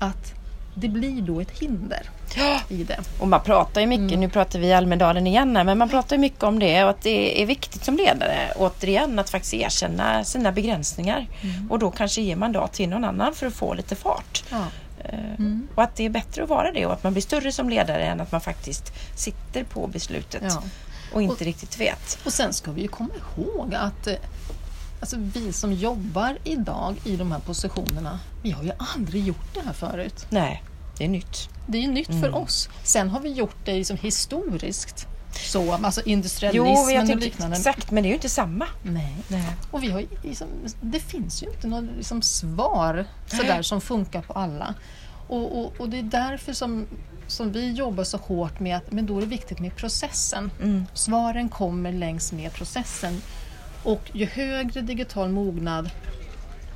att 0.00 0.34
det 0.74 0.88
blir 0.88 1.22
då 1.22 1.40
ett 1.40 1.50
hinder 1.58 2.02
Ja. 2.04 2.10
I 2.68 2.84
det. 2.84 3.00
Och 3.18 3.28
man 3.28 3.40
pratar 3.40 3.80
ju 3.80 3.86
mycket, 3.86 4.18
nu 4.18 4.28
pratar 4.28 4.58
vi 4.58 4.72
Almedalen 4.72 5.26
igen 5.26 5.56
här, 5.56 5.64
men 5.64 5.78
man 5.78 5.88
pratar 5.88 6.16
ju 6.16 6.20
mycket 6.20 6.42
om 6.42 6.58
det 6.58 6.84
och 6.84 6.90
att 6.90 7.02
det 7.02 7.42
är 7.42 7.46
viktigt 7.46 7.84
som 7.84 7.96
ledare 7.96 8.52
återigen 8.56 9.18
att 9.18 9.30
faktiskt 9.30 9.54
erkänna 9.54 10.24
sina 10.24 10.52
begränsningar. 10.52 11.26
Och 11.70 11.78
då 11.78 11.90
kanske 11.90 12.20
ge 12.22 12.36
mandat 12.36 12.72
till 12.72 12.88
någon 12.88 13.04
annan 13.04 13.34
för 13.34 13.46
att 13.46 13.54
få 13.54 13.74
lite 13.74 13.94
fart. 13.96 14.44
Ja. 14.50 14.64
Eh, 15.04 15.46
Och 15.74 15.82
att 15.82 15.96
det 15.96 16.04
är 16.04 16.10
bättre 16.10 16.42
att 16.42 16.48
vara 16.48 16.72
det 16.72 16.86
och 16.86 16.92
att 16.92 17.02
man 17.04 17.12
blir 17.12 17.22
större 17.22 17.52
som 17.52 17.68
ledare 17.68 18.04
än 18.06 18.20
att 18.20 18.32
man 18.32 18.40
faktiskt 18.40 18.92
sitter 19.16 19.64
på 19.64 19.86
beslutet 19.86 20.42
Ja. 20.48 20.62
och 21.12 21.22
inte 21.22 21.44
riktigt 21.44 21.80
vet. 21.80 22.18
Och 22.24 22.32
sen 22.32 22.52
ska 22.52 22.70
vi 22.72 22.82
ju 22.82 22.88
komma 22.88 23.10
ihåg 23.36 23.74
att 23.74 24.06
eh, 24.06 24.14
alltså 25.00 25.16
vi 25.18 25.52
som 25.52 25.72
jobbar 25.72 26.38
idag 26.44 26.94
i 27.04 27.16
de 27.16 27.32
här 27.32 27.38
positionerna, 27.40 28.18
vi 28.42 28.50
har 28.50 28.62
ju 28.64 28.70
aldrig 28.94 29.24
gjort 29.26 29.54
det 29.54 29.60
här 29.66 29.72
förut. 29.72 30.26
Nej, 30.30 30.62
det 30.98 31.04
är 31.04 31.08
nytt. 31.08 31.48
Det 31.66 31.84
är 31.84 31.88
nytt 31.88 32.08
Mm. 32.08 32.20
för 32.22 32.34
oss. 32.34 32.68
Sen 32.82 33.08
har 33.10 33.20
vi 33.20 33.28
gjort 33.32 33.56
det 33.64 33.72
liksom 33.74 33.96
historiskt. 33.96 35.06
Så, 35.32 35.72
alltså 35.72 36.00
Jo, 36.04 36.12
industrialismen 36.12 36.94
jag 36.94 37.10
och 37.10 37.16
liknande. 37.16 37.56
exakt, 37.56 37.90
men 37.90 38.02
det 38.02 38.06
är 38.06 38.10
ju 38.10 38.14
inte 38.14 38.28
samma. 38.28 38.66
Nej. 38.82 39.16
Nej. 39.28 39.46
Och 39.70 39.82
vi 39.82 39.90
har 39.90 40.04
liksom, 40.22 40.48
det 40.80 41.00
finns 41.00 41.42
ju 41.42 41.46
inte 41.46 41.66
något 41.66 41.84
liksom 41.96 42.22
svar 42.22 43.04
sådär 43.26 43.62
som 43.62 43.80
funkar 43.80 44.22
på 44.22 44.32
alla. 44.32 44.74
Och, 45.28 45.58
och, 45.58 45.72
och 45.80 45.88
det 45.88 45.98
är 45.98 46.02
därför 46.02 46.52
som, 46.52 46.86
som 47.26 47.52
vi 47.52 47.72
jobbar 47.72 48.04
så 48.04 48.16
hårt 48.16 48.60
med 48.60 48.76
att 48.76 48.92
men 48.92 49.06
då 49.06 49.16
är 49.16 49.20
det 49.20 49.26
viktigt 49.26 49.58
med 49.58 49.76
processen. 49.76 50.50
Mm. 50.62 50.86
Svaren 50.94 51.48
kommer 51.48 51.92
längs 51.92 52.32
med 52.32 52.52
processen. 52.52 53.20
Och 53.82 54.02
ju 54.12 54.26
högre 54.26 54.80
digital 54.80 55.28
mognad 55.28 55.90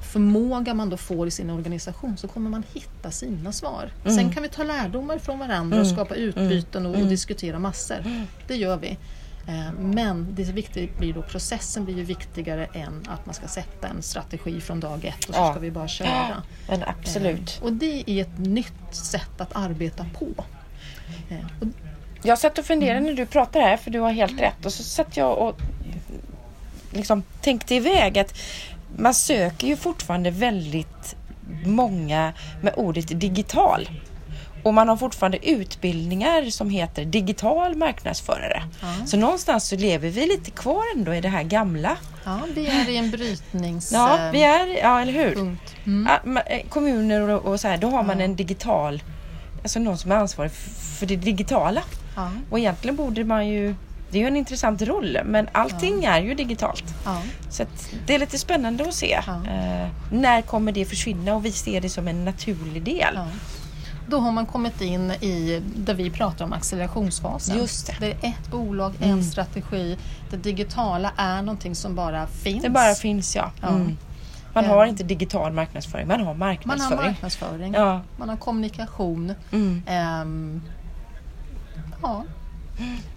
förmåga 0.09 0.75
man 0.75 0.91
då 0.91 0.97
får 0.97 1.27
i 1.29 1.31
sin 1.31 1.51
organisation 1.51 2.17
så 2.17 2.29
kommer 2.29 2.51
man 2.51 2.63
hitta 2.75 3.11
sina 3.11 3.53
svar. 3.53 3.91
Sen 4.05 4.33
kan 4.33 4.43
vi 4.43 4.49
ta 4.49 4.63
lärdomar 4.63 5.19
från 5.19 5.39
varandra 5.39 5.81
och 5.81 5.87
skapa 5.87 6.15
utbyten 6.15 6.87
och, 6.87 6.95
och 7.01 7.07
diskutera 7.07 7.59
massor. 7.59 8.27
Det 8.47 8.57
gör 8.57 8.77
vi. 8.77 8.99
Eh, 9.49 9.73
Men 9.81 10.27
det 10.35 10.43
är 10.43 10.53
viktigt 10.53 10.99
blir 10.99 11.13
då 11.13 11.23
processen 11.23 11.85
blir 11.85 11.97
ju 11.97 12.03
viktigare 12.05 12.67
än 12.75 13.03
att 13.09 13.27
man 13.27 13.35
ska 13.35 13.49
sätta 13.49 13.89
en 13.89 14.03
strategi 14.03 14.61
från 14.61 14.81
dag 14.81 15.05
ett 15.05 15.25
och 15.29 15.35
så 15.35 15.41
Ja. 15.41 15.51
ska 15.51 15.61
vi 15.61 15.71
bara 15.71 15.89
köra. 15.89 16.43
Men 16.69 16.83
absolut. 16.87 17.59
Eh, 17.61 17.65
Och 17.67 17.73
det 17.73 18.05
är 18.11 18.23
ett 18.23 18.39
nytt 18.39 18.95
sätt 18.95 19.41
att 19.41 19.57
arbeta 19.57 20.07
på. 20.19 20.45
Eh, 21.29 21.39
Jag 22.23 22.39
satt 22.39 22.59
och 22.59 22.65
funderade 22.65 23.01
när 23.01 23.13
du 23.13 23.27
pratade 23.27 23.65
här, 23.65 23.77
för 23.77 23.91
du 23.91 24.01
har 24.01 24.11
helt 24.13 24.41
rätt. 24.41 24.67
Och 24.67 24.73
så 24.73 24.83
satt 24.83 25.17
jag 25.17 25.39
och 25.39 25.57
liksom 26.93 27.23
tänkte 27.41 27.75
iväg 27.75 28.19
att 28.19 28.35
man 28.97 29.15
söker 29.15 29.67
ju 29.67 29.77
fortfarande 29.77 30.31
väldigt 30.31 31.17
många 31.65 32.33
med 32.63 32.75
ordet 32.77 33.21
digital. 33.21 33.89
Och 34.63 34.75
man 34.75 34.89
har 34.89 34.97
fortfarande 34.97 35.49
utbildningar 35.51 36.51
som 36.51 36.71
heter 36.71 37.05
digital 37.05 37.77
marknadsförare. 37.77 38.63
Ja. 38.81 39.07
Så 39.07 39.17
någonstans 39.17 39.69
så 39.69 39.77
lever 39.77 40.09
vi 40.09 40.27
lite 40.27 40.51
kvar 40.51 40.83
ändå 40.97 41.15
i 41.15 41.21
det 41.21 41.29
här 41.29 41.43
gamla. 41.43 41.97
Ja, 42.25 42.41
vi 42.55 42.67
är 42.67 42.89
i 42.89 42.97
en 42.97 43.11
brytnings... 43.11 43.93
Ja, 43.93 44.19
eh, 44.19 44.33
vi 44.33 44.43
är, 44.43 44.67
ja 44.83 45.01
eller 45.01 45.13
hur? 45.13 45.33
Mm. 45.87 46.09
Ja, 46.09 46.43
eh, 46.47 46.67
kommuner 46.69 47.21
och, 47.21 47.53
och 47.53 47.61
så 47.61 47.69
här, 47.69 47.77
då 47.77 47.91
har 47.91 48.03
man 48.03 48.21
en 48.21 48.37
digital, 48.37 49.03
alltså 49.63 49.79
någon 49.79 49.99
som 49.99 50.13
är 50.13 50.17
ansvarig 50.17 50.53
för 50.99 51.07
det 51.07 51.17
digitala. 51.17 51.83
Ja, 52.17 52.31
Och 52.51 52.59
egentligen 52.59 52.97
borde 52.97 53.25
man 53.25 53.49
ju, 53.49 53.75
det 54.11 54.19
är 54.19 54.23
ju 54.23 54.29
en 54.29 54.37
intressant 54.37 54.83
roll, 54.83 55.19
men 55.25 55.49
allting 55.53 56.05
är 56.05 56.21
ju 56.21 56.35
digitalt. 56.35 56.85
ja. 57.05 57.23
Så 57.51 57.65
det 58.07 58.15
är 58.15 58.19
lite 58.19 58.39
spännande 58.39 58.85
att 58.89 58.95
se. 58.95 59.21
Ja. 59.27 59.33
Eh, 59.53 59.89
när 60.13 60.43
kommer 60.43 60.73
det 60.73 60.85
försvinna? 60.85 61.35
Och 61.35 61.45
vi 61.45 61.53
ser 61.53 61.81
det 61.81 61.89
som 61.89 62.09
en 62.09 62.25
naturlig 62.25 62.83
del. 62.83 63.13
Ja. 63.15 63.27
Då 64.11 64.19
har 64.19 64.33
man 64.33 64.47
kommit 64.47 64.81
in 64.81 65.11
i 65.11 65.63
där 65.77 65.95
vi 65.95 66.11
pratar 66.11 66.45
om 66.45 66.53
accelerationsfasen. 66.53 67.57
Just 67.59 67.87
det. 67.87 67.97
det 68.01 68.07
är 68.11 68.29
ett 68.29 68.51
bolag, 68.51 68.93
en 69.01 69.25
strategi. 69.25 69.99
Det 70.31 70.37
digitala 70.37 71.13
är 71.17 71.43
någonting 71.43 71.75
som 71.75 71.95
bara 71.95 72.27
finns. 72.27 72.63
Det 72.63 72.71
bara 72.71 72.95
finns 72.95 73.37
ja. 73.37 73.51
Ja. 73.61 73.69
Mm. 73.69 73.97
Man 74.55 74.65
Ja. 74.65 74.71
har 74.71 74.87
inte 74.87 75.05
digital 75.05 75.53
marknadsföring, 75.53 76.09
man 76.09 76.21
har 76.21 76.25
man 76.27 76.33
har 76.43 76.47
marknadsföring. 76.49 76.99
marknadsföring, 77.11 77.73
Ja. 77.75 78.01
man 78.19 78.29
har 78.29 78.37
kommunikation. 78.37 79.35
Mm. 79.53 79.83
Ehm, 79.87 80.63
ja. 82.03 82.25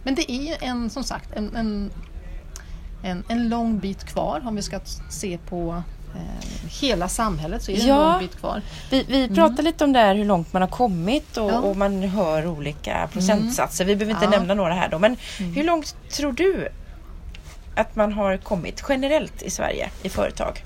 Men 0.03 0.15
det 0.15 0.31
är 0.31 0.41
ju 0.41 0.55
en, 0.59 0.89
som 0.89 1.03
sagt 1.03 1.33
en, 1.33 1.55
en, 1.55 1.91
en, 3.03 3.23
en 3.27 3.49
lång 3.49 3.79
bit 3.79 4.03
kvar 4.03 4.41
om 4.45 4.55
vi 4.55 4.61
ska 4.61 4.79
se 5.09 5.37
på 5.49 5.83
eh, 6.15 6.69
hela 6.81 7.07
samhället 7.07 7.63
så 7.63 7.71
är 7.71 7.75
det 7.75 7.81
Ja. 7.83 8.05
en 8.05 8.11
lång 8.11 8.19
bit 8.19 8.35
kvar. 8.39 8.61
Vi, 8.89 9.03
vi 9.07 9.27
pratade 9.27 9.61
lite 9.61 9.83
om 9.83 9.93
det 9.93 9.99
här 9.99 10.15
hur 10.15 10.25
långt 10.25 10.53
man 10.53 10.61
har 10.61 10.69
kommit 10.69 11.37
och, 11.37 11.51
Ja. 11.51 11.59
och 11.59 11.77
man 11.77 12.03
hör 12.03 12.47
olika 12.47 13.09
procentsatser. 13.13 13.85
Vi 13.85 13.95
behöver 13.95 14.13
inte 14.13 14.25
Ja. 14.25 14.39
nämna 14.39 14.53
några 14.53 14.73
här 14.73 14.89
då. 14.89 14.99
Men 14.99 15.17
hur 15.55 15.63
långt 15.63 15.95
tror 16.11 16.31
du 16.31 16.67
att 17.75 17.95
man 17.95 18.13
har 18.13 18.37
kommit 18.37 18.83
generellt 18.89 19.41
i 19.41 19.49
Sverige 19.49 19.89
i 20.03 20.09
företag? 20.09 20.63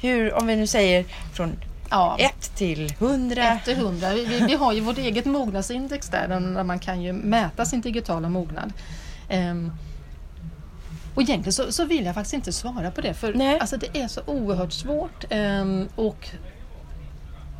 Hur, 0.00 0.34
om 0.34 0.46
vi 0.46 0.56
nu 0.56 0.66
säger 0.66 1.04
från 1.32 1.52
Ja. 1.90 2.16
1 2.18 2.56
till 2.56 2.94
100. 2.98 3.42
1 3.52 3.64
till 3.64 3.76
100. 3.76 4.10
Vi, 4.14 4.44
vi, 4.46 4.54
har 4.54 4.72
ju 4.72 4.80
vårt 4.80 4.98
eget 4.98 5.24
mognadsindex 5.24 6.08
där, 6.08 6.28
där 6.28 6.64
man 6.64 6.78
kan 6.78 7.02
ju 7.02 7.12
mäta 7.12 7.64
sin 7.64 7.80
digitala 7.80 8.28
mognad. 8.28 8.72
Ehm, 9.28 9.72
och 11.14 11.22
egentligen 11.22 11.52
så, 11.52 11.72
så 11.72 11.84
vill 11.84 12.04
jag 12.04 12.14
faktiskt 12.14 12.34
inte 12.34 12.52
svara 12.52 12.90
på 12.90 13.00
det 13.00 13.14
för 13.14 13.34
Nej. 13.34 13.58
alltså, 13.60 13.76
det 13.76 14.00
är 14.00 14.08
så 14.08 14.20
oerhört 14.26 14.72
svårt. 14.72 15.24
ehm, 15.30 15.88
och 15.96 16.28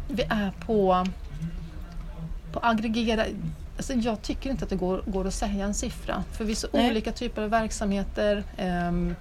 vi 0.09 0.23
är 0.23 0.53
på, 0.67 1.07
på 2.53 2.61
aggregera... 2.63 3.25
Alltså 3.77 3.93
jag 3.93 4.23
tycker 4.23 4.51
inte 4.51 4.65
att 4.65 4.71
det 4.71 4.77
går, 4.77 5.03
går 5.07 5.27
att 5.27 5.35
säga 5.35 5.65
en 5.65 5.75
siffra 5.75 6.25
för 6.33 6.45
vi 6.45 6.53
är 6.53 6.57
så 6.57 6.69
Nej. 6.73 6.91
olika 6.91 7.13
typer 7.13 7.43
av 7.43 7.51
verksamheter. 7.51 8.45
ehm, 8.57 9.15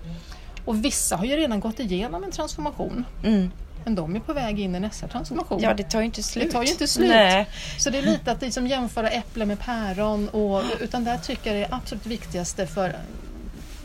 och 0.65 0.85
vissa 0.85 1.15
har 1.15 1.25
ju 1.25 1.35
redan 1.35 1.59
gått 1.59 1.79
igenom 1.79 2.23
en 2.23 2.31
transformation. 2.31 3.05
Mm. 3.23 3.51
Men 3.89 3.95
de 3.95 4.15
är 4.15 4.19
på 4.19 4.33
väg 4.33 4.59
in 4.59 4.75
i 4.75 4.79
nästa 4.79 5.07
transformation. 5.07 5.61
Ja, 5.61 5.73
det 5.73 5.83
tar 5.83 5.99
ju 5.99 6.05
inte 6.05 6.23
slut. 6.23 6.45
Det 6.45 6.51
tar 6.51 6.63
ju 6.63 6.71
inte 6.71 6.87
slut. 6.87 7.09
Nej. 7.09 7.47
Så 7.77 7.89
det 7.89 7.97
är 7.97 8.01
lite 8.01 8.31
att 8.31 8.41
liksom 8.41 8.67
jämföra 8.67 9.09
äpplen 9.09 9.47
med 9.47 9.59
päron. 9.59 10.29
Och, 10.29 10.63
utan 10.79 11.03
där 11.03 11.17
tycker 11.17 11.55
jag 11.55 11.61
det 11.61 11.73
är 11.73 11.77
absolut 11.77 12.05
viktigaste 12.05 12.67
för, 12.67 12.95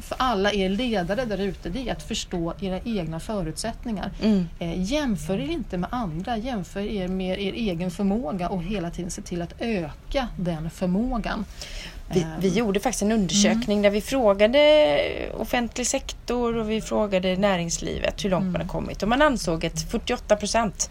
för 0.01 0.17
alla 0.19 0.53
er 0.53 0.69
ledare 0.69 1.25
där 1.25 1.39
ute, 1.39 1.69
det 1.69 1.89
är 1.89 1.93
att 1.93 2.03
förstå 2.03 2.55
era 2.61 2.81
egna 2.85 3.21
förutsättningar. 3.21 4.11
Mm. 4.23 4.49
Eh, 4.59 4.83
jämför 4.83 5.39
er 5.41 5.51
inte 5.51 5.79
med 5.79 5.89
andra, 5.93 6.37
jämför 6.37 6.81
er 6.81 7.09
med 7.09 7.41
er 7.41 7.53
egen 7.53 7.91
förmåga 7.91 8.49
och 8.49 8.63
hela 8.63 8.91
tiden 8.91 9.11
se 9.11 9.23
till 9.23 9.43
att 9.43 9.55
öka 9.59 10.29
den 10.37 10.71
förmågan. 10.71 11.45
Vi, 12.09 12.21
Eh, 12.21 12.27
vi 12.39 12.49
gjorde 12.49 12.81
faktiskt 12.81 13.03
en 13.03 13.13
undersökning 13.13 13.83
där 13.83 13.91
vi 13.91 14.01
frågade 14.01 15.31
offentlig 15.39 15.87
sektor 15.87 16.57
och 16.57 16.71
vi 16.71 16.81
frågade 16.81 17.37
näringslivet 17.37 18.25
hur 18.25 18.31
långt 18.31 18.53
man 18.53 18.61
har 18.61 18.69
kommit 18.69 19.03
och 19.03 19.09
man 19.09 19.23
ansåg 19.23 19.65
ett 19.65 19.91
48 19.91 20.37
procent. 20.37 20.91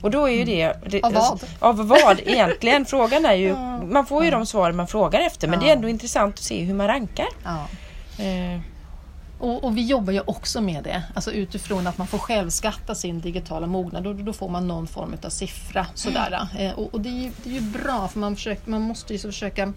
Och 0.00 0.10
då 0.10 0.28
är 0.28 0.32
ju 0.32 0.44
det... 0.44 0.72
det 0.90 1.02
Av 1.02 1.12
vad? 1.12 1.44
Av 1.58 1.88
vad 1.88 2.20
egentligen? 2.20 2.84
Frågan 2.86 3.24
är 3.24 3.34
ju... 3.34 3.56
Man 3.86 4.06
får 4.06 4.24
ju 4.24 4.30
de 4.30 4.46
svar 4.46 4.72
man 4.72 4.86
frågar 4.86 5.20
efter 5.20 5.48
men 5.48 5.58
Ja. 5.60 5.64
det 5.64 5.70
är 5.70 5.76
ändå 5.76 5.88
intressant 5.88 6.34
att 6.34 6.40
se 6.44 6.62
hur 6.62 6.74
man 6.74 6.86
rankar. 6.86 7.26
ja. 7.44 7.66
Eh, 8.24 8.60
Och, 9.38 9.64
och 9.64 9.76
vi 9.76 9.86
jobbar 9.86 10.12
ju 10.12 10.20
också 10.20 10.60
med 10.60 10.84
det, 10.84 11.02
alltså 11.14 11.32
utifrån 11.32 11.86
att 11.86 11.98
man 11.98 12.06
får 12.06 12.18
självskatta 12.18 12.94
sin 12.94 13.20
digitala 13.20 13.66
mognad 13.66 14.06
och 14.06 14.14
då 14.14 14.32
får 14.32 14.48
man 14.48 14.68
någon 14.68 14.86
form 14.86 15.16
av 15.24 15.28
siffra. 15.30 15.86
Sådär. 15.94 16.48
Eh, 16.58 16.72
och 16.72 16.94
och 16.94 17.00
det, 17.00 17.08
är 17.08 17.22
ju, 17.22 17.30
det 17.44 17.50
är 17.50 17.54
ju 17.54 17.60
bra 17.60 18.08
för 18.08 18.18
man, 18.18 18.36
försöker, 18.36 18.70
man 18.70 18.82
måste 18.82 19.12
ju 19.12 19.18
försöka 19.18 19.72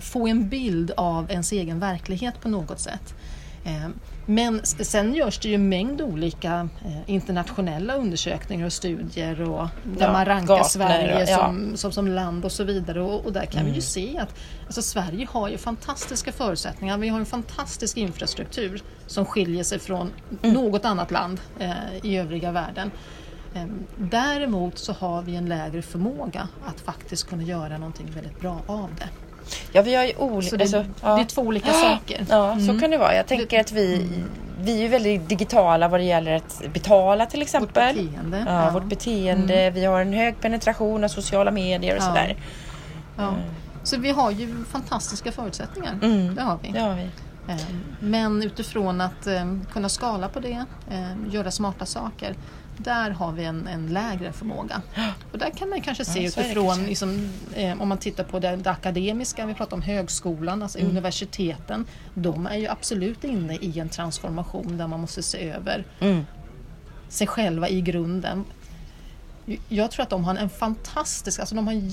få 0.00 0.26
en 0.26 0.48
bild 0.48 0.90
av 0.96 1.30
ens 1.30 1.52
egen 1.52 1.80
verklighet 1.80 2.40
på 2.40 2.48
något 2.48 2.80
sätt. 2.80 3.14
Eh, 3.66 3.88
men 4.26 4.60
sen 4.64 5.14
görs 5.14 5.38
det 5.38 5.48
ju 5.48 5.54
en 5.54 5.68
mängd 5.68 6.00
olika 6.02 6.68
eh, 6.84 6.96
internationella 7.06 7.94
undersökningar 7.94 8.66
och 8.66 8.72
studier 8.72 9.40
och 9.42 9.68
där 9.84 10.06
Ja, 10.06 10.12
man 10.12 10.24
rankar 10.24 10.54
Gartner, 10.54 10.68
Sverige 10.68 11.30
ja. 11.30 11.36
som, 11.38 11.76
som, 11.76 11.92
som 11.92 12.08
land 12.08 12.44
och 12.44 12.52
så 12.52 12.64
vidare. 12.64 13.02
Och, 13.02 13.26
och 13.26 13.32
där 13.32 13.44
kan 13.46 13.60
Mm. 13.60 13.72
vi 13.72 13.76
ju 13.78 13.82
se 13.82 14.18
att 14.18 14.34
alltså, 14.66 14.82
Sverige 14.82 15.26
har 15.30 15.48
ju 15.48 15.58
fantastiska 15.58 16.32
förutsättningar. 16.32 16.98
Vi 16.98 17.08
har 17.08 17.18
en 17.18 17.26
fantastisk 17.26 17.96
infrastruktur 17.96 18.82
som 19.06 19.24
skiljer 19.24 19.64
sig 19.64 19.78
från 19.78 20.10
Mm. 20.42 20.54
något 20.54 20.84
annat 20.84 21.10
land 21.10 21.40
eh, 21.58 21.70
i 22.02 22.16
övriga 22.16 22.52
världen. 22.52 22.90
Eh, 23.54 23.64
däremot 23.96 24.78
så 24.78 24.92
har 24.92 25.22
vi 25.22 25.36
en 25.36 25.46
lägre 25.46 25.82
förmåga 25.82 26.48
att 26.66 26.80
faktiskt 26.80 27.28
kunna 27.28 27.42
göra 27.42 27.78
någonting 27.78 28.10
väldigt 28.10 28.40
bra 28.40 28.60
av 28.66 28.88
det. 28.98 29.08
Ja, 29.72 29.82
vi 29.82 29.94
har 29.94 30.04
ju 30.04 30.16
olika... 30.16 30.50
Så 30.50 30.56
det, 30.56 30.62
alltså, 30.62 30.84
det 31.02 31.08
är 31.08 31.24
två 31.24 31.42
olika 31.42 31.72
saker. 31.72 32.26
Ja, 32.30 32.58
så 32.66 32.78
kan 32.80 32.90
det 32.90 32.98
vara. 32.98 33.14
Jag 33.14 33.26
tänker 33.26 33.60
att 33.60 33.72
vi, 33.72 34.08
vi 34.60 34.76
är 34.78 34.82
ju 34.82 34.88
väldigt 34.88 35.28
digitala 35.28 35.88
vad 35.88 36.00
det 36.00 36.04
gäller 36.04 36.32
att 36.36 36.62
betala 36.72 37.26
till 37.26 37.42
exempel. 37.42 37.96
Vårt 37.96 38.04
beteende. 38.04 38.44
Ja, 38.48 38.70
vårt 38.70 38.84
beteende. 38.84 39.70
Vi 39.70 39.84
har 39.84 40.00
en 40.00 40.12
hög 40.12 40.40
penetration 40.40 41.04
av 41.04 41.08
sociala 41.08 41.50
medier 41.50 41.96
och 41.96 42.02
Ja. 42.02 42.06
sådär. 42.06 42.36
Ja. 43.16 43.34
Så 43.82 43.96
vi 43.98 44.10
har 44.10 44.30
ju 44.30 44.64
fantastiska 44.64 45.32
förutsättningar. 45.32 45.98
Mm. 46.02 46.34
Det 46.34 46.42
har 46.42 46.58
vi. 46.62 46.68
Det 46.72 46.80
har 46.80 46.94
vi. 46.94 47.02
Eh, 47.48 47.56
Men 48.00 48.42
utifrån 48.42 49.00
att 49.00 49.26
eh, 49.26 49.44
kunna 49.72 49.88
skala 49.88 50.28
på 50.28 50.40
det, 50.40 50.64
eh, 50.90 51.34
göra 51.34 51.50
smarta 51.50 51.86
saker, 51.86 52.34
där 52.78 53.10
har 53.10 53.32
vi 53.32 53.44
en, 53.44 53.66
en 53.66 53.86
lägre 53.86 54.32
förmåga. 54.32 54.82
Och 55.32 55.38
där 55.38 55.50
kan 55.50 55.68
man 55.68 55.80
kanske 55.80 56.04
se 56.04 56.20
Ja, 56.22 56.28
utifrån, 56.28 56.82
liksom, 56.86 57.28
eh, 57.54 57.82
om 57.82 57.88
man 57.88 57.98
tittar 57.98 58.24
på 58.24 58.38
det, 58.38 58.56
det 58.56 58.70
akademiska, 58.70 59.46
vi 59.46 59.54
pratar 59.54 59.76
om 59.76 59.82
högskolan, 59.82 60.62
alltså 60.62 60.78
Mm. 60.78 60.90
universiteten, 60.90 61.84
de 62.14 62.46
är 62.46 62.56
ju 62.56 62.68
absolut 62.68 63.24
inne 63.24 63.56
i 63.56 63.78
en 63.80 63.88
transformation 63.88 64.76
där 64.78 64.86
man 64.86 65.00
måste 65.00 65.22
se 65.22 65.50
över 65.50 65.84
Mm. 66.00 66.24
sig 67.08 67.26
själva 67.26 67.68
i 67.68 67.80
grunden. 67.80 68.44
Jag 69.68 69.90
tror 69.90 70.02
att 70.02 70.10
de 70.10 70.24
har 70.24 70.34
en 70.34 70.50
fantastisk, 70.50 71.40
alltså 71.40 71.54
de 71.54 71.66
har 71.66 71.74
en 71.74 71.88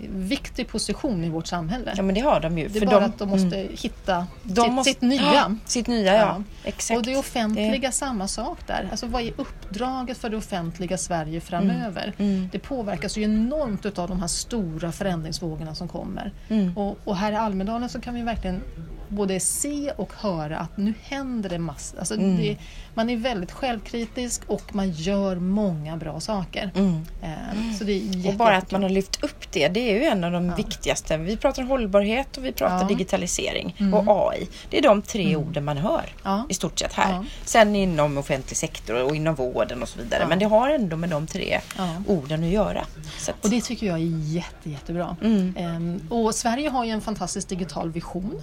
jätteviktig 0.00 0.68
position 0.68 1.24
i 1.24 1.28
vårt 1.28 1.46
samhälle. 1.46 1.94
Ja 1.96 2.02
men 2.02 2.14
det 2.14 2.20
har 2.20 2.40
de 2.40 2.58
ju. 2.58 2.68
Det 2.68 2.78
är 2.78 2.80
för 2.80 2.86
bara 2.86 3.00
de, 3.00 3.06
att 3.06 3.18
de 3.18 3.28
måste 3.28 3.60
mm. 3.60 3.76
hitta 3.76 4.26
de 4.42 4.62
sitt, 4.62 4.72
måste, 4.72 4.90
sitt 4.92 5.00
nya. 5.00 5.34
Ja, 5.34 5.54
sitt 5.64 5.86
nya 5.86 6.14
ja. 6.14 6.20
Ja. 6.20 6.42
Exakt. 6.64 6.98
Och 6.98 7.04
det 7.04 7.16
offentliga 7.16 7.92
samma 7.92 8.28
sak 8.28 8.58
där. 8.66 8.88
Alltså 8.90 9.06
vad 9.06 9.22
är 9.22 9.32
uppdraget 9.36 10.18
för 10.18 10.30
det 10.30 10.36
offentliga 10.36 10.98
Sverige 10.98 11.40
framöver? 11.40 12.12
Mm. 12.18 12.48
Det 12.52 12.58
påverkas 12.58 13.16
ju 13.16 13.22
enormt 13.22 13.86
utav 13.86 14.08
de 14.08 14.20
här 14.20 14.28
stora 14.28 14.92
förändringsvågorna 14.92 15.74
som 15.74 15.88
kommer. 15.88 16.32
Mm. 16.48 16.76
Och, 16.76 16.98
och 17.04 17.16
här 17.16 17.32
i 17.32 17.36
Almedalen 17.36 17.88
så 17.88 18.00
kan 18.00 18.14
vi 18.14 18.22
verkligen 18.22 18.62
både 19.08 19.40
se 19.40 19.90
och 19.96 20.12
höra 20.16 20.58
att 20.58 20.76
nu 20.76 20.94
händer 21.02 21.48
det 21.50 21.58
massor. 21.58 21.98
Alltså 21.98 22.14
Mm. 22.14 22.36
det, 22.36 22.56
man 22.94 23.10
är 23.10 23.16
väldigt 23.16 23.52
självkritisk 23.52 24.42
och 24.46 24.74
man 24.74 24.90
gör 24.90 25.36
många 25.36 25.96
bra 25.96 26.20
saker. 26.20 26.70
Mm. 26.76 27.00
Eh, 27.22 27.76
Så 27.78 27.84
det 27.84 27.92
är 27.92 27.96
jätte, 28.16 28.28
Och 28.28 28.34
bara 28.34 28.56
att 28.56 28.70
man 28.70 28.82
har 28.82 28.90
lyft 28.90 29.24
upp 29.24 29.52
det, 29.52 29.68
det 29.68 29.80
är 29.80 29.94
ju 29.94 30.04
en 30.04 30.24
av 30.24 30.32
de 30.32 30.54
viktigaste. 30.54 31.16
Vi 31.16 31.36
pratar 31.36 31.62
hållbarhet 31.62 32.36
och 32.36 32.44
vi 32.44 32.52
pratar 32.52 32.74
Ja. 32.74 32.80
Mm. 32.82 32.88
digitalisering 32.88 33.76
och 33.94 34.04
AI. 34.32 34.48
Det 34.70 34.78
är 34.78 34.82
de 34.82 35.02
tre 35.02 35.36
orden 35.36 35.64
man 35.64 35.76
hör 35.76 36.04
Ja. 36.22 36.46
i 36.48 36.54
stort 36.54 36.78
sett 36.78 36.92
här. 36.92 37.12
Ja. 37.12 37.24
Sen 37.44 37.76
inom 37.76 38.18
offentlig 38.18 38.56
sektor 38.56 39.02
och 39.04 39.16
inom 39.16 39.34
vården 39.34 39.82
och 39.82 39.88
så 39.88 39.98
vidare. 39.98 40.20
Ja. 40.22 40.28
Men 40.28 40.38
det 40.38 40.44
har 40.44 40.68
ändå 40.70 40.96
med 40.96 41.10
de 41.10 41.26
tre 41.26 41.60
Ja. 41.76 41.88
orden 42.06 42.44
att 42.44 42.50
göra. 42.50 42.80
Att, 43.28 43.44
Och 43.44 43.50
det 43.50 43.60
tycker 43.60 43.86
jag 43.86 43.96
är 43.96 44.32
jätte, 44.34 44.70
jättebra. 44.70 45.16
Mm. 45.22 45.54
Ehm, 45.56 46.00
och 46.10 46.34
Sverige 46.34 46.68
har 46.70 46.84
ju 46.84 46.90
en 46.90 47.00
fantastisk 47.00 47.48
digital 47.48 47.90
vision. 47.90 48.42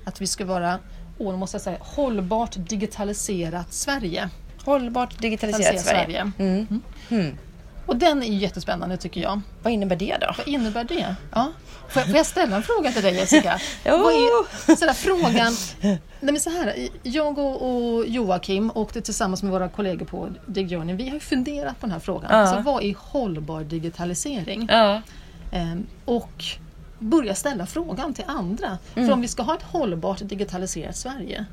Mm. 0.00 0.08
Att 0.08 0.20
vi 0.20 0.26
ska 0.26 0.44
vara, 0.44 0.78
åh, 1.18 1.36
måste 1.36 1.54
jag 1.54 1.62
säga, 1.62 1.76
hållbart 1.80 2.56
digitaliserat 2.56 3.72
Sverige. 3.72 4.28
Hållbart 4.64 5.18
digitaliserat 5.18 5.72
Digitaliserat 5.72 6.06
Sverige. 6.06 6.32
Sverige. 6.36 6.52
Mm. 6.52 6.82
Mm. 7.08 7.36
Och 7.86 7.96
den 7.96 8.22
är 8.22 8.26
ju 8.26 8.36
jättespännande 8.38 8.96
tycker 8.96 9.20
jag. 9.20 9.40
Vad 9.62 9.72
innebär 9.72 9.96
det 9.96 10.16
då? 10.20 10.34
Vad 10.38 10.48
innebär 10.48 10.84
det? 10.84 11.14
Ja. 11.34 11.52
Får, 11.88 12.00
jag, 12.00 12.06
får 12.06 12.16
jag 12.16 12.26
ställa 12.26 12.56
en 12.56 12.62
fråga 12.62 12.92
till 12.92 13.02
dig 13.02 13.14
Jessica? 13.14 13.58
Vad 13.84 14.12
är 14.12 14.76
sådär, 14.76 14.92
frågan? 14.92 15.56
Nej, 15.80 15.98
men 16.20 16.40
så 16.40 16.50
här, 16.50 16.88
jag 17.02 17.38
och, 17.38 17.96
och 17.96 18.06
Joakim 18.06 18.72
åkte 18.74 19.00
tillsammans 19.00 19.42
med 19.42 19.52
våra 19.52 19.68
kollegor 19.68 20.06
på 20.06 20.28
DigJourney. 20.46 20.96
Vi 20.96 21.08
har 21.08 21.18
funderat 21.18 21.80
på 21.80 21.86
den 21.86 21.92
här 21.92 22.00
frågan. 22.00 22.30
Ja. 22.30 22.36
Alltså, 22.36 22.62
vad 22.62 22.82
är 22.82 22.94
hållbar 22.98 23.60
digitalisering? 23.60 24.66
Ja. 24.70 25.02
Ehm, 25.52 25.86
och 26.04 26.44
börja 27.00 27.34
ställa 27.34 27.66
frågan 27.66 28.14
till 28.14 28.24
andra. 28.26 28.78
Mm. 28.94 29.06
För 29.08 29.14
om 29.14 29.20
vi 29.20 29.28
ska 29.28 29.42
ha 29.42 29.54
ett 29.54 29.62
hållbart 29.62 30.18
digitaliserat 30.22 30.96
Sverige 30.96 31.44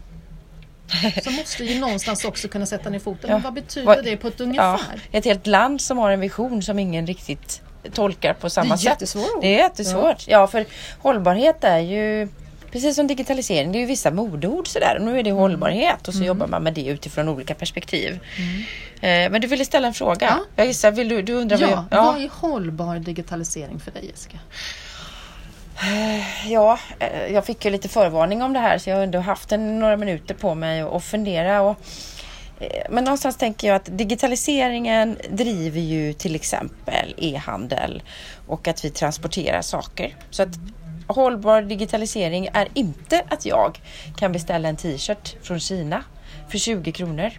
så 1.24 1.32
måste 1.32 1.64
vi 1.64 1.80
någonstans 1.80 2.26
också 2.26 2.48
kunna 2.48 2.66
sätta 2.66 2.90
ner 2.90 3.00
foten. 3.00 3.30
Ja. 3.30 3.36
Men 3.36 3.42
vad 3.44 3.54
betyder 3.54 3.86
Vad- 3.88 4.04
det 4.04 4.18
på 4.18 4.28
ett 4.28 4.34
ja. 4.38 4.44
ungefär? 4.46 5.02
Ett 5.12 5.26
helt 5.26 5.48
land 5.48 5.82
som 5.82 5.98
har 5.98 6.12
en 6.12 6.20
vision 6.20 6.62
som 6.64 6.80
ingen 6.80 7.08
riktigt 7.08 7.62
tolkar 7.94 8.34
på 8.34 8.50
samma 8.50 8.68
Det 8.68 8.74
är 8.74 8.78
sätt. 8.78 8.86
jättesvårt. 8.86 9.42
Det 9.42 9.48
är 9.48 9.58
jättesvårt. 9.60 10.28
Ja. 10.28 10.48
för 10.48 10.66
hållbarhet 11.00 11.64
är 11.64 11.80
ju 11.80 12.28
Precis 12.72 12.96
som 12.96 13.08
digitalisering, 13.08 13.72
det 13.72 13.78
är 13.78 13.80
ju 13.80 13.86
vissa 13.86 14.12
modeord 14.12 14.68
sådär. 14.68 15.00
Nu 15.02 15.20
är 15.20 15.24
det 15.24 15.32
hållbarhet 15.32 16.08
och 16.08 16.14
Mm. 16.14 16.24
så 16.24 16.28
jobbar 16.28 16.48
man 16.48 16.64
med 16.64 16.74
det 16.74 16.86
utifrån 16.86 17.30
olika 17.30 17.54
perspektiv. 17.56 18.20
Eh, 19.02 19.32
men 19.32 19.42
du 19.42 19.48
ville 19.48 19.66
ställa 19.66 19.88
en 19.88 19.94
fråga. 19.94 20.28
Ja. 20.28 20.40
Jag 20.56 20.66
gissar, 20.68 20.92
vill 20.92 21.10
du, 21.10 21.22
du 21.22 21.34
undrar 21.34 21.58
vad 21.58 21.70
Ja, 21.70 21.86
jag... 21.92 22.04
vad 22.04 22.22
är 22.24 22.30
hållbar 22.32 22.96
digitalisering 23.00 23.80
för 23.80 23.92
dig 23.92 24.06
Jessica? 24.06 24.38
Ja, 26.48 26.80
eh, 27.00 27.34
jag 27.34 27.46
fick 27.46 27.66
ju 27.66 27.72
lite 27.72 27.90
förvarning 27.90 28.42
om 28.42 28.54
det 28.54 28.60
här 28.60 28.78
så 28.78 28.90
jag 28.90 28.96
har 28.96 29.04
ändå 29.04 29.20
haft 29.20 29.52
en, 29.52 29.80
några 29.80 29.98
minuter 29.98 30.36
på 30.36 30.56
mig 30.56 30.82
att 30.82 31.04
fundera. 31.04 31.62
Och, 31.62 31.78
eh, 32.60 32.84
men 32.90 33.04
någonstans 33.04 33.38
tänker 33.38 33.68
jag 33.68 33.76
att 33.76 33.98
digitaliseringen 33.98 35.18
driver 35.30 35.80
ju 35.80 36.14
till 36.14 36.36
exempel 36.36 37.16
e-handel 37.18 38.04
och 38.48 38.68
att 38.68 38.86
vi 38.86 38.90
transporterar 38.90 39.62
saker. 39.62 40.16
Så 40.30 40.44
att 40.44 40.50
hållbar 41.08 41.62
digitalisering 41.62 42.50
är 42.54 42.68
inte 42.74 43.24
att 43.30 43.46
jag 43.46 43.82
kan 44.18 44.32
beställa 44.32 44.70
en 44.70 44.76
t-shirt 44.76 45.36
från 45.42 45.60
Kina 45.60 46.04
för 46.50 46.58
20 46.58 46.92
kronor 46.92 47.32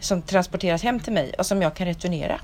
som 0.00 0.22
transporteras 0.22 0.82
hem 0.82 1.00
till 1.00 1.12
mig 1.12 1.32
och 1.38 1.46
som 1.46 1.62
jag 1.62 1.74
kan 1.74 1.86
returnera. 1.86 2.40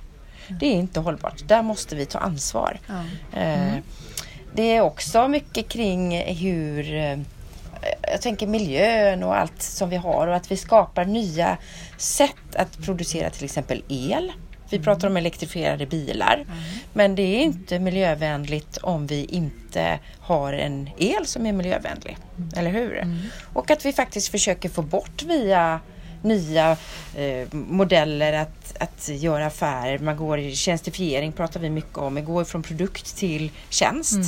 Det 0.61 0.67
är 0.67 0.73
inte 0.73 1.01
hållbart. 1.01 1.49
Där 1.49 1.63
måste 1.63 1.97
vi 1.97 2.07
ta 2.07 2.19
ansvar. 2.19 2.81
Ja. 2.87 3.41
Eh, 3.41 3.75
Det 4.55 4.77
är 4.77 4.81
också 4.81 5.29
mycket 5.29 5.69
kring 5.69 6.19
hur 6.19 6.95
eh, 6.95 7.19
jag 8.11 8.23
tänker 8.23 8.47
miljön 8.47 9.23
och 9.23 9.39
allt 9.39 9.63
som 9.63 9.91
vi 9.91 9.97
har 9.97 10.27
och 10.27 10.37
att 10.37 10.51
vi 10.51 10.57
skapar 10.57 11.05
nya 11.05 11.57
sätt 11.97 12.57
att 12.57 12.79
producera 12.85 13.31
till 13.31 13.45
exempel 13.45 13.83
el. 13.89 14.33
Vi 14.71 14.79
pratar 14.79 15.09
om 15.09 15.17
elektrifierade 15.17 15.87
bilar. 15.87 16.45
Men 16.93 17.15
det 17.15 17.23
är 17.23 17.41
inte 17.41 17.79
miljövänligt 17.79 18.77
om 18.77 19.07
vi 19.07 19.25
inte 19.25 19.99
har 20.21 20.53
en 20.53 20.91
el 20.99 21.27
som 21.27 21.47
är 21.47 21.53
miljövänlig. 21.53 22.17
Eller 22.57 22.71
hur? 22.71 23.07
Och 23.53 23.71
att 23.71 23.85
vi 23.85 23.93
faktiskt 23.93 24.29
försöker 24.29 24.69
få 24.69 24.83
bort 24.83 25.23
via 25.23 25.81
nya 26.25 26.77
eh, 27.17 27.49
modeller 27.53 28.33
att, 28.33 28.77
att 28.81 29.09
göra 29.09 29.47
affärer. 29.47 29.99
Man 29.99 30.17
går 30.17 30.39
i 30.39 30.57
tjänstifiering 30.57 31.33
pratar 31.33 31.61
vi 31.61 31.71
mycket 31.71 31.99
om. 31.99 32.15
Man 32.15 32.25
går 32.25 32.45
från 32.45 32.63
produkt 32.63 33.17
till 33.17 33.51
tjänst. 33.69 34.19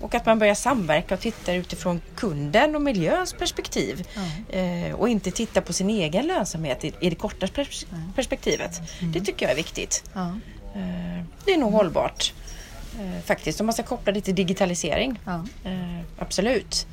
Och 0.00 0.14
att 0.14 0.26
man 0.26 0.38
börjar 0.38 0.54
samverka 0.54 1.14
och 1.14 1.20
titta 1.20 1.52
utifrån 1.52 2.00
kunden 2.16 2.76
och 2.76 2.82
miljöns 2.82 3.32
perspektiv. 3.32 4.06
Eh, 4.48 4.94
och 4.94 5.08
inte 5.08 5.30
titta 5.30 5.60
på 5.60 5.72
sin 5.72 5.90
egen 5.90 6.26
lönsamhet 6.26 6.84
i, 6.84 6.92
i 7.00 7.10
det 7.10 7.16
korta 7.16 7.46
pers- 7.46 7.86
perspektivet. 8.14 8.80
Det 9.12 9.20
tycker 9.20 9.46
jag 9.46 9.52
är 9.52 9.56
viktigt. 9.56 10.04
Eh, 10.74 11.24
det 11.44 11.52
är 11.52 11.58
nog 11.58 11.72
hållbart. 11.72 12.32
Eh, 13.00 13.22
faktiskt, 13.24 13.60
om 13.60 13.66
man 13.66 13.72
ska 13.72 13.82
koppla 13.82 14.12
det 14.12 14.20
till 14.20 14.34
digitalisering. 14.34 15.20
Ja. 15.24 15.44
Eh, 15.64 16.00
absolut. 16.18 16.86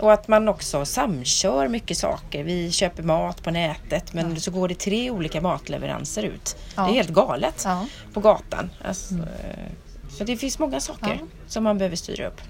Och 0.00 0.12
att 0.12 0.28
man 0.28 0.48
också 0.48 0.84
samkör 0.84 1.68
mycket 1.68 1.96
saker. 1.96 2.44
Vi 2.44 2.70
köper 2.72 3.02
mat 3.02 3.42
på 3.42 3.50
nätet 3.50 4.12
men 4.12 4.40
så 4.40 4.50
går 4.50 4.68
det 4.68 4.74
tre 4.74 5.10
olika 5.10 5.40
matleveranser 5.40 6.22
ut. 6.22 6.56
Ja. 6.76 6.82
Det 6.82 6.90
är 6.90 6.94
helt 6.94 7.10
galet 7.10 7.62
Ja. 7.64 7.86
på 8.12 8.20
gatan. 8.20 8.70
Alltså, 8.84 9.14
eh, 9.14 9.72
Så 10.10 10.24
det 10.24 10.36
finns 10.36 10.58
många 10.58 10.80
saker 10.80 11.18
Ja. 11.20 11.26
som 11.46 11.64
man 11.64 11.78
behöver 11.78 11.96
styra 11.96 12.26
upp. 12.26 12.40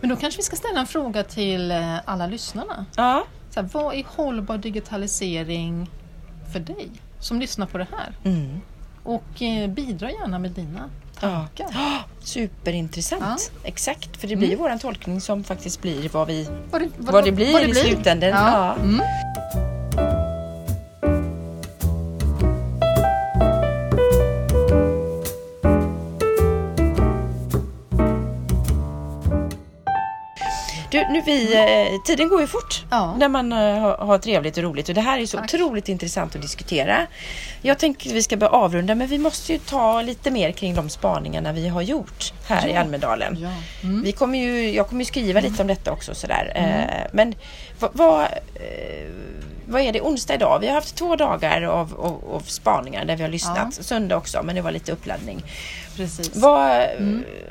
Men 0.00 0.10
då 0.10 0.16
kanske 0.16 0.38
vi 0.38 0.42
ska 0.42 0.56
ställa 0.56 0.80
en 0.80 0.86
fråga 0.86 1.22
till 1.24 1.70
eh, 1.70 1.96
alla 2.04 2.26
lyssnarna. 2.26 2.86
Ja. 2.96 3.24
Så 3.50 3.60
här, 3.60 3.68
vad 3.72 3.94
är 3.94 4.04
hållbar 4.06 4.58
digitalisering 4.58 5.90
för 6.52 6.60
dig 6.60 6.88
som 7.20 7.40
lyssnar 7.40 7.66
på 7.66 7.78
det 7.78 7.86
här? 7.92 8.16
Mm. 8.24 8.60
Och 9.04 9.42
eh, 9.42 9.70
bidra 9.70 10.10
gärna 10.10 10.38
med 10.38 10.50
dina 10.50 10.90
tankar. 11.20 11.66
Ja. 11.74 12.04
Superintressant. 12.20 13.52
Exakt, 13.64 14.16
för 14.16 14.28
det 14.28 14.36
blir 14.36 14.50
ju 14.50 14.56
våran 14.56 14.78
tolkning 14.78 15.20
som 15.20 15.44
faktiskt 15.44 15.82
blir 15.82 16.08
vad, 16.08 16.26
vi, 16.26 16.48
Vad 16.70 16.82
det, 16.82 16.88
vad 16.98 17.24
det 17.24 17.32
blir 17.32 17.68
i 17.68 17.74
slutändan. 17.74 18.30
Ja. 18.30 18.74
Ja. 18.76 18.82
Mm. 18.82 19.00
Nu 31.14 31.22
vi, 31.26 31.54
eh, 31.54 32.02
tiden 32.02 32.28
går 32.28 32.40
ju 32.40 32.46
fort 32.46 32.84
Ja. 32.90 33.14
när 33.18 33.28
man 33.28 33.52
eh, 33.52 33.58
har, 33.78 33.96
har 33.96 34.18
trevligt 34.18 34.56
och 34.56 34.62
roligt 34.62 34.88
och 34.88 34.94
det 34.94 35.00
här 35.00 35.18
är 35.18 35.26
så 35.26 35.36
Tack. 35.36 35.54
otroligt 35.54 35.88
intressant 35.88 36.36
att 36.36 36.42
diskutera. 36.42 37.06
Jag 37.62 37.78
tänker 37.78 38.10
att 38.10 38.16
vi 38.16 38.22
ska 38.22 38.36
börja 38.36 38.50
avrunda 38.52 38.94
men 38.94 39.06
vi 39.06 39.18
måste 39.18 39.52
ju 39.52 39.58
ta 39.58 40.02
lite 40.02 40.30
mer 40.30 40.52
kring 40.52 40.74
de 40.74 40.88
spaningarna 40.88 41.52
vi 41.52 41.68
har 41.68 41.82
gjort 41.82 42.32
här 42.46 42.66
i 42.68 42.72
Ja. 42.72 42.80
Almedalen. 42.80 43.36
Ja. 43.40 43.50
Mm. 43.88 44.02
Vi 44.02 44.12
kommer 44.12 44.38
ju, 44.38 44.70
jag 44.70 44.88
kommer 44.88 45.00
ju 45.00 45.04
skriva 45.06 45.40
lite 45.40 45.62
om 45.62 45.68
detta 45.68 45.92
också 45.92 46.14
sådär. 46.14 46.52
Eh, 46.54 47.06
men 47.12 47.34
vad, 47.78 48.20
eh, 48.20 48.28
vad 49.66 49.80
är 49.82 49.92
det 49.92 50.00
onsdag 50.00 50.34
idag? 50.34 50.58
Vi 50.60 50.66
har 50.66 50.74
haft 50.74 50.96
två 50.96 51.16
dagar 51.16 51.62
av, 51.62 51.94
av, 52.00 52.34
av 52.34 52.40
spaningar 52.40 53.04
där 53.04 53.16
vi 53.16 53.22
har 53.22 53.30
lyssnat. 53.30 53.74
Söndag 53.74 54.16
också 54.16 54.42
men 54.42 54.54
det 54.54 54.62
var 54.62 54.70
lite 54.70 54.92
uppladdning. 54.92 55.42
Precis. 55.96 56.36
Vad, 56.36 56.86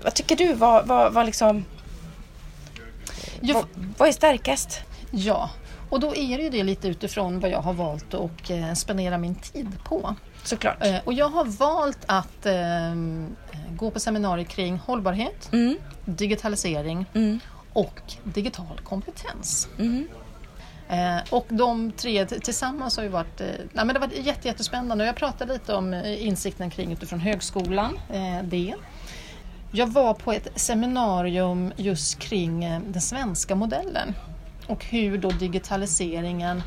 vad 0.03 0.13
tycker 0.13 0.35
du? 0.35 0.53
Vad, 0.53 0.87
vad, 0.87 1.13
vad 1.13 1.25
liksom 1.25 1.65
Jo, 3.41 3.53
vad, 3.55 3.65
vad 3.97 4.07
är 4.07 4.11
starkast? 4.13 4.79
Ja, 5.11 5.49
och 5.89 5.99
då 5.99 6.15
är 6.15 6.37
det 6.37 6.43
ju 6.43 6.49
det 6.49 6.63
lite 6.63 6.87
utifrån 6.87 7.39
vad 7.39 7.51
jag 7.51 7.59
har 7.61 7.73
valt 7.73 8.13
att 8.13 8.49
eh, 8.49 8.73
spendera 8.73 9.17
min 9.17 9.35
tid 9.35 9.67
på. 9.83 10.15
Såklart. 10.43 10.85
Eh, 10.85 10.95
och 11.03 11.13
jag 11.13 11.29
har 11.29 11.45
valt 11.45 11.99
att 12.05 12.45
eh, 12.45 12.53
gå 13.75 13.91
på 13.91 13.99
seminarier 13.99 14.45
kring 14.45 14.77
hållbarhet, 14.77 15.49
Mm. 15.53 15.77
digitalisering 16.05 17.05
Mm. 17.13 17.39
och 17.73 18.01
digital 18.23 18.79
kompetens. 18.83 19.67
Mm. 19.79 20.07
Eh, 20.89 21.17
och 21.29 21.45
de 21.49 21.91
tre 21.91 22.25
tillsammans 22.25 22.97
har 22.97 23.03
ju 23.03 23.09
varit, 23.09 23.41
eh, 23.41 23.47
nej, 23.47 23.85
men 23.85 23.87
det 23.87 23.93
har 23.93 24.07
varit 24.07 24.25
jätte, 24.25 24.47
jättespännande. 24.47 25.05
Jag 25.05 25.15
pratade 25.15 25.53
lite 25.53 25.73
om 25.75 25.93
eh, 25.93 26.27
insikten 26.27 26.69
kring 26.69 26.91
utifrån 26.91 27.19
högskolan. 27.19 27.99
Det. 28.43 28.75
Jag 29.75 29.87
var 29.87 30.13
på 30.13 30.31
ett 30.31 30.47
seminarium 30.55 31.73
just 31.77 32.19
kring 32.19 32.63
eh, 32.63 32.81
den 32.87 33.01
svenska 33.01 33.55
modellen 33.55 34.13
och 34.67 34.85
hur 34.85 35.17
då 35.17 35.29
digitaliseringen 35.29 36.63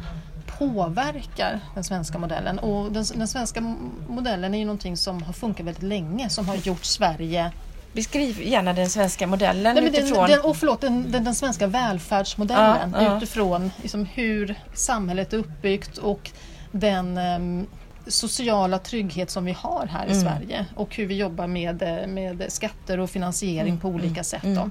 påverkar 0.59 1.61
den 1.75 1.85
svenska 1.85 2.19
modellen. 2.19 2.59
Och 2.59 2.93
den, 2.93 3.05
den 3.15 3.29
svenska 3.29 3.61
modellen 4.09 4.55
är 4.55 4.59
ju 4.59 4.65
någonting 4.65 4.97
som 4.97 5.23
har 5.23 5.33
funkat 5.33 5.67
väldigt 5.67 5.83
länge, 5.83 6.29
som 6.31 6.49
har 6.49 6.57
gjort 6.57 6.85
Sverige 6.85 7.53
Beskriv 7.93 8.43
gärna 8.43 8.73
den 8.73 8.91
svenska 8.91 9.27
modellen 9.27 9.75
Nej, 9.75 9.83
men 9.83 9.93
den, 9.93 10.05
utifrån... 10.05 10.31
den, 10.31 10.41
och 10.41 10.57
förlåt, 10.57 10.81
den, 10.81 11.13
den, 11.13 11.25
den 11.25 11.35
svenska 11.35 11.67
välfärdsmodellen 11.67 12.95
Ja, 12.95 13.03
ja. 13.03 13.17
utifrån 13.17 13.71
liksom, 13.83 14.05
hur 14.05 14.55
samhället 14.75 15.33
är 15.33 15.37
uppbyggt 15.37 15.99
och 15.99 16.31
den 16.73 17.19
ehm, 17.19 17.67
sociala 18.09 18.79
trygghet 18.79 19.31
som 19.31 19.45
vi 19.45 19.53
har 19.53 19.87
här 19.87 20.07
i 20.07 20.11
Mm. 20.11 20.23
Sverige 20.23 20.67
och 20.77 20.97
hur 20.97 21.07
vi 21.07 21.17
jobbar 21.17 21.47
med, 21.47 21.83
eh, 21.83 22.07
med 22.07 22.45
skatter 22.49 23.01
och 23.01 23.11
finansiering 23.11 23.69
Mm, 23.69 23.81
på 23.81 23.89
olika 23.89 24.25
sätt. 24.25 24.43
Då. 24.43 24.71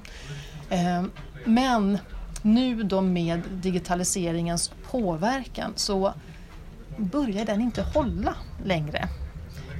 Ehm, 0.70 1.10
men 1.44 1.98
nu 2.42 2.82
då 2.82 3.00
med 3.00 3.42
digitaliseringens 3.50 4.70
påverkan 4.90 5.72
så 5.76 6.12
börjar 6.96 7.44
den 7.44 7.60
inte 7.60 7.82
hålla 7.82 8.34
längre. 8.64 9.08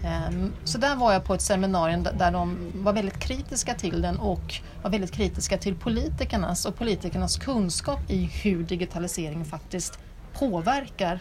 Ehm, 0.04 0.52
Så 0.64 0.78
där 0.78 0.96
var 0.96 1.12
jag 1.12 1.24
på 1.24 1.34
ett 1.34 1.42
seminarium 1.42 2.02
där- 2.02 2.32
de 2.32 2.56
var 2.74 2.92
väldigt 2.92 3.18
kritiska 3.18 3.74
till 3.74 4.02
den 4.02 4.18
och 4.18 4.54
var 4.82 4.90
väldigt 4.90 5.12
kritiska 5.12 5.58
till 5.58 5.74
politikernas 5.74 6.64
och 6.66 6.76
politikernas 6.76 7.36
kunskap 7.36 8.10
i 8.10 8.24
hur 8.24 8.62
digitaliseringen 8.62 9.44
faktiskt 9.44 9.98
påverkar 10.38 11.20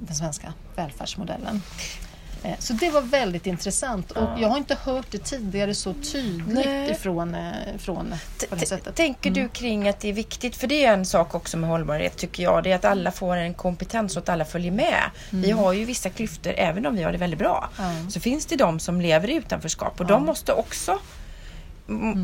den 0.00 0.14
svenska 0.14 0.52
välfärdsmodellen. 0.76 1.62
Eh, 2.42 2.50
Så 2.58 2.72
det 2.72 2.90
var 2.90 3.00
väldigt 3.00 3.46
intressant 3.46 4.10
och 4.10 4.28
jag 4.38 4.48
har 4.48 4.56
inte 4.56 4.74
hört 4.84 5.06
det 5.10 5.18
tidigare 5.18 5.74
så 5.74 5.94
tydligt 5.94 6.66
Nej. 6.66 6.90
ifrån 6.90 7.34
eh, 7.34 7.52
från 7.78 8.14
på 8.48 8.54
det 8.54 8.66
sättet. 8.66 8.94
Tänker 8.94 9.30
du 9.30 9.48
kring 9.48 9.88
att 9.88 10.00
det 10.00 10.08
är 10.08 10.12
viktigt, 10.12 10.56
för 10.56 10.66
det 10.66 10.84
är 10.84 10.92
en 10.92 11.06
sak 11.06 11.34
också 11.34 11.56
med 11.56 11.70
hållbarhet 11.70 12.16
tycker 12.16 12.42
jag, 12.42 12.64
det 12.64 12.70
är 12.72 12.76
att 12.76 12.84
alla 12.84 13.10
får 13.10 13.36
en 13.36 13.54
kompetens 13.54 14.16
och 14.16 14.22
att 14.22 14.28
alla 14.28 14.44
följer 14.44 14.72
med. 14.72 15.02
Vi 15.30 15.50
har 15.50 15.72
ju 15.72 15.84
vissa 15.84 16.10
klyftor, 16.10 16.52
även 16.56 16.86
om 16.86 16.96
vi 16.96 17.02
har 17.02 17.12
det 17.12 17.18
väldigt 17.18 17.38
bra, 17.38 17.70
Mm. 17.78 18.10
Så 18.10 18.20
finns 18.20 18.46
det 18.46 18.56
de 18.56 18.80
som 18.80 19.00
lever 19.00 19.30
i 19.30 19.34
utanförskap 19.34 20.00
och 20.00 20.06
de 20.06 20.24
måste 20.24 20.52
också 20.52 20.90
mm, 20.90 21.02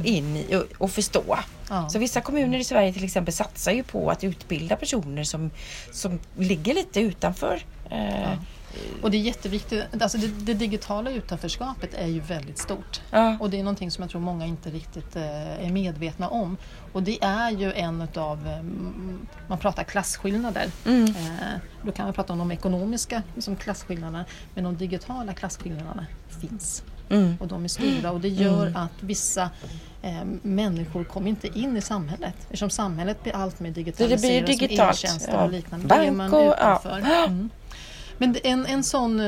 in 0.04 0.36
i 0.36 0.56
och, 0.56 0.82
och 0.82 0.90
förstå. 0.90 1.38
Ja. 1.68 1.88
Så 1.88 1.98
vissa 1.98 2.20
kommuner 2.20 2.58
i 2.58 2.64
Sverige 2.64 2.92
till 2.92 3.04
exempel 3.04 3.34
satsar 3.34 3.72
ju 3.72 3.82
på 3.82 4.10
att 4.10 4.24
utbilda 4.24 4.76
personer 4.76 5.24
som, 5.24 5.50
som 5.92 6.18
ligger 6.36 6.74
lite 6.74 7.00
utanför. 7.00 7.62
Eh, 7.90 8.32
Och 9.02 9.10
det 9.10 9.16
är 9.16 9.20
jätteviktigt, 9.20 9.84
alltså 10.02 10.18
det, 10.18 10.26
det 10.26 10.54
digitala 10.54 11.10
utanförskapet 11.10 11.94
är 11.94 12.06
ju 12.06 12.20
väldigt 12.20 12.58
stort. 12.58 13.00
Ja. 13.10 13.36
Och 13.40 13.50
det 13.50 13.58
är 13.58 13.62
någonting 13.62 13.90
som 13.90 14.02
jag 14.02 14.10
tror 14.10 14.20
många 14.20 14.46
inte 14.46 14.70
riktigt 14.70 15.16
eh, 15.16 15.66
är 15.66 15.70
medvetna 15.70 16.28
om. 16.28 16.56
Och 16.92 17.02
det 17.02 17.18
är 17.22 17.50
ju 17.50 17.72
en 17.72 18.02
utav, 18.02 18.46
eh, 18.48 18.62
man 19.48 19.58
pratar 19.58 19.84
klasskillnader. 19.84 20.70
Mm. 20.86 21.14
Då 21.82 21.92
kan 21.92 22.04
man 22.04 22.14
prata 22.14 22.32
om 22.32 22.38
de 22.38 22.52
ekonomiska 22.52 23.22
liksom 23.34 23.56
klasskillnaderna, 23.56 24.24
men 24.54 24.64
de 24.64 24.76
digitala 24.76 25.34
klasskillnaderna 25.34 26.06
finns. 26.40 26.82
Mm. 27.10 27.36
Och 27.40 27.48
de 27.48 27.64
är 27.64 27.68
stora 27.68 28.10
och 28.10 28.20
det 28.20 28.28
gör 28.28 28.72
att 28.74 28.92
vissa 29.00 29.50
eh, 30.02 30.24
människor 30.42 31.04
kommer 31.04 31.28
inte 31.28 31.58
in 31.58 31.76
i 31.76 31.80
samhället. 31.80 32.34
Eftersom 32.40 32.70
samhället 32.70 33.22
blir 33.22 33.36
allt 33.36 33.60
mer 33.60 33.70
digitaliserat 33.70 34.20
blir 34.20 34.56
som 34.56 34.66
digitalt, 34.66 34.94
e-tjänster 34.96 35.32
ja. 35.32 35.44
och 35.44 35.50
liknande. 35.52 35.86
Bank 35.86 36.06
är 36.08 36.10
man 36.10 36.34
och- 36.34 36.40
ja. 36.40 36.52
utanför. 36.80 36.98
Mm. 37.26 37.50
Men 38.18 38.32
det- 38.32 38.48
en, 38.48 38.66
en 38.66 38.84
sån, 38.84 39.20
eh, 39.20 39.26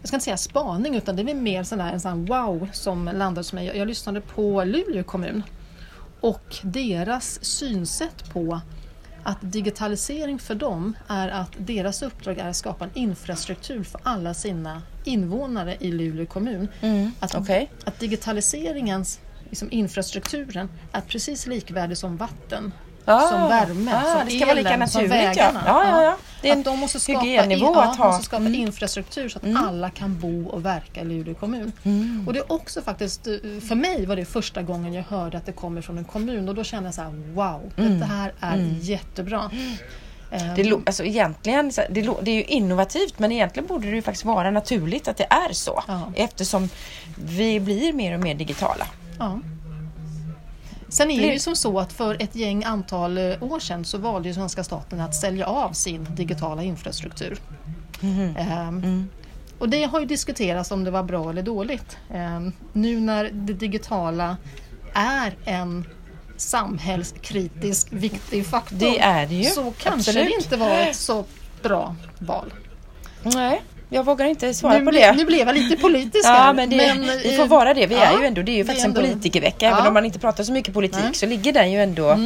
jag 0.00 0.08
ska 0.08 0.16
inte 0.16 0.24
säga 0.24 0.36
spaning, 0.36 0.94
utan 0.96 1.16
det 1.16 1.22
är 1.22 1.34
mer 1.34 1.62
sån 1.62 1.78
där, 1.78 1.92
en 1.92 2.00
sån 2.00 2.24
wow 2.26 2.68
som 2.72 3.04
landade 3.04 3.40
hos 3.40 3.52
mig. 3.52 3.66
Jag, 3.66 3.76
jag 3.76 3.88
lyssnade 3.88 4.20
på 4.20 4.64
Luleå 4.64 5.02
kommun 5.04 5.42
och 6.20 6.56
deras 6.62 7.44
synsätt 7.44 8.32
på 8.32 8.60
att 9.22 9.38
digitalisering 9.40 10.38
för 10.38 10.54
dem 10.54 10.96
är 11.08 11.28
att 11.28 11.52
deras 11.58 12.02
uppdrag 12.02 12.38
är 12.38 12.48
att 12.48 12.56
skapa 12.56 12.84
en 12.84 12.90
infrastruktur 12.94 13.84
för 13.84 14.00
alla 14.04 14.34
sina 14.34 14.82
invånare 15.04 15.76
i 15.80 15.92
Luleå 15.92 16.26
kommun. 16.26 16.68
Mm, 16.80 17.12
Att, 17.20 17.34
okej. 17.34 17.70
att 17.84 18.00
digitaliseringens 18.00 19.20
liksom 19.50 19.68
infrastrukturen 19.70 20.68
är 20.92 21.00
precis 21.00 21.46
likvärdig 21.46 21.98
som 21.98 22.16
vatten, 22.16 22.72
Ah, 23.04 23.20
som 23.28 23.48
värme, 23.48 23.92
ah, 23.94 24.18
som 24.18 24.26
det 24.28 24.36
ska 24.36 24.46
vara 24.46 24.54
lika 24.54 24.70
elen, 24.70 24.88
som 24.88 25.02
naturligt, 25.02 25.36
ja. 25.36 25.50
Ja, 25.66 25.84
ja, 25.88 26.02
ja. 26.04 26.16
Det 26.42 26.48
är 26.48 26.52
en 26.52 26.58
att 26.58 26.64
de 26.64 26.78
måste 26.78 27.00
skapa, 27.00 27.20
hygiennivå 27.20 27.72
ja, 27.74 27.94
måste 28.06 28.24
skapa 28.24 28.40
Mm. 28.40 28.54
infrastruktur 28.54 29.28
så 29.28 29.38
att 29.38 29.44
alla 29.56 29.90
kan 29.90 30.18
bo 30.20 30.48
och 30.48 30.64
verka 30.64 31.00
i 31.00 31.04
Luleå 31.04 31.34
kommun. 31.34 31.72
Mm. 31.82 32.24
Och 32.26 32.32
det 32.32 32.38
är 32.38 32.52
också 32.52 32.82
faktiskt, 32.82 33.26
eh, 33.26 33.32
för 33.68 33.74
mig 33.74 34.06
var 34.06 34.16
det 34.16 34.24
första 34.24 34.62
gången 34.62 34.94
jag 34.94 35.02
hörde 35.08 35.36
att 35.38 35.46
det 35.46 35.52
kommer 35.52 35.80
från 35.82 35.98
en 35.98 36.04
kommun 36.04 36.48
och 36.48 36.54
då 36.54 36.64
kände 36.64 36.86
jag 36.86 36.94
så 36.94 37.02
här: 37.02 37.10
wow, 37.34 37.72
det 37.76 38.04
här 38.04 38.32
är 38.40 38.56
jättebra. 38.80 39.50
Ehm, 39.52 39.76
Mm. 40.32 40.54
Det, 40.56 40.64
lo- 40.64 40.82
alltså 40.86 41.04
egentligen, 41.04 41.72
det, 41.90 42.08
det 42.22 42.30
är 42.30 42.34
ju 42.34 42.44
innovativt 42.44 43.18
men 43.18 43.32
egentligen 43.32 43.66
borde 43.66 43.88
det 43.90 43.94
ju 43.96 44.02
faktiskt 44.02 44.24
vara 44.24 44.50
naturligt 44.50 45.08
att 45.08 45.16
det 45.16 45.24
är 45.30 45.52
så. 45.52 45.82
Ja. 45.88 46.12
Eftersom 46.14 46.68
vi 47.16 47.60
blir 47.60 47.92
mer 47.92 48.14
och 48.14 48.20
mer 48.20 48.34
digitala. 48.34 48.86
Ja. 49.18 49.38
Sen 50.90 51.10
är 51.10 51.20
det 51.20 51.32
ju 51.32 51.38
som 51.38 51.56
så 51.56 51.78
att 51.78 51.92
för 51.92 52.16
ett 52.22 52.34
gäng 52.34 52.64
antal 52.64 53.18
eh, 53.18 53.42
år 53.42 53.60
sedan 53.60 53.84
så 53.84 53.98
valde 53.98 54.28
ju 54.28 54.34
svenska 54.34 54.64
staten 54.64 55.00
att 55.00 55.14
sälja 55.14 55.46
av 55.46 55.72
sin 55.72 56.06
digitala 56.14 56.62
infrastruktur. 56.62 57.38
Ehm, 58.38 59.08
Och 59.58 59.68
det 59.68 59.84
har 59.84 60.00
ju 60.00 60.06
diskuterats 60.06 60.70
om 60.70 60.84
det 60.84 60.90
var 60.90 61.02
bra 61.02 61.30
eller 61.30 61.42
dåligt. 61.42 61.96
Ehm, 62.10 62.52
nu 62.72 63.00
när 63.00 63.30
det 63.32 63.52
digitala 63.52 64.36
är 64.94 65.34
en 65.44 65.84
samhällskritisk 66.36 67.88
viktig 67.90 68.46
faktor 68.46 68.76
Det 68.78 69.26
det 69.26 69.44
så 69.44 69.62
kanske 69.62 69.88
absolut. 70.10 70.28
det 70.38 70.44
inte 70.44 70.56
var 70.56 70.70
ett 70.70 70.96
så 70.96 71.24
bra 71.62 71.96
val. 72.18 72.52
Nej, 73.22 73.62
jag 73.90 74.04
vågar 74.04 74.26
inte 74.26 74.54
svara 74.54 74.78
Nu, 74.78 74.84
på 74.84 74.90
det. 74.90 75.12
nu 75.12 75.24
blev 75.24 75.46
jag 75.46 75.54
lite 75.56 75.76
politisk 75.76 76.24
Ja 76.26 76.30
här, 76.32 76.52
men, 76.54 76.70
det, 76.70 76.94
vi 77.22 77.30
eh, 77.34 77.36
får 77.36 77.46
vara 77.46 77.74
det. 77.74 77.86
Vi 77.86 77.94
ja, 77.94 78.00
är 78.00 78.20
ju 78.20 78.26
ändå, 78.26 78.42
det 78.42 78.52
är 78.52 78.56
ju 78.56 78.64
faktiskt 78.64 78.84
en 78.84 78.90
ändå- 78.90 79.00
politikervecka. 79.00 79.66
Ja. 79.66 79.72
Även 79.72 79.86
om 79.86 79.94
man 79.94 80.04
inte 80.04 80.18
pratar 80.18 80.44
så 80.44 80.52
mycket 80.52 80.74
politik 80.74 80.94
Nej. 80.96 81.02
Mm. 81.02 81.14
så 81.14 81.26
ligger 81.26 81.52
den 81.52 81.72
ju 81.72 81.82
ändå 81.82 82.18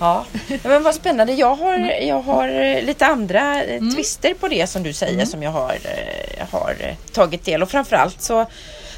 Ja. 0.00 0.24
ja, 0.48 0.58
men 0.62 0.82
vad 0.82 0.94
spännande. 0.94 1.32
Jag 1.32 1.54
har, 1.56 1.78
jag 2.02 2.20
har 2.22 2.48
eh, 2.48 2.82
lite 2.82 3.06
andra 3.06 3.64
eh, 3.64 3.76
Mm. 3.76 3.94
twister 3.94 4.34
på 4.34 4.48
det 4.48 4.66
som 4.66 4.82
du 4.82 4.92
säger 4.92 5.24
som 5.24 5.42
jag 5.42 5.50
har, 5.50 5.76
har 6.50 6.76
tagit 7.12 7.44
del 7.44 7.62
och 7.62 7.70
framförallt 7.70 8.22
så, 8.22 8.46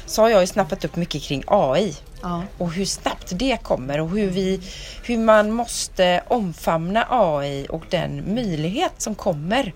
så 0.05 0.21
har 0.21 0.29
jag 0.29 0.41
ju 0.41 0.47
snappat 0.47 0.85
upp 0.85 0.95
mycket 0.95 1.21
kring 1.23 1.43
AI 1.47 1.95
Ja. 2.21 2.43
och 2.57 2.71
hur 2.73 2.85
snabbt 2.85 3.27
det 3.31 3.57
kommer 3.63 3.99
och 4.01 4.09
hur, 4.09 4.27
vi, 4.29 4.59
hur 5.03 5.17
man 5.17 5.51
måste 5.51 6.21
omfamna 6.27 7.05
AI 7.09 7.65
och 7.69 7.83
den 7.89 8.35
möjlighet 8.35 8.91
som 8.97 9.15
kommer 9.15 9.73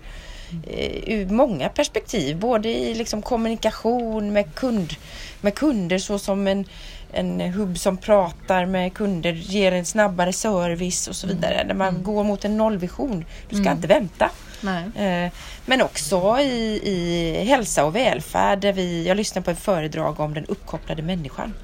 ur 1.06 1.26
många 1.26 1.68
perspektiv. 1.68 2.38
Både 2.38 2.68
i 2.68 2.94
liksom 2.94 3.22
kommunikation 3.22 4.32
med, 4.32 4.54
kund, 4.54 4.94
med 5.40 5.54
kunder 5.54 5.98
så 5.98 6.18
som 6.18 6.46
en, 6.46 6.64
en 7.12 7.40
hubb 7.40 7.78
som 7.78 7.96
pratar 7.96 8.66
med 8.66 8.94
kunder, 8.94 9.32
ger 9.32 9.72
en 9.72 9.84
snabbare 9.84 10.32
service 10.32 11.08
och 11.08 11.16
så 11.16 11.26
vidare. 11.26 11.64
När 11.66 11.74
man 11.74 12.02
går 12.02 12.24
mot 12.24 12.44
en 12.44 12.56
nollvision. 12.56 13.24
Du 13.48 13.56
ska 13.56 13.72
inte 13.72 13.86
vänta. 13.86 14.30
Nej. 14.60 15.24
Eh, 15.24 15.30
Men 15.66 15.82
också 15.82 16.38
i, 16.40 16.80
i 16.84 17.44
hälsa 17.44 17.84
och 17.84 17.96
välfärd. 17.96 18.60
Där 18.60 18.72
vi, 18.72 19.06
jag 19.08 19.16
lyssnade 19.16 19.44
på 19.44 19.50
ett 19.50 19.60
föredrag 19.60 20.20
om 20.20 20.34
den 20.34 20.44
uppkopplade 20.44 21.02
människan. 21.02 21.54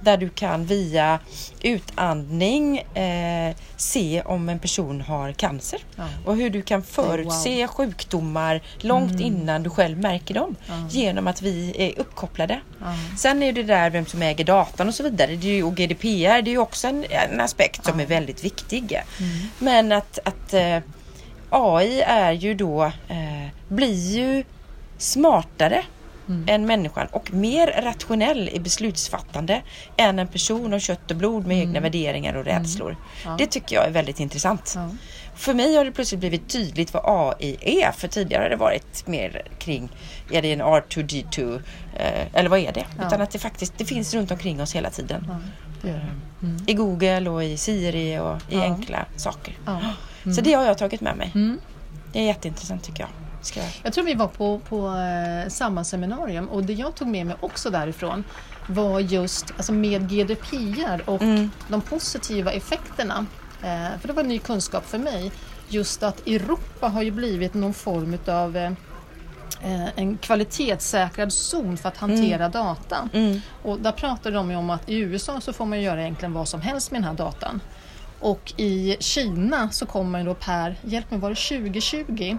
Där 0.00 0.16
du 0.16 0.28
kan 0.28 0.64
via 0.64 1.18
utandning 1.62 2.78
eh, 2.78 3.56
se 3.76 4.22
om 4.22 4.48
en 4.48 4.58
person 4.58 5.00
har 5.00 5.32
cancer. 5.32 5.80
Ja. 5.96 6.04
Och 6.24 6.36
hur 6.36 6.50
du 6.50 6.62
kan 6.62 6.82
förutse 6.82 7.66
sjukdomar 7.68 8.62
långt 8.78 9.20
innan 9.20 9.62
du 9.62 9.70
själv 9.70 9.98
märker 9.98 10.34
dem. 10.34 10.56
Genom 10.90 11.26
att 11.26 11.42
vi 11.42 11.74
är 11.78 12.00
uppkopplade. 12.00 12.60
Ja. 12.80 12.94
Sen 13.18 13.42
är 13.42 13.52
det 13.52 13.62
där 13.62 13.90
vem 13.90 14.06
som 14.06 14.22
äger 14.22 14.44
datan 14.44 14.88
och 14.88 14.94
så 14.94 15.02
vidare. 15.02 15.36
Det 15.36 15.48
är 15.48 15.54
ju, 15.54 15.62
och 15.62 15.76
GDPR 15.76 16.42
det 16.42 16.50
är 16.50 16.52
ju 16.52 16.58
också 16.58 16.88
en, 16.88 17.04
en 17.10 17.40
aspekt 17.40 17.84
som 17.84 18.00
är 18.00 18.06
väldigt 18.06 18.44
viktig. 18.44 19.00
Men 19.58 19.92
att, 19.92 20.18
att 20.24 20.54
eh, 20.54 20.78
AI 21.50 22.00
är 22.00 22.32
ju 22.32 22.54
då, 22.54 22.84
eh, 22.84 23.48
blir 23.68 24.16
ju 24.16 24.44
smartare 24.98 25.84
än 26.46 26.66
människan 26.66 27.06
och 27.12 27.34
mer 27.34 27.82
rationell 27.82 28.48
i 28.52 28.60
beslutsfattande 28.60 29.62
än 29.96 30.18
en 30.18 30.28
person 30.28 30.74
av 30.74 30.78
kött 30.78 31.10
och 31.10 31.16
blod 31.16 31.46
med 31.46 31.58
egna 31.58 31.80
värderingar 31.80 32.34
och 32.34 32.44
rädslor. 32.44 32.96
Ja. 33.24 33.34
Det 33.38 33.46
tycker 33.46 33.76
jag 33.76 33.86
är 33.86 33.90
väldigt 33.90 34.20
intressant. 34.20 34.72
Ja. 34.76 34.90
För 35.34 35.54
mig 35.54 35.76
har 35.76 35.84
det 35.84 35.92
plötsligt 35.92 36.20
blivit 36.20 36.48
tydligt 36.48 36.94
vad 36.94 37.02
AI 37.06 37.56
är. 37.60 37.92
För 37.92 38.08
tidigare 38.08 38.42
har 38.42 38.50
det 38.50 38.56
varit 38.56 39.06
mer 39.06 39.42
kring, 39.58 39.88
är 40.32 40.42
det 40.42 40.52
en 40.52 40.62
R2D2 40.62 41.62
eh, 41.96 42.26
eller 42.32 42.48
vad 42.48 42.58
är 42.58 42.72
det? 42.72 42.84
Ja. 42.98 43.06
Utan 43.06 43.20
att 43.20 43.30
det 43.30 43.38
faktiskt 43.38 43.72
det 43.78 43.84
finns 43.84 44.14
runt 44.14 44.30
omkring 44.30 44.62
oss 44.62 44.74
hela 44.74 44.90
tiden. 44.90 45.24
Ja, 45.28 45.36
det 45.82 45.88
det. 45.90 46.72
I 46.72 46.74
Google 46.74 47.30
och 47.30 47.44
i 47.44 47.56
Siri 47.56 48.18
och 48.18 48.36
i 48.36 48.56
Ja. 48.56 48.62
enkla 48.62 49.06
saker. 49.16 49.54
Ja. 49.66 49.80
Så 50.32 50.40
det 50.40 50.52
har 50.52 50.64
jag 50.64 50.78
tagit 50.78 51.00
med 51.00 51.16
mig. 51.16 51.30
Mm. 51.34 51.60
Det 52.12 52.18
är 52.18 52.24
jätteintressant 52.24 52.84
tycker 52.84 53.00
jag. 53.00 53.08
Ska 53.40 53.60
jag... 53.60 53.68
Jag 53.82 53.92
tror 53.92 54.04
vi 54.04 54.14
var 54.14 54.28
på, 54.28 54.58
på 54.58 54.88
eh, 54.88 55.48
samma 55.48 55.84
seminarium 55.84 56.48
och 56.48 56.64
det 56.64 56.72
jag 56.72 56.94
tog 56.94 57.08
med 57.08 57.26
mig 57.26 57.36
också 57.40 57.70
därifrån 57.70 58.24
var 58.66 59.00
just 59.00 59.50
alltså 59.56 59.72
med 59.72 60.08
GDPR 60.10 61.02
och 61.10 61.22
Mm. 61.22 61.50
de 61.68 61.80
positiva 61.80 62.52
effekterna. 62.52 63.26
Eh, 63.62 64.00
för 64.00 64.08
det 64.08 64.12
var 64.14 64.22
ny 64.22 64.38
kunskap 64.38 64.86
för 64.86 64.98
mig. 64.98 65.32
Just 65.68 66.02
att 66.02 66.26
Europa 66.26 66.88
har 66.88 67.02
ju 67.02 67.10
blivit 67.10 67.54
någon 67.54 67.74
form 67.74 68.18
av 68.26 68.56
eh, 68.56 68.72
eh, 69.62 69.88
en 69.96 70.18
kvalitetssäkrad 70.18 71.32
zon 71.32 71.76
för 71.76 71.88
att 71.88 71.96
hantera 71.96 72.48
data. 72.48 73.08
Mm. 73.12 73.40
Och 73.62 73.80
där 73.80 73.92
pratar 73.92 74.30
de 74.30 74.50
ju 74.50 74.56
om 74.56 74.70
att 74.70 74.88
i 74.88 74.98
USA 74.98 75.40
så 75.40 75.52
får 75.52 75.66
man 75.66 75.80
göra 75.80 76.00
egentligen 76.02 76.32
vad 76.32 76.48
som 76.48 76.60
helst 76.60 76.90
med 76.90 77.00
den 77.00 77.08
här 77.08 77.14
datan. 77.16 77.60
Och 78.20 78.52
i 78.56 78.96
Kina 79.00 79.70
så 79.70 79.86
kommer 79.86 80.24
då 80.24 80.34
per, 80.34 80.76
hjälp 80.82 81.10
mig 81.10 81.20
var 81.20 81.30
det 81.30 81.36
2020? 81.36 82.38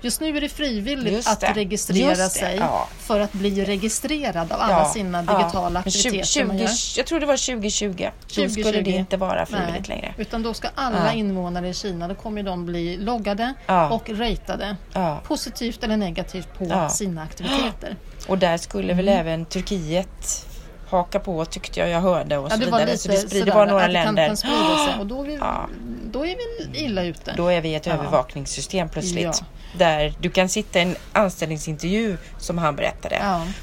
Just 0.00 0.20
nu 0.20 0.36
är 0.36 0.40
det 0.40 0.48
frivilligt 0.48 1.12
Just 1.12 1.28
att 1.28 1.40
det. 1.40 1.52
registrera 1.52 2.28
sig 2.28 2.56
ja. 2.56 2.88
för 2.98 3.20
att 3.20 3.32
bli 3.32 3.64
registrerad 3.64 4.52
av 4.52 4.60
alla 4.60 4.84
sina 4.88 5.22
digitala 5.22 5.68
Men 5.70 5.76
aktiviteter 5.76 6.24
20, 6.26 6.44
man 6.44 6.58
gör. 6.58 6.70
Jag 6.96 7.06
tror 7.06 7.20
det 7.20 7.26
var 7.26 7.36
2020. 7.54 7.86
Då 7.96 8.28
skulle 8.28 8.48
2020. 8.48 8.82
det 8.84 8.90
inte 8.90 9.16
vara 9.16 9.46
frivilligt 9.46 9.88
Nej, 9.88 9.98
längre. 9.98 10.14
Utan 10.18 10.42
då 10.42 10.54
ska 10.54 10.68
alla 10.74 11.06
Ja. 11.06 11.12
invånare 11.12 11.68
i 11.68 11.74
Kina, 11.74 12.08
då 12.08 12.14
kommer 12.14 12.42
de 12.42 12.66
bli 12.66 12.96
loggade 12.96 13.54
Ja. 13.66 13.90
och 13.90 14.10
ratade 14.10 14.76
Ja. 14.92 15.20
positivt 15.26 15.84
eller 15.84 15.96
negativt 15.96 16.48
på 16.58 16.64
Ja. 16.68 16.88
sina 16.88 17.22
aktiviteter. 17.22 17.96
Och 18.28 18.38
där 18.38 18.56
skulle 18.56 18.94
väl 18.94 19.08
Mm. 19.08 19.20
även 19.20 19.44
Turkiet 19.44 20.46
haka 20.88 21.20
på 21.20 21.44
tyckte 21.44 21.80
jag 21.80 21.88
jag 21.88 22.00
hörde 22.00 22.38
och 22.38 22.46
Ja, 22.46 22.50
så 22.50 22.70
var 22.70 22.78
vidare. 22.78 22.98
så 22.98 23.08
det 23.08 23.16
sprider 23.16 23.38
sådär 23.40 23.52
bara 23.54 23.64
några 23.66 23.86
länder. 23.86 24.30
och 25.00 25.06
då 25.06 25.22
är, 25.22 25.26
vi, 25.26 25.34
Ja. 25.36 25.68
då 26.12 26.26
är 26.26 26.36
vi 26.72 26.78
illa 26.84 27.02
ute. 27.02 27.32
Då 27.36 27.48
är 27.48 27.60
vi 27.60 27.74
ett 27.74 27.86
Ja. 27.86 27.92
övervakningssystem 27.92 28.88
plötsligt. 28.88 29.42
Där 29.78 30.14
du 30.20 30.30
kan 30.30 30.48
sitta 30.48 30.78
i 30.78 30.82
en 30.82 30.96
anställningsintervju 31.12 32.16
som 32.38 32.58
han 32.58 32.76
berättade 32.76 33.22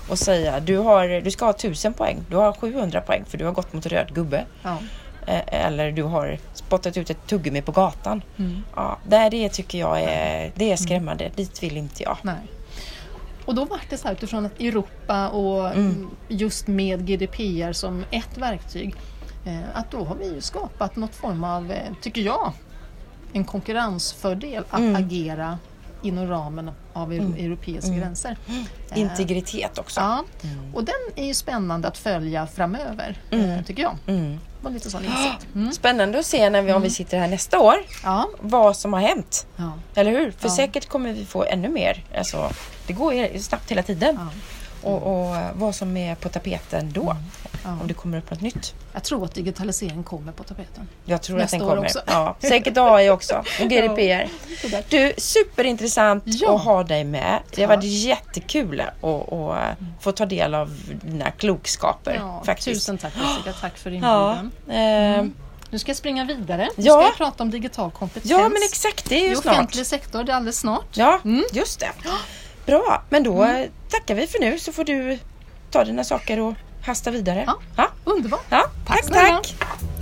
och 0.10 0.20
säga 0.20 0.60
du, 0.60 0.78
har, 0.78 1.22
du 1.22 1.32
ska 1.32 1.46
ha 1.46 1.52
1000 1.52 1.94
poäng. 1.94 2.18
Du 2.30 2.36
har 2.36 2.54
700 2.54 3.02
poäng 3.02 3.24
för 3.28 3.38
du 3.38 3.46
har 3.46 3.52
gått 3.52 3.74
mot 3.74 3.86
röd 3.86 4.14
gubbe. 4.16 4.46
Eh, 5.28 5.66
Eller 5.66 5.92
du 5.92 6.04
har 6.04 6.38
spottat 6.54 6.98
ut 6.98 7.10
ett 7.10 7.28
tuggummi 7.28 7.62
på 7.62 7.72
gatan. 7.72 8.22
Mm. 8.40 8.64
Ja, 8.76 8.98
det 9.08 9.50
tycker 9.50 9.78
jag 9.80 10.02
är, 10.02 10.52
det 10.56 10.72
är 10.72 10.76
skrämmande. 10.78 11.32
Dit 11.36 11.64
vill 11.64 11.78
inte 11.78 12.04
jag. 12.04 12.18
Nej. 12.22 12.36
Och 13.46 13.56
då 13.56 13.66
var 13.66 13.82
det 13.90 13.98
så 13.98 14.08
här 14.08 14.16
utifrån 14.16 14.46
att 14.46 14.60
Europa 14.60 15.30
och 15.30 15.70
Mm. 15.76 16.10
just 16.28 16.68
med 16.68 17.06
GDPR 17.08 17.72
som 17.74 18.04
ett 18.12 18.38
verktyg 18.38 18.96
eh, 19.46 19.60
att 19.74 19.92
då 19.92 20.04
har 20.04 20.16
vi 20.16 20.34
ju 20.34 20.42
skapat 20.42 20.96
något 20.96 21.16
form 21.16 21.44
av, 21.44 21.72
eh, 21.72 21.92
tycker 22.02 22.22
jag, 22.22 22.54
en 23.34 23.44
konkurrensfördel 23.46 24.64
att 24.70 24.80
Mm. 24.80 24.96
agera 25.06 25.58
inom 26.02 26.28
ramen 26.28 26.72
av 26.94 27.14
eu- 27.14 27.46
europeiska 27.46 27.92
gränser. 27.92 28.38
Eh, 28.92 29.00
Integritet 29.00 29.78
också. 29.78 30.02
Ja, 30.02 30.24
och 30.74 30.84
den 30.84 30.96
är 31.16 31.26
ju 31.28 31.34
spännande 31.34 31.88
att 31.88 31.98
följa 31.98 32.48
framöver, 32.48 33.18
eh, 33.32 33.62
tycker 33.66 33.84
jag. 33.84 33.98
Mm. 34.64 34.74
Var 34.74 34.78
lite 34.78 34.90
sån 34.92 35.06
insikt. 35.06 35.48
Mm. 35.56 35.72
Spännande 35.72 36.20
att 36.20 36.26
se 36.26 36.50
när 36.50 36.62
vi, 36.62 36.74
om 36.74 36.82
vi 36.82 36.90
sitter 36.90 37.20
här 37.20 37.28
nästa 37.28 37.60
år 37.60 37.76
Ja, 38.04 38.30
vad 38.42 38.78
som 38.78 38.94
har 38.94 39.00
hänt. 39.00 39.46
ja, 39.56 39.72
Eller 39.96 40.12
hur? 40.12 40.32
För 40.32 40.48
Ja. 40.50 40.56
säkert 40.56 40.88
kommer 40.90 41.14
vi 41.14 41.26
få 41.26 41.44
ännu 41.44 41.70
mer. 41.70 42.04
Alltså, 42.18 42.50
det 42.88 42.94
går 42.94 43.14
ju 43.14 43.40
snabbt 43.40 43.72
hela 43.72 43.84
tiden. 43.84 44.20
Och, 44.82 45.04
och 45.30 45.36
vad 45.54 45.76
som 45.76 45.98
är 45.98 46.16
på 46.16 46.30
tapeten 46.30 46.92
då. 46.94 47.16
Ja. 47.64 47.70
Om 47.82 47.88
det 47.88 47.94
kommer 47.94 48.18
upp 48.18 48.32
något 48.32 48.42
nytt. 48.42 48.74
Jag 48.94 49.04
tror 49.04 49.26
att 49.26 49.34
digitalisering 49.36 50.04
kommer 50.04 50.32
på 50.32 50.44
tapeten. 50.44 50.88
Jag 51.06 51.22
tror 51.22 51.38
Nästa 51.38 51.56
att 51.58 51.60
den 51.62 51.70
kommer. 51.70 51.84
också. 51.86 52.00
Ja, 52.08 52.36
säkert 52.42 52.78
AI 52.78 53.10
också. 53.10 53.36
Och 53.62 53.70
GDPR. 53.70 54.28
Sådär. 54.62 54.84
Du, 54.90 55.14
superintressant 55.18 56.24
Ja. 56.26 56.56
att 56.56 56.64
ha 56.64 56.84
dig 56.84 57.04
med. 57.04 57.40
Det 57.56 57.68
Tack. 57.68 57.78
var 57.78 57.84
jättekul 57.84 58.82
att, 59.04 59.04
att 59.34 59.78
få 60.02 60.12
ta 60.12 60.26
del 60.26 60.54
av 60.56 60.72
dina 61.04 61.32
klokskaper. 61.32 62.16
Ja, 62.20 62.44
faktiskt. 62.46 62.68
tusen 62.68 62.98
tack 62.98 63.14
Jessica, 63.16 63.54
tack 63.62 63.78
för 63.78 63.92
Ja, 63.92 64.38
inbjudan. 64.66 65.20
eh, 65.20 65.26
Nu 65.70 65.80
ska 65.80 65.90
jag 65.90 65.98
springa 65.98 66.26
vidare. 66.26 66.70
Nu 66.78 66.84
Ja. 66.86 66.94
ska 66.94 67.02
jag 67.04 67.16
prata 67.18 67.44
om 67.44 67.52
digital 67.52 67.92
kompetens 67.92 68.32
ja, 68.32 68.38
men 68.50 68.64
exakt. 68.72 69.10
Det 69.10 69.16
är 69.16 69.26
i 69.26 69.30
ju 69.30 69.36
snart. 69.36 69.54
offentlig 69.54 69.86
sektor. 69.86 70.24
Det 70.24 70.32
är 70.32 70.36
alldeles 70.36 70.60
snart. 70.60 70.98
Ja, 70.98 71.20
Mm. 71.26 71.44
just 71.54 71.80
det. 71.80 71.92
Bra, 72.66 73.04
men 73.10 73.24
då 73.24 73.44
eh, 73.44 73.66
tackar 73.90 74.16
vi 74.16 74.28
för 74.28 74.40
nu 74.40 74.60
så 74.60 74.72
får 74.72 74.84
du 74.84 75.20
ta 75.72 75.84
dina 75.84 76.04
saker 76.04 76.40
och 76.40 76.54
hasta 76.86 77.12
vidare. 77.12 77.46
Ja. 77.78 77.88
Underbart. 78.04 78.44
Ja, 78.50 78.66
Tack 78.86 79.06
tack. 79.06 79.44
tack. 79.60 79.93